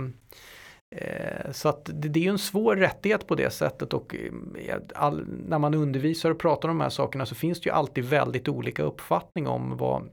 [0.91, 3.93] eh så att det, är ju en svår rättighet på det sättet.
[3.93, 7.69] Och eh, all, när man undervisar och pratar om de här sakerna så finns det
[7.69, 10.09] ju alltid väldigt olika uppfattning om vad,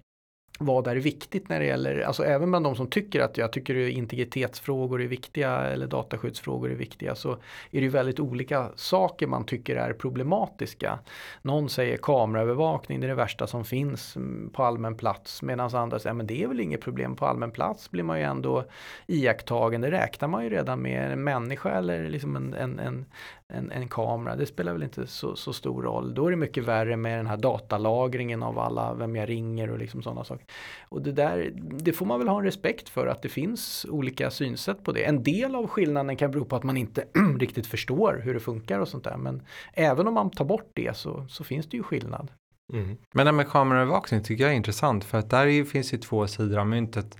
[0.62, 3.76] vad är viktigt när det gäller, alltså även bland de som tycker att jag tycker
[3.76, 7.38] integritetsfrågor är viktiga eller dataskyddsfrågor är viktiga så
[7.72, 11.00] är det väldigt olika saker man tycker är problematiska.
[11.42, 14.18] Någon säger kameraövervakning det är det värsta som finns
[14.54, 17.92] på allmän plats medan andra säger men det är väl inget problem på allmän plats
[17.92, 18.66] blir man ju ändå
[19.08, 23.06] iakttagen, det räknar man ju redan med en människa eller liksom en, en, en,
[23.54, 26.14] en, en kamera, det spelar väl inte så, så, stor roll.
[26.14, 29.80] Då är det mycket värre med den här datalagringen av alla, vem jag ringer och
[29.80, 30.46] liksom sådana saker.
[30.90, 34.32] Och det där, det får man väl ha en respekt för att det finns olika
[34.32, 35.04] synsätt på det.
[35.04, 37.06] En del av skillnaden kan bero på att man inte
[37.40, 39.18] riktigt förstår hur det funkar och sånt där.
[39.18, 39.42] Men
[39.74, 42.32] även om man tar bort det så, så finns det ju skillnad.
[42.74, 42.98] Mm.
[43.14, 46.28] Men det med kameraövervakning tycker jag är intressant för att där är, finns ju två
[46.28, 47.18] sidor av myntet.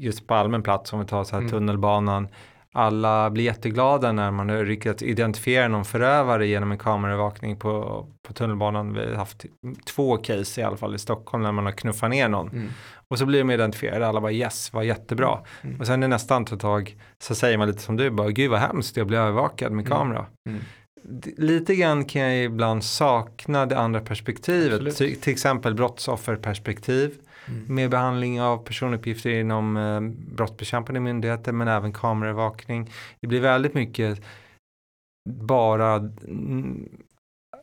[0.00, 1.50] Just på allmän plats om vi tar så här Mm.
[1.50, 2.28] tunnelbanan.
[2.78, 8.32] Alla blir jätteglada när man har lyckats identifiera någon förövare genom en kameraövervakning på, på
[8.32, 8.92] tunnelbanan.
[8.94, 9.44] Vi har haft
[9.86, 12.48] två case i alla fall i Stockholm när man har knuffat ner någon.
[12.48, 12.68] Mm.
[13.08, 15.38] Och så blir de identifierade, alla bara yes, vad jättebra.
[15.62, 15.80] Mm.
[15.80, 18.96] Och sen i nästa andetag så säger man lite som du, bara gud vad hemskt,
[18.96, 19.98] jag blir övervakad med Mm.
[19.98, 20.26] kamera.
[20.48, 20.60] Mm.
[21.36, 27.14] Lite grann kan jag ibland sakna det andra perspektivet, till, till exempel brottsofferperspektiv
[27.48, 27.74] Mm.
[27.74, 30.00] med behandling av personuppgifter inom eh,
[30.36, 32.90] brottsbekämpande myndigheter men även kameraövervakning.
[33.20, 34.20] Det blir väldigt mycket
[35.28, 36.88] bara mm,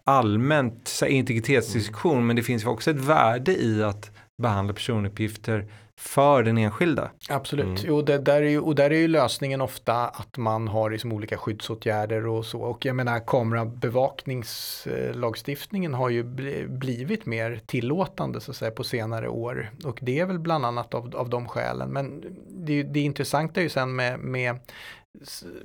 [0.03, 4.11] allmänt integritetsdiskussion men det finns också ett värde i att
[4.41, 5.67] behandla personuppgifter
[5.99, 7.11] för den enskilda.
[7.29, 7.77] Absolut, Mm.
[7.83, 11.13] jo, det, där är ju, och där är ju lösningen ofta att man har liksom
[11.13, 12.61] olika skyddsåtgärder och så.
[12.61, 19.27] Och jag menar kamerabevakningslagstiftningen har ju bli- blivit mer tillåtande så att säga på senare
[19.29, 19.69] år.
[19.85, 21.89] Och det är väl bland annat av, av de skälen.
[21.89, 24.59] Men det, det intressanta är ju sen med, med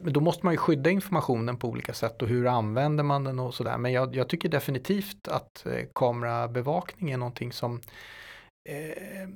[0.01, 3.39] men då måste man ju skydda informationen på olika sätt och hur använder man den
[3.39, 3.79] och sådär.
[3.79, 7.81] Men jag, jag tycker definitivt att eh, kamerabevakning är någonting som
[8.69, 9.29] eh,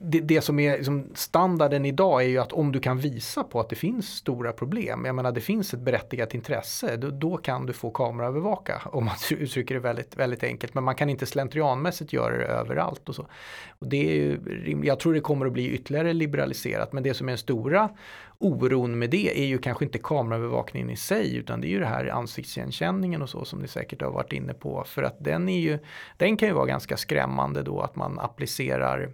[0.00, 3.60] det, det som är liksom standarden idag är ju att om du kan visa på
[3.60, 7.66] att det finns stora problem, jag menar det finns ett berättigat intresse, då, då kan
[7.66, 10.74] du få kameraövervaka om man uttrycker det väldigt, väldigt enkelt.
[10.74, 13.26] Men man kan inte slentrianmässigt göra det överallt och så.
[13.68, 14.40] Och det är ju,
[14.84, 17.90] jag tror det kommer att bli ytterligare liberaliserat, men det som är den stora
[18.38, 21.86] oron med det är ju kanske inte kameraövervakningen i sig, utan det är ju det
[21.86, 24.84] här ansiktsigenkänningen och så som ni säkert har varit inne på.
[24.86, 25.78] För att den är ju,
[26.16, 29.10] den kan ju vara ganska skrämmande då att man applicerar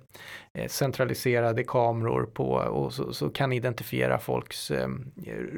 [0.54, 4.88] eh, centraliserade kameror på och så, så kan identifiera folks eh,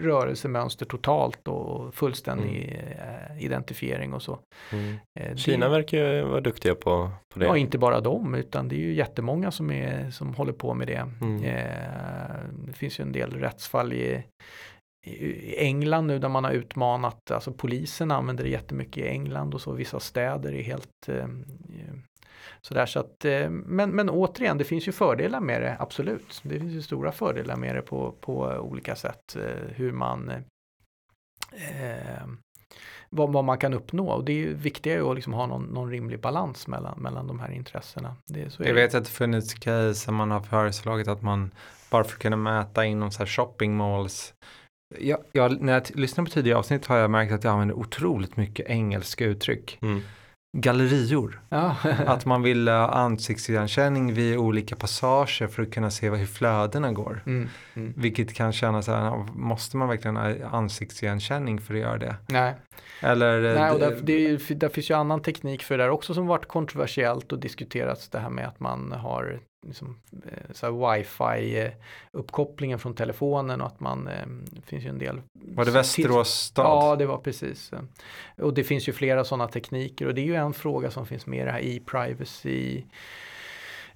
[0.03, 4.39] rörelsemönster totalt och fullständig eh, identifiering och så.
[4.73, 5.37] Mm.
[5.37, 7.47] Kina verkar ju vara duktiga på, på det.
[7.47, 10.87] Ja, inte bara dem, utan det är ju jättemånga som, är, som håller på med
[10.87, 11.09] det.
[11.21, 11.45] Mm.
[11.45, 12.37] Eh,
[12.67, 14.25] det finns ju en del rättsfall i,
[15.07, 19.61] i England nu där man har utmanat, alltså polisen använder det jättemycket i England och
[19.61, 21.27] så, vissa städer är helt eh,
[22.61, 26.41] sådär så att, eh, men, men återigen, det finns ju fördelar med det, absolut.
[26.43, 32.27] Det finns ju stora fördelar med det på, på olika sätt, eh, hur man eh,
[33.15, 35.63] vad, vad man kan uppnå och det är ju viktiga ju att liksom ha någon,
[35.63, 38.17] någon rimlig balans mellan, mellan de här intressena.
[38.27, 38.83] Det, så är Jag det.
[38.83, 41.51] vet att det funnits case man har föreslagit att man
[41.91, 44.35] bara för att kunna mäta inom så här shopping malls.
[44.99, 48.37] Jag, jag, när jag lyssnar på tidigare avsnitt har jag märkt att jag använder otroligt
[48.37, 49.79] mycket engelska uttryck.
[49.83, 50.01] Mm.
[50.57, 51.41] Gallerior.
[51.49, 51.77] Ja.
[52.07, 57.23] Att man vill ha ansiktsigenkänning vid olika passager för att kunna se hur flödena går.
[57.27, 57.93] mm, mm.
[57.97, 62.17] Vilket kan kännas här, måste man verkligen ha ansiktsigenkänning för att göra det?
[62.29, 62.55] Nej,
[63.01, 65.91] Eller eh, Nej och d- där, det där finns ju annan teknik för det där
[65.91, 70.67] också som varit kontroversiellt och diskuterats det här med att man har liksom, eh, så
[70.67, 71.73] här wifi
[72.73, 76.31] eh, från telefonen och att man, eh, det finns ju en del var det Västerås
[76.31, 76.65] stad?
[76.65, 77.71] Ja, det var precis.
[78.37, 81.27] Och det finns ju flera sådana tekniker och det är ju en fråga som finns
[81.27, 82.83] med i det här e-privacy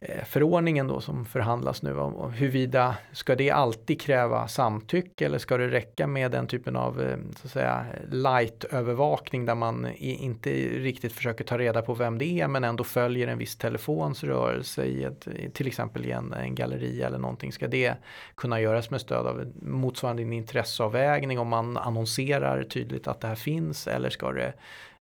[0.00, 5.56] Eh, förordningen då som förhandlas nu om huruvida ska det alltid kräva samtycke eller ska
[5.56, 11.12] det räcka med den typen av eh, så att säga light-övervakning där man inte riktigt
[11.12, 15.04] försöker ta reda på vem det är men ändå följer en viss telefons rörelse i
[15.04, 17.52] ett, till exempel i en, en galleri eller någonting.
[17.52, 17.94] Ska det
[18.34, 23.34] kunna göras med stöd av motsvarande en intresseavvägning om man annonserar tydligt att det här
[23.34, 24.52] finns eller ska det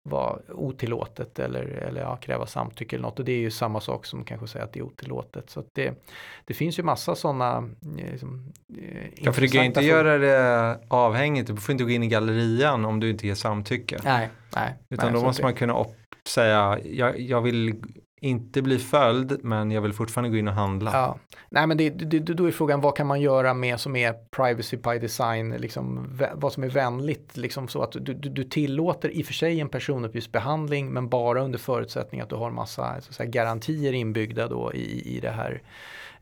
[0.09, 4.05] vara otillåtet eller, eller ja, kräva samtycke eller något och det är ju samma sak
[4.05, 5.49] som kanske säga att det är otillåtet.
[5.49, 6.03] Så det,
[6.45, 7.69] det finns ju massa sådana
[8.11, 11.89] liksom, eh, Ja, för du kan ju inte göra det avhängigt, du får inte gå
[11.89, 13.99] in i gallerian om du inte ger samtycke.
[14.03, 14.73] Nej, nej.
[14.89, 15.95] Utan nej, då måste det- man kunna upp,
[16.27, 17.75] säga, jag, jag vill
[18.19, 20.91] inte bli följd men jag vill fortfarande gå in och handla.
[20.93, 21.17] Ja.
[21.49, 24.77] Nej men det, det, då är frågan vad kan man göra med som är privacy
[24.77, 29.21] by design, liksom, vad som är vänligt, liksom så att du, du, du tillåter i
[29.21, 33.15] och för sig en personuppgiftsbehandling men bara under förutsättning att du har massa så att
[33.15, 35.61] säga, garantier inbyggda då i, i det här.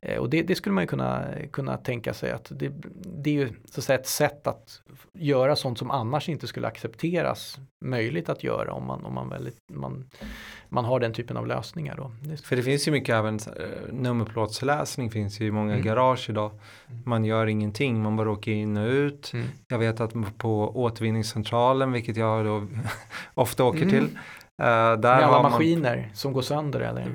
[0.02, 2.72] Eh, och det, det skulle man ju kunna, kunna tänka sig att det,
[3.24, 4.82] det är ju så att säga ett sätt att
[5.14, 9.58] göra sånt som annars inte skulle accepteras möjligt att göra om man, om man, väldigt,
[9.70, 10.10] man,
[10.70, 12.12] man har den typen av lösningar då.
[12.44, 15.86] För det finns ju mycket även uh, nummerplåtsläsning finns ju i många Mm.
[15.86, 16.52] garage idag.
[17.06, 19.34] Man gör ingenting, man bara åker in och ut.
[19.34, 19.46] Mm.
[19.68, 22.68] Jag vet att på återvinningscentralen, vilket jag då
[23.34, 23.90] ofta åker Mm.
[23.90, 24.18] till.
[24.62, 27.06] Eh, där alla har man, maskiner som går sönder eller?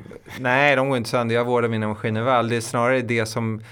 [0.40, 1.35] Nej, de går inte sönder.
[1.35, 2.48] Jag vårdar mina maskiner väl.
[2.48, 3.62] Det är snarare det som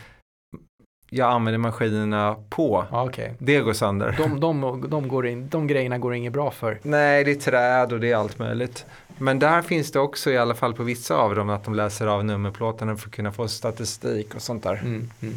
[1.10, 2.84] jag använder maskinerna på.
[2.90, 3.34] Okej.
[3.38, 4.14] Det går sönder.
[4.18, 6.78] De, de, de, går in, de grejerna går inget bra för.
[6.82, 8.86] Nej, det är träd och det är allt möjligt.
[9.18, 12.06] Men där finns det också i alla fall på vissa av dem att de läser
[12.06, 14.74] av nummerplåtarna för att kunna få statistik och sånt där.
[14.74, 15.34] Mm, mm.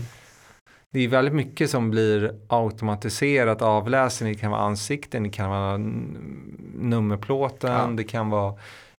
[0.93, 4.33] Det är väldigt mycket som blir automatiserat avläsning.
[4.33, 5.77] Det kan vara ansikten, det kan vara
[6.73, 7.87] nummerplåten, ja.
[7.87, 8.55] det kan vara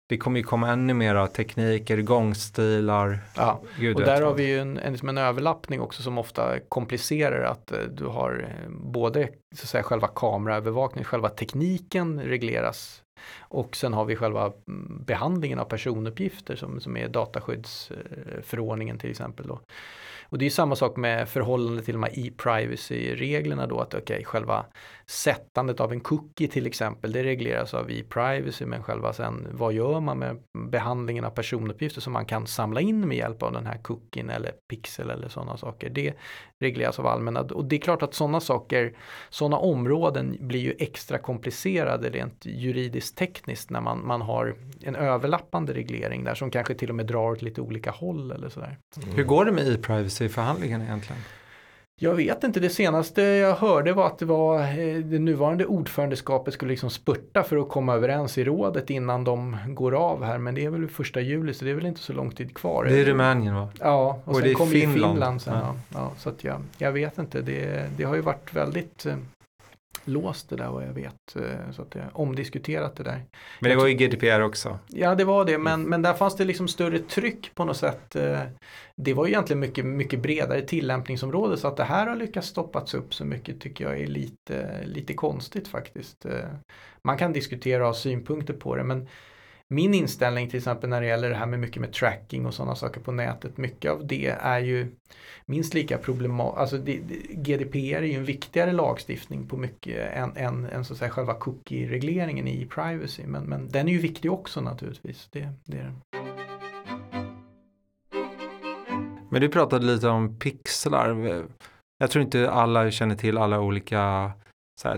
[0.08, 3.18] det kommer ju komma ännu mer tekniker, gångstilar.
[3.36, 7.44] Ja, Gud och där har vi ju en, en, en överlappning också som ofta komplicerar
[7.44, 13.02] att eh, du har eh, både så att säga, själva kameraövervakningen, själva tekniken regleras
[13.38, 19.46] och sen har vi själva mm, behandlingen av personuppgifter som, som är dataskyddsförordningen till exempel.
[19.46, 19.60] Då.
[20.34, 24.66] Och det är samma sak med förhållande till de här e-privacy-reglerna då, att okay, själva
[25.06, 30.00] sättandet av en cookie till exempel, det regleras av e-privacy, men själva sen vad gör
[30.00, 30.36] man med
[30.70, 34.52] behandlingen av personuppgifter som man kan samla in med hjälp av den här cookien eller
[34.70, 35.90] pixel eller sådana saker.
[35.90, 36.14] Det
[36.60, 38.96] regleras av allmänna och det är klart att sådana saker,
[39.30, 45.72] sådana områden blir ju extra komplicerade rent juridiskt tekniskt när man, man har en överlappande
[45.72, 48.78] reglering där som kanske till och med drar åt lite olika håll eller sådär.
[49.02, 49.16] Mm.
[49.16, 51.22] Hur går det med e-privacy-förhandlingen egentligen?
[52.00, 56.54] Jag vet inte, det senaste jag hörde var att det var eh, det nuvarande ordförandeskapet
[56.54, 60.38] skulle liksom spurta för att komma överens i rådet innan de går av här.
[60.38, 62.84] Men det är väl första juli så det är väl inte så lång tid kvar.
[62.84, 63.68] Det är Rumänien va?
[63.80, 65.12] Ja, och, och sen kommer Finland.
[65.12, 65.54] Finland sen.
[65.58, 65.74] Ja.
[65.94, 69.16] Ja, så att jag, jag vet inte, det, det har ju varit väldigt eh,
[70.04, 71.36] låst det där vad jag vet.
[71.36, 73.24] Eh, så att det är omdiskuterat det där.
[73.60, 74.78] Men det var ju GDPR också.
[74.88, 78.16] Ja det var det men, men där fanns det liksom större tryck på något sätt.
[78.16, 78.40] Eh,
[78.96, 82.94] det var ju egentligen mycket, mycket bredare tillämpningsområde så att det här har lyckats stoppats
[82.94, 86.26] upp så mycket tycker jag är lite, lite konstigt faktiskt.
[86.26, 86.48] Eh,
[87.02, 89.08] man kan diskutera och ha synpunkter på det men
[89.70, 92.74] min inställning till exempel när det gäller det här med mycket med tracking och sådana
[92.74, 94.92] saker på nätet, mycket av det är ju
[95.46, 96.58] minst lika problematiskt.
[96.58, 100.92] Alltså det, det, GDPR är ju en viktigare lagstiftning på mycket än, än, än så
[100.92, 103.26] att säga själva cookie-regleringen i privacy.
[103.26, 105.28] Men, men den är ju viktig också naturligtvis.
[105.32, 106.00] Det, det är den.
[109.30, 111.44] Men du pratade lite om pixlar.
[111.98, 114.32] Jag tror inte alla känner till alla olika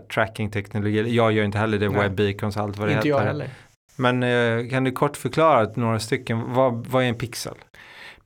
[0.09, 1.05] tracking-teknologier.
[1.05, 3.20] Jag gör inte heller det, webbeacons och allt vad det inte heter.
[3.20, 3.51] Jag heller.
[3.97, 7.55] Men eh, kan du kort förklara några stycken, vad, vad är en pixel?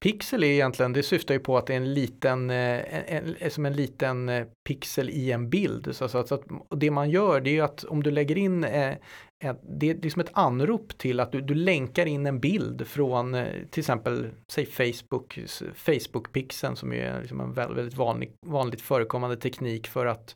[0.00, 3.36] Pixel är egentligen, det syftar ju på att det är en liten, eh, en, en,
[3.40, 5.96] eh, som en liten eh, pixel i en bild.
[5.96, 8.64] Så, så, så att, det man gör det är att om du lägger in
[9.40, 13.34] det, det är liksom ett anrop till att du, du länkar in en bild från
[13.34, 15.38] eh, till exempel säg Facebook,
[15.76, 20.34] Facebook-pixeln som är liksom en väldigt vanlig, vanligt förekommande teknik för att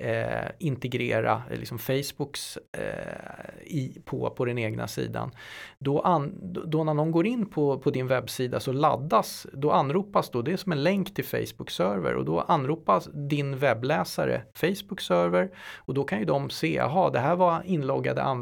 [0.00, 5.30] eh, integrera eh, liksom Facebooks eh, i, på, på den egna sidan.
[5.78, 10.30] Då, an, då när någon går in på, på din webbsida så laddas, då anropas
[10.30, 15.94] då, det är som en länk till Facebook-server och då anropas din webbläsare Facebook-server och
[15.94, 18.39] då kan ju de se, jaha det här var inloggade användare,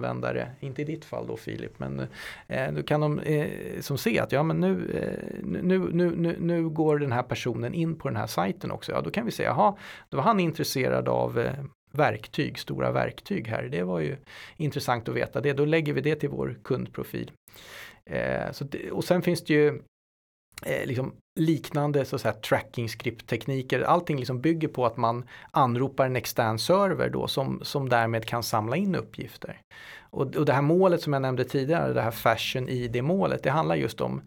[0.61, 2.07] inte i ditt fall då Filip, men
[2.47, 6.37] eh, då kan de eh, som se att ja men nu, eh, nu, nu, nu,
[6.41, 9.31] nu går den här personen in på den här sajten också, ja då kan vi
[9.31, 9.77] se, jaha,
[10.09, 13.63] då var han intresserad av Eh, verktyg, stora verktyg här.
[13.63, 14.17] Det var ju
[14.57, 15.53] intressant att veta det.
[15.53, 17.33] Då lägger vi det till vår kundprofil.
[18.05, 19.83] Eh, så det, och sen finns det ju
[20.67, 23.81] eh, liksom liknande så att säga, tracking script-tekniker.
[23.81, 28.43] Allting liksom bygger på att man anropar en extern server då som, som därmed kan
[28.43, 29.61] samla in uppgifter.
[30.11, 33.75] Och, och det här målet som jag nämnde tidigare, det här fashion ID-målet, det handlar
[33.75, 34.23] just om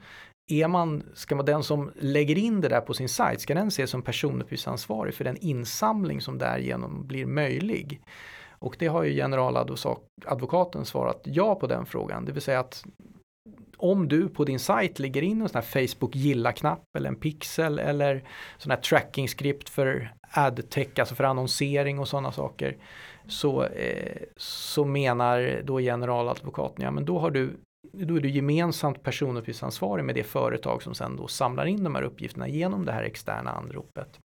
[0.48, 3.68] är man, ska man den som lägger in det där på sin sajt, ska den
[3.68, 8.02] ses som personuppgiftsansvarig för den insamling som därigenom blir möjlig?
[8.49, 12.84] Och det har ju generaladvokaten svarat ja på den frågan, det vill säga att
[13.78, 17.80] om du på din sajt lägger in en sån här Facebook gilla-knapp eller en pixel
[17.80, 18.24] eller
[18.58, 22.78] sån här tracking-skript för adtech, alltså för annonsering och sådana saker.
[23.28, 27.58] Så, eh, så menar då generaladvokaten, ja men då har du
[27.94, 32.02] då är du gemensamt personuppgiftsansvarig med det företag som sen då samlar in de här
[32.02, 34.20] uppgifterna genom det här externa anropet.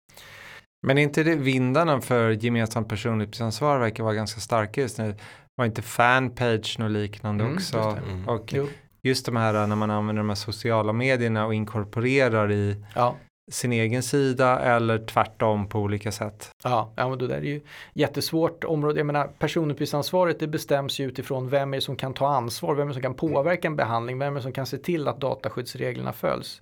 [0.87, 5.15] Men är inte det vindarna för gemensamt personuppgiftsansvar verkar vara ganska starka just nu?
[5.55, 7.77] Var inte fanpage och liknande mm, också?
[7.77, 8.29] Just mm.
[8.29, 8.67] Och jo.
[9.03, 13.15] Just de här när man använder de här sociala medierna och inkorporerar i ja
[13.51, 16.51] sin egen sida eller tvärtom på olika sätt.
[16.63, 17.61] Ja, ja men det där är ju
[17.93, 18.99] jättesvårt område.
[18.99, 22.83] Jag menar personuppgiftsansvaret det bestäms ju utifrån vem är det som kan ta ansvar, vem
[22.83, 25.21] är det som kan påverka en behandling, vem är det som kan se till att
[25.21, 26.61] dataskyddsreglerna följs.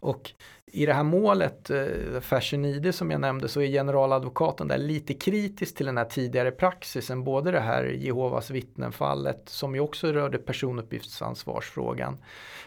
[0.00, 0.30] Och
[0.72, 5.14] i det här målet, eh, Fashion ID som jag nämnde, så är generaladvokaten där lite
[5.14, 10.38] kritisk till den här tidigare praxisen, både det här Jehovas vittnen-fallet som ju också rörde
[10.38, 12.18] personuppgiftsansvarsfrågan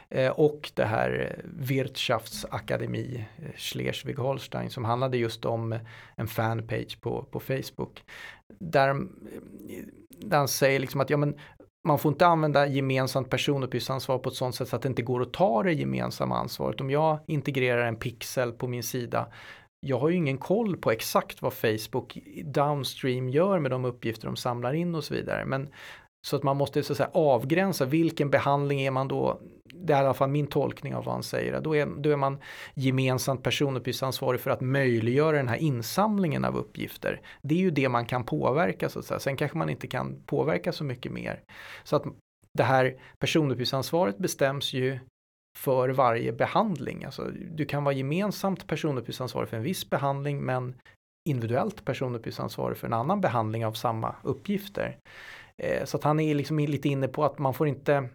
[0.10, 5.80] eh, och det här Wirtschaftsakademi eh, Schleswig-Holstein som handlade just om
[6.16, 8.04] en fanpage på, på Facebook.
[8.60, 8.96] Där,
[10.10, 11.36] där han säger liksom att ja, men
[11.88, 15.22] man får inte använda gemensamt personuppgiftsansvar på ett sådant sätt så att det inte går
[15.22, 16.82] att ta det gemensamma ansvaret.
[16.82, 19.28] Om jag integrerar en pixel på min sida
[19.82, 24.36] jag har ju ingen koll på exakt vad Facebook downstream gör med de uppgifter de
[24.36, 25.46] samlar in och så vidare.
[25.46, 25.70] Men
[26.22, 29.42] så att man måste så att säga, avgränsa vilken behandling är man då,
[29.82, 32.16] det är i alla fall min tolkning av vad han säger, då är, då är
[32.16, 32.38] man
[32.74, 37.22] gemensamt personuppgiftsansvarig för att möjliggöra den här insamlingen av uppgifter.
[37.42, 40.24] Det är ju det man kan påverka så att säga, sen kanske man inte kan
[40.26, 41.42] påverka så mycket mer.
[41.84, 42.04] Så att
[42.58, 45.00] det här personuppgiftsansvaret bestäms ju
[45.58, 47.04] för varje behandling.
[47.04, 50.76] Alltså, du kan vara gemensamt personuppgiftsansvarig för en viss behandling men
[51.30, 54.98] individuellt personuppgiftsansvarig för en annan behandling av samma uppgifter.
[55.58, 58.10] Eh, så att han är liksom lite inne på att man får inte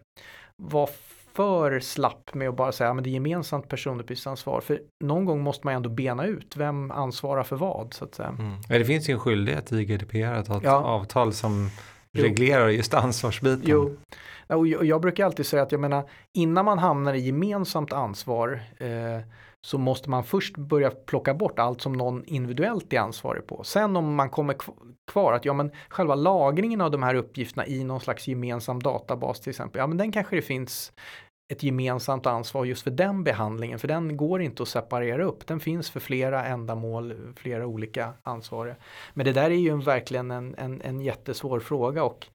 [0.63, 0.89] vara
[1.35, 4.61] för slapp med att bara säga att det är gemensamt personuppgiftsansvar.
[4.61, 8.29] För någon gång måste man ändå bena ut vem ansvarar för vad så att säga.
[8.39, 8.61] Mm.
[8.67, 10.75] det finns ju en skyldighet i GDPR att ha ett ja.
[10.75, 11.69] avtal som
[12.11, 13.63] reglerar just ansvarsbiten.
[13.65, 13.97] Jo.
[14.47, 19.25] Och jag brukar alltid säga att jag menar innan man hamnar i gemensamt ansvar eh,
[19.61, 23.63] så måste man först börja plocka bort allt som någon individuellt är ansvarig på.
[23.63, 24.55] Sen om man kommer
[25.07, 29.39] kvar att ja men själva lagringen av de här uppgifterna i någon slags gemensam databas
[29.39, 30.91] till exempel, ja men den kanske det finns
[31.47, 35.47] ett gemensamt ansvar just för den behandlingen, för den går inte att separera upp.
[35.47, 38.75] Den finns för flera ändamål, flera olika ansvariga.
[39.13, 42.27] Men det där är ju verkligen en, en, en jättesvår fråga och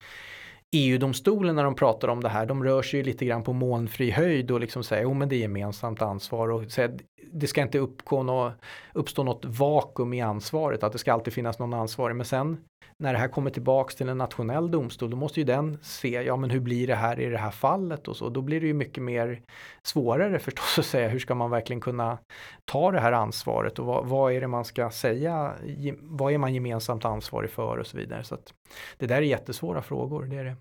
[0.72, 4.10] EU-domstolen när de pratar om det här, de rör sig ju lite grann på molnfri
[4.10, 6.98] höjd och liksom säger, jo men det är gemensamt ansvar och säger,
[7.32, 8.52] det ska inte uppgå nå,
[8.92, 12.16] uppstå något vakuum i ansvaret, att det ska alltid finnas någon ansvarig.
[12.16, 12.56] Men sen
[12.96, 16.36] när det här kommer tillbaks till en nationell domstol, då måste ju den se, ja
[16.36, 18.28] men hur blir det här i det här fallet och så.
[18.28, 19.40] Då blir det ju mycket mer
[19.82, 22.18] svårare förstås att säga, hur ska man verkligen kunna
[22.64, 25.54] ta det här ansvaret och vad, vad är det man ska säga,
[26.00, 28.24] vad är man gemensamt ansvarig för och så vidare.
[28.24, 28.54] Så att
[28.98, 30.56] det där är jättesvåra frågor, det är det.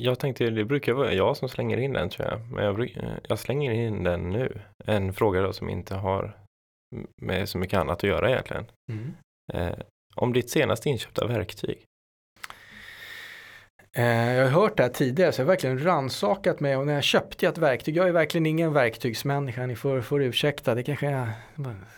[0.00, 2.90] Jag tänkte, det brukar vara jag som slänger in den tror jag, men jag,
[3.28, 4.60] jag slänger in den nu.
[4.84, 6.36] En fråga då som inte har
[7.22, 8.64] med så mycket annat att göra egentligen.
[8.92, 9.14] Mm.
[9.52, 9.78] Eh,
[10.14, 11.84] om ditt senaste inköpta verktyg?
[13.92, 16.94] Eh, jag har hört det här tidigare så jag har verkligen ransakat mig och när
[16.94, 21.10] jag köpte ett verktyg, jag är verkligen ingen verktygsmänniska, ni får, får ursäkta, det kanske
[21.10, 21.28] jag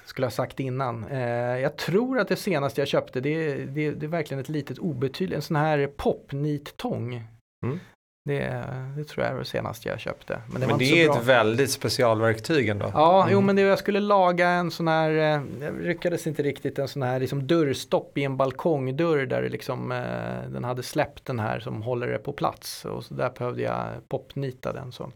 [0.04, 1.04] skulle ha sagt innan.
[1.04, 4.78] Eh, jag tror att det senaste jag köpte det, det, det är verkligen ett litet
[4.78, 7.24] obetydligt, en sån här popnittång.
[7.66, 7.80] Mm.
[8.24, 8.64] Det,
[8.96, 10.42] det, tror jag är det senaste jag köpte.
[10.52, 11.18] Men det, men det är bra.
[11.18, 12.90] ett väldigt specialverktyg ändå.
[12.94, 13.32] Ja, mm.
[13.32, 16.88] jo men det, jag skulle laga en sån här, eh, jag lyckades inte riktigt, en
[16.88, 21.38] sån här liksom dörrstopp i en balkongdörr där det liksom, eh, den hade släppt den
[21.38, 22.84] här som håller det på plats.
[22.84, 24.92] Och så där behövde jag popnita den.
[24.92, 25.12] Så.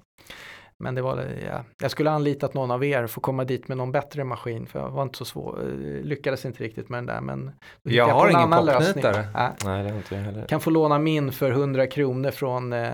[0.84, 3.76] Men det var, ja, jag skulle anlitat någon av er för att komma dit med
[3.76, 7.06] någon bättre maskin för jag var inte så svår, eh, lyckades inte riktigt med den
[7.06, 7.52] där men
[7.82, 9.26] jag, jag har ingen popnitare.
[9.34, 9.54] Ja.
[9.64, 10.46] Nej, det har inte jag heller.
[10.46, 12.88] Kan få låna min för 100 kronor från eh,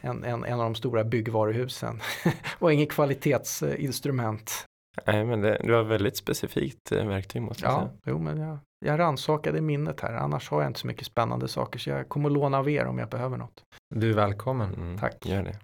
[0.00, 2.00] en, en, en av de stora byggvaruhusen.
[2.58, 4.66] var inget kvalitetsinstrument.
[5.06, 7.90] Nej, men det, du har väldigt specifikt eh, verktyg måste jag ja, säga.
[8.06, 11.78] Jo, men jag, jag rannsakade minnet här, annars har jag inte så mycket spännande saker
[11.78, 13.62] så jag kommer låna av er om jag behöver något.
[13.94, 14.74] Du är välkommen.
[14.74, 15.26] Mm, Tack.
[15.26, 15.58] Gör det.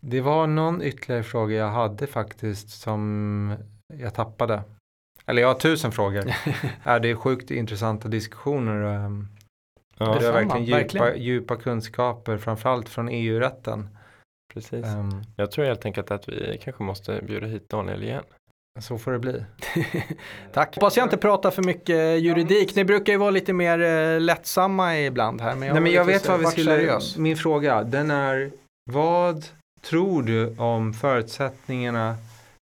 [0.00, 3.54] Det var någon ytterligare fråga jag hade faktiskt som
[3.94, 4.62] jag tappade.
[5.26, 6.24] Eller jag har tusen frågor.
[6.84, 8.82] ja, det är sjukt intressanta diskussioner.
[8.82, 9.28] Ehm,
[9.98, 13.88] ja, det är verkligen djupa, djupa kunskaper, framförallt från EU-rätten.
[14.54, 14.86] Precis.
[14.86, 18.24] Um, jag tror helt enkelt att vi kanske måste bjuda hit Daniel igen.
[18.80, 19.44] Så får det bli.
[20.52, 20.74] Tack.
[20.74, 22.74] Hoppas jag inte pratar för mycket juridik.
[22.74, 25.54] Ni brukar ju vara lite mer eh, lättsamma ibland här.
[25.54, 26.70] Men jag, Nej, men jag vet vad vi skulle...
[26.70, 27.16] Seriös.
[27.16, 28.50] Min fråga, den är
[28.90, 29.44] vad
[29.90, 32.16] tror du om förutsättningarna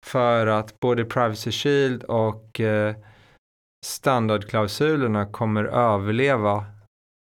[0.07, 2.95] för att både Privacy Shield och eh,
[3.87, 6.65] standardklausulerna kommer överleva?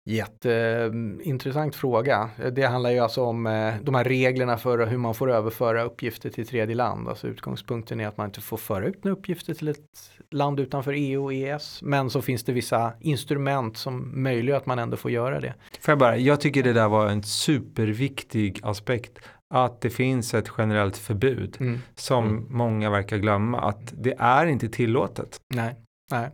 [0.10, 2.30] Jätteintressant fråga.
[2.52, 6.30] Det handlar ju alltså om eh, de här reglerna för hur man får överföra uppgifter
[6.30, 7.08] till tredje land.
[7.08, 10.94] Alltså utgångspunkten är att man inte får föra ut några uppgifter till ett land utanför
[10.98, 11.82] EU och EES.
[11.82, 15.54] Men så finns det vissa instrument som möjliggör att man ändå får göra det.
[15.82, 19.20] Får jag bara, jag tycker det där var en superviktig aspekt
[19.54, 21.82] att det finns ett generellt förbud mm.
[21.96, 22.46] som mm.
[22.50, 25.40] många verkar glömma att det är inte tillåtet.
[25.54, 25.76] Nej.
[26.12, 26.30] Nej.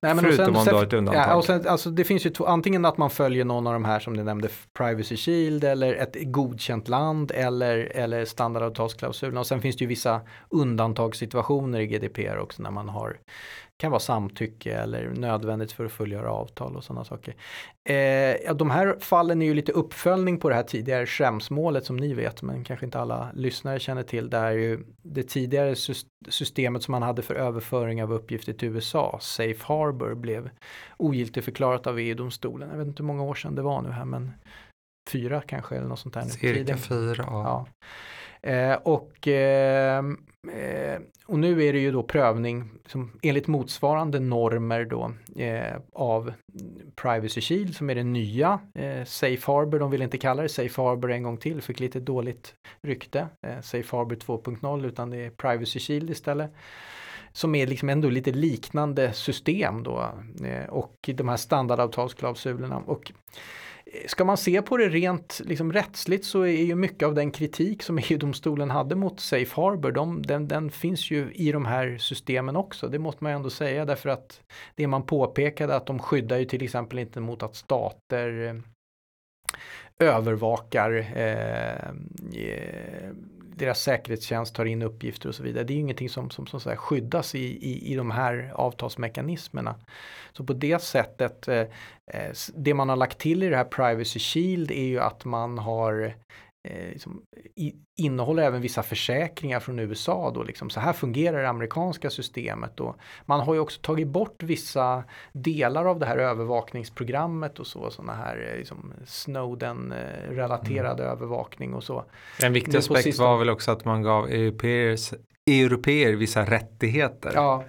[0.00, 1.28] Nej, men Förutom om du har ett undantag.
[1.28, 3.84] Ja, och sen, alltså, det finns ju två, antingen att man följer någon av de
[3.84, 9.38] här som du nämnde, Privacy Shield eller ett godkänt land eller, eller standardavtalsklausulen.
[9.38, 13.16] Och sen finns det ju vissa undantagssituationer i GDPR också när man har
[13.76, 17.34] kan vara samtycke eller nödvändigt för att fullgöra avtal och sådana saker.
[17.88, 21.96] Eh, ja, de här fallen är ju lite uppföljning på det här tidigare skämsmålet som
[21.96, 24.30] ni vet men kanske inte alla lyssnare känner till.
[24.30, 25.74] Det är ju det tidigare
[26.28, 30.50] systemet som man hade för överföring av uppgifter till USA, Safe Harbor Harbor blev
[30.96, 32.70] ogiltigförklarat av EU-domstolen.
[32.70, 34.32] Jag vet inte hur många år sedan det var nu här men
[35.10, 36.22] fyra kanske eller något sånt där.
[36.22, 37.24] Cirka fyra.
[37.26, 37.66] Ja.
[38.50, 40.02] Eh, och, eh,
[40.48, 45.12] eh, och nu är det ju då prövning som enligt motsvarande normer då
[45.42, 46.32] eh, av
[46.96, 48.60] Privacy Shield som är det nya.
[48.74, 52.00] Eh, Safe Harbor, de vill inte kalla det Safe Harbor en gång till, fick lite
[52.00, 53.28] dåligt rykte.
[53.42, 56.50] Eh, Safe Harbor 2.0 utan det är Privacy Shield istället
[57.34, 60.12] som är liksom ändå lite liknande system då
[60.44, 62.76] eh, och de här standardavtalsklausulerna.
[62.76, 63.12] Och
[64.06, 67.82] ska man se på det rent liksom rättsligt så är ju mycket av den kritik
[67.82, 72.56] som EU-domstolen hade mot Safe Harbor, de, den, den, finns ju i de här systemen
[72.56, 72.88] också.
[72.88, 74.40] Det måste man ju ändå säga därför att
[74.74, 80.92] det man påpekade att de skyddar ju till exempel inte mot att stater eh, övervakar
[81.16, 81.88] eh,
[82.44, 83.10] eh
[83.56, 85.64] deras säkerhetstjänst tar in uppgifter och så vidare.
[85.64, 89.74] Det är ju ingenting som, som, som så skyddas i, i, i de här avtalsmekanismerna.
[90.32, 91.60] Så på det sättet, eh,
[92.12, 95.58] eh, det man har lagt till i det här Privacy Shield är ju att man
[95.58, 96.14] har
[96.64, 97.22] eh, liksom,
[97.54, 102.80] i, innehåller även vissa försäkringar från USA då liksom så här fungerar det amerikanska systemet
[102.80, 102.96] och
[103.26, 108.14] man har ju också tagit bort vissa delar av det här övervakningsprogrammet och så sådana
[108.14, 109.94] här eh, liksom Snowden
[110.30, 111.12] relaterad mm.
[111.12, 112.04] övervakning och så.
[112.42, 114.28] En viktig aspekt var väl också att man gav
[115.46, 117.32] europeer vissa rättigheter.
[117.34, 117.64] Ja,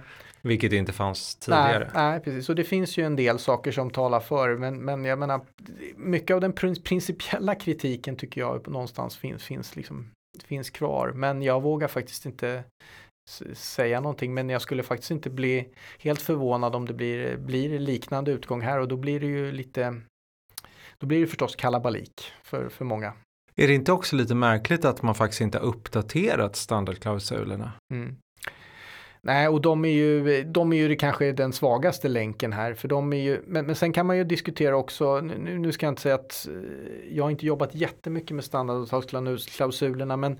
[0.46, 1.90] vilket inte fanns tidigare.
[1.94, 2.46] Nej, nej, precis.
[2.46, 4.56] Så det finns ju en del saker som talar för.
[4.56, 5.40] Men, men jag menar,
[5.96, 6.52] mycket av den
[6.84, 10.10] principiella kritiken tycker jag någonstans finns, finns, liksom,
[10.44, 11.12] finns kvar.
[11.14, 12.64] Men jag vågar faktiskt inte
[13.52, 14.34] säga någonting.
[14.34, 15.68] Men jag skulle faktiskt inte bli
[15.98, 18.80] helt förvånad om det blir, blir liknande utgång här.
[18.80, 20.00] Och då blir det ju lite,
[20.98, 23.12] då blir det förstås kalabalik för, för många.
[23.58, 27.72] Är det inte också lite märkligt att man faktiskt inte har uppdaterat standardklausulerna?
[27.92, 28.16] Mm.
[29.26, 32.74] Nej, och de är ju, de är ju kanske den svagaste länken här.
[32.74, 35.86] För de är ju, men, men sen kan man ju diskutera också, nu, nu ska
[35.86, 40.38] jag inte säga att eh, jag har inte jobbat jättemycket med standardavtalsklausulerna, men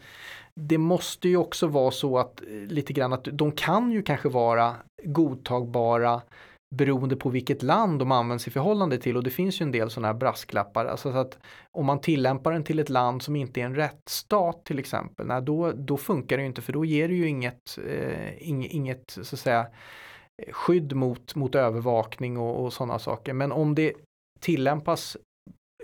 [0.54, 4.28] det måste ju också vara så att eh, lite grann att de kan ju kanske
[4.28, 6.22] vara godtagbara
[6.74, 9.90] beroende på vilket land de används i förhållande till och det finns ju en del
[9.90, 10.84] sådana här brasklappar.
[10.86, 11.38] Alltså så att
[11.70, 15.42] om man tillämpar den till ett land som inte är en rättsstat till exempel, nej,
[15.42, 19.20] då, då funkar det ju inte för då ger det ju inget, eh, inget så
[19.20, 19.66] att säga,
[20.52, 23.32] skydd mot, mot övervakning och, och sådana saker.
[23.32, 23.92] Men om det
[24.40, 25.16] tillämpas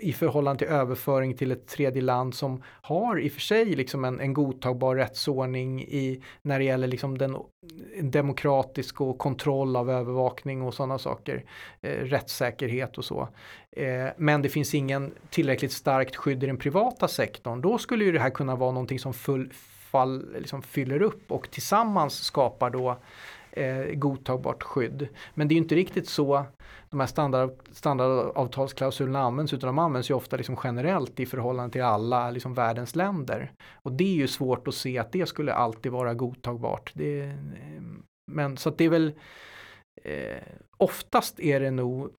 [0.03, 4.05] i förhållande till överföring till ett tredje land som har i och för sig liksom
[4.05, 7.37] en, en godtagbar rättsordning i, när det gäller liksom den
[8.01, 11.45] demokratisk och kontroll av övervakning och sådana saker,
[11.81, 13.29] eh, rättssäkerhet och så.
[13.71, 17.61] Eh, men det finns ingen tillräckligt starkt skydd i den privata sektorn.
[17.61, 19.53] Då skulle ju det här kunna vara någonting som full,
[19.93, 22.97] fall, liksom fyller upp och tillsammans skapar då
[23.55, 25.07] eh, godtagbart skydd.
[25.33, 26.45] Men det är ju inte riktigt så
[26.89, 31.83] de här standard, standardavtalsklausulerna används utan de används ju ofta liksom generellt i förhållande till
[31.83, 33.51] alla liksom världens länder.
[33.73, 36.91] Och det är ju svårt att se att det skulle alltid vara godtagbart.
[36.93, 37.33] Det, eh,
[38.31, 39.11] men så att det är väl
[40.03, 40.43] eh,
[40.77, 42.09] oftast är det nog,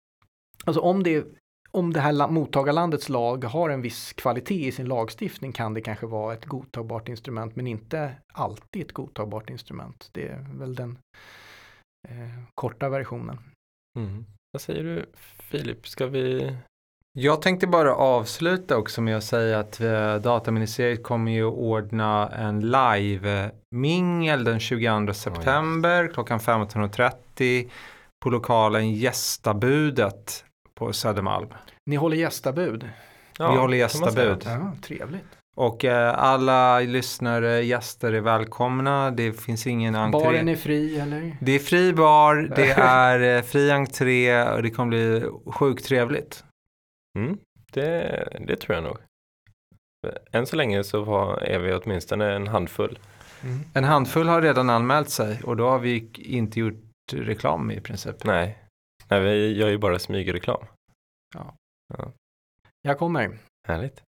[0.65, 1.25] alltså om det
[1.75, 6.05] om det här mottagarlandets lag har en viss kvalitet i sin lagstiftning kan det kanske
[6.05, 10.09] vara ett godtagbart instrument men inte alltid ett godtagbart instrument.
[10.11, 10.97] Det är väl den
[12.07, 13.39] eh, korta versionen.
[13.99, 14.25] Mm.
[14.51, 15.05] Vad säger du
[15.39, 16.55] Filip, ska vi?
[17.17, 22.71] Jag tänkte bara avsluta också med att säga att eh, Dataministeriet kommer ju ordna en
[22.71, 26.13] live-mingel den 22 september oh, yes.
[26.13, 27.69] klockan 15.30
[28.23, 30.45] på lokalen Gästabudet
[30.79, 31.49] på Södermalm.
[31.85, 32.89] Ni håller gästabud?
[33.39, 34.43] Ja, Vi håller gästabud.
[34.45, 35.25] Ja, trevligt.
[35.55, 39.11] Och eh, alla lyssnare, gäster är välkomna.
[39.11, 40.19] Det finns ingen entré.
[40.19, 41.37] Baren är fri eller?
[41.41, 46.43] Det är fri bar, det är eh, fri entré och det kommer bli sjukt trevligt.
[47.17, 47.37] Mm,
[47.71, 48.97] det, det tror jag nog.
[50.31, 52.99] Än så länge så var, är vi åtminstone en handfull.
[53.43, 53.59] Mm.
[53.73, 58.23] En handfull har redan anmält sig och då har vi inte gjort reklam i princip.
[58.23, 58.57] Nej,
[59.09, 60.65] Nej vi gör ju bara smygreklam.
[61.35, 61.55] Ja.
[61.97, 62.11] ja.
[62.81, 63.37] Jag kommer.
[63.67, 64.03] Härligt.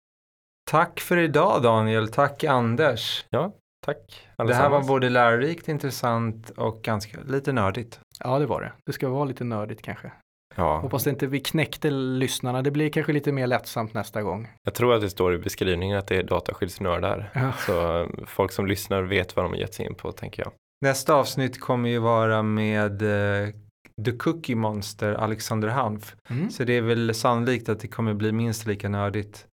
[0.70, 3.27] Tack för idag Daniel, tack Anders.
[3.31, 3.52] Ja,
[3.86, 4.28] tack.
[4.36, 8.01] Det här var både lärorikt, intressant och ganska lite nördigt.
[8.19, 8.73] Ja, det var det.
[8.86, 10.12] Det ska vara lite nördigt kanske.
[10.55, 10.78] Ja.
[10.78, 12.62] Hoppas inte vi knäckte lyssnarna.
[12.62, 14.48] Det blir kanske lite mer lättsamt nästa gång.
[14.62, 17.31] Jag tror att det står i beskrivningen att det är dataskyddsnördar.
[17.35, 17.52] Ja.
[17.52, 20.52] Så folk som lyssnar vet vad de har gett sig in på tänker jag.
[20.81, 23.48] Nästa avsnitt kommer ju vara med uh,
[24.04, 26.16] The Cookie Monster Alexander Hanf.
[26.30, 26.50] Mm.
[26.50, 29.46] Så det är väl sannolikt att det kommer bli minst lika nördigt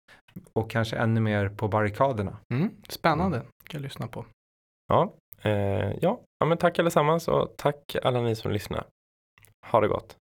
[0.52, 2.36] och kanske ännu mer på barrikaderna.
[2.54, 3.48] Mm, spännande, mm.
[3.64, 4.24] kan jag lyssna på.
[4.88, 5.52] Ja, eh,
[6.00, 6.20] ja.
[6.38, 8.84] ja, men tack allesammans och tack alla ni som lyssnar.
[9.66, 10.16] Ha det gott.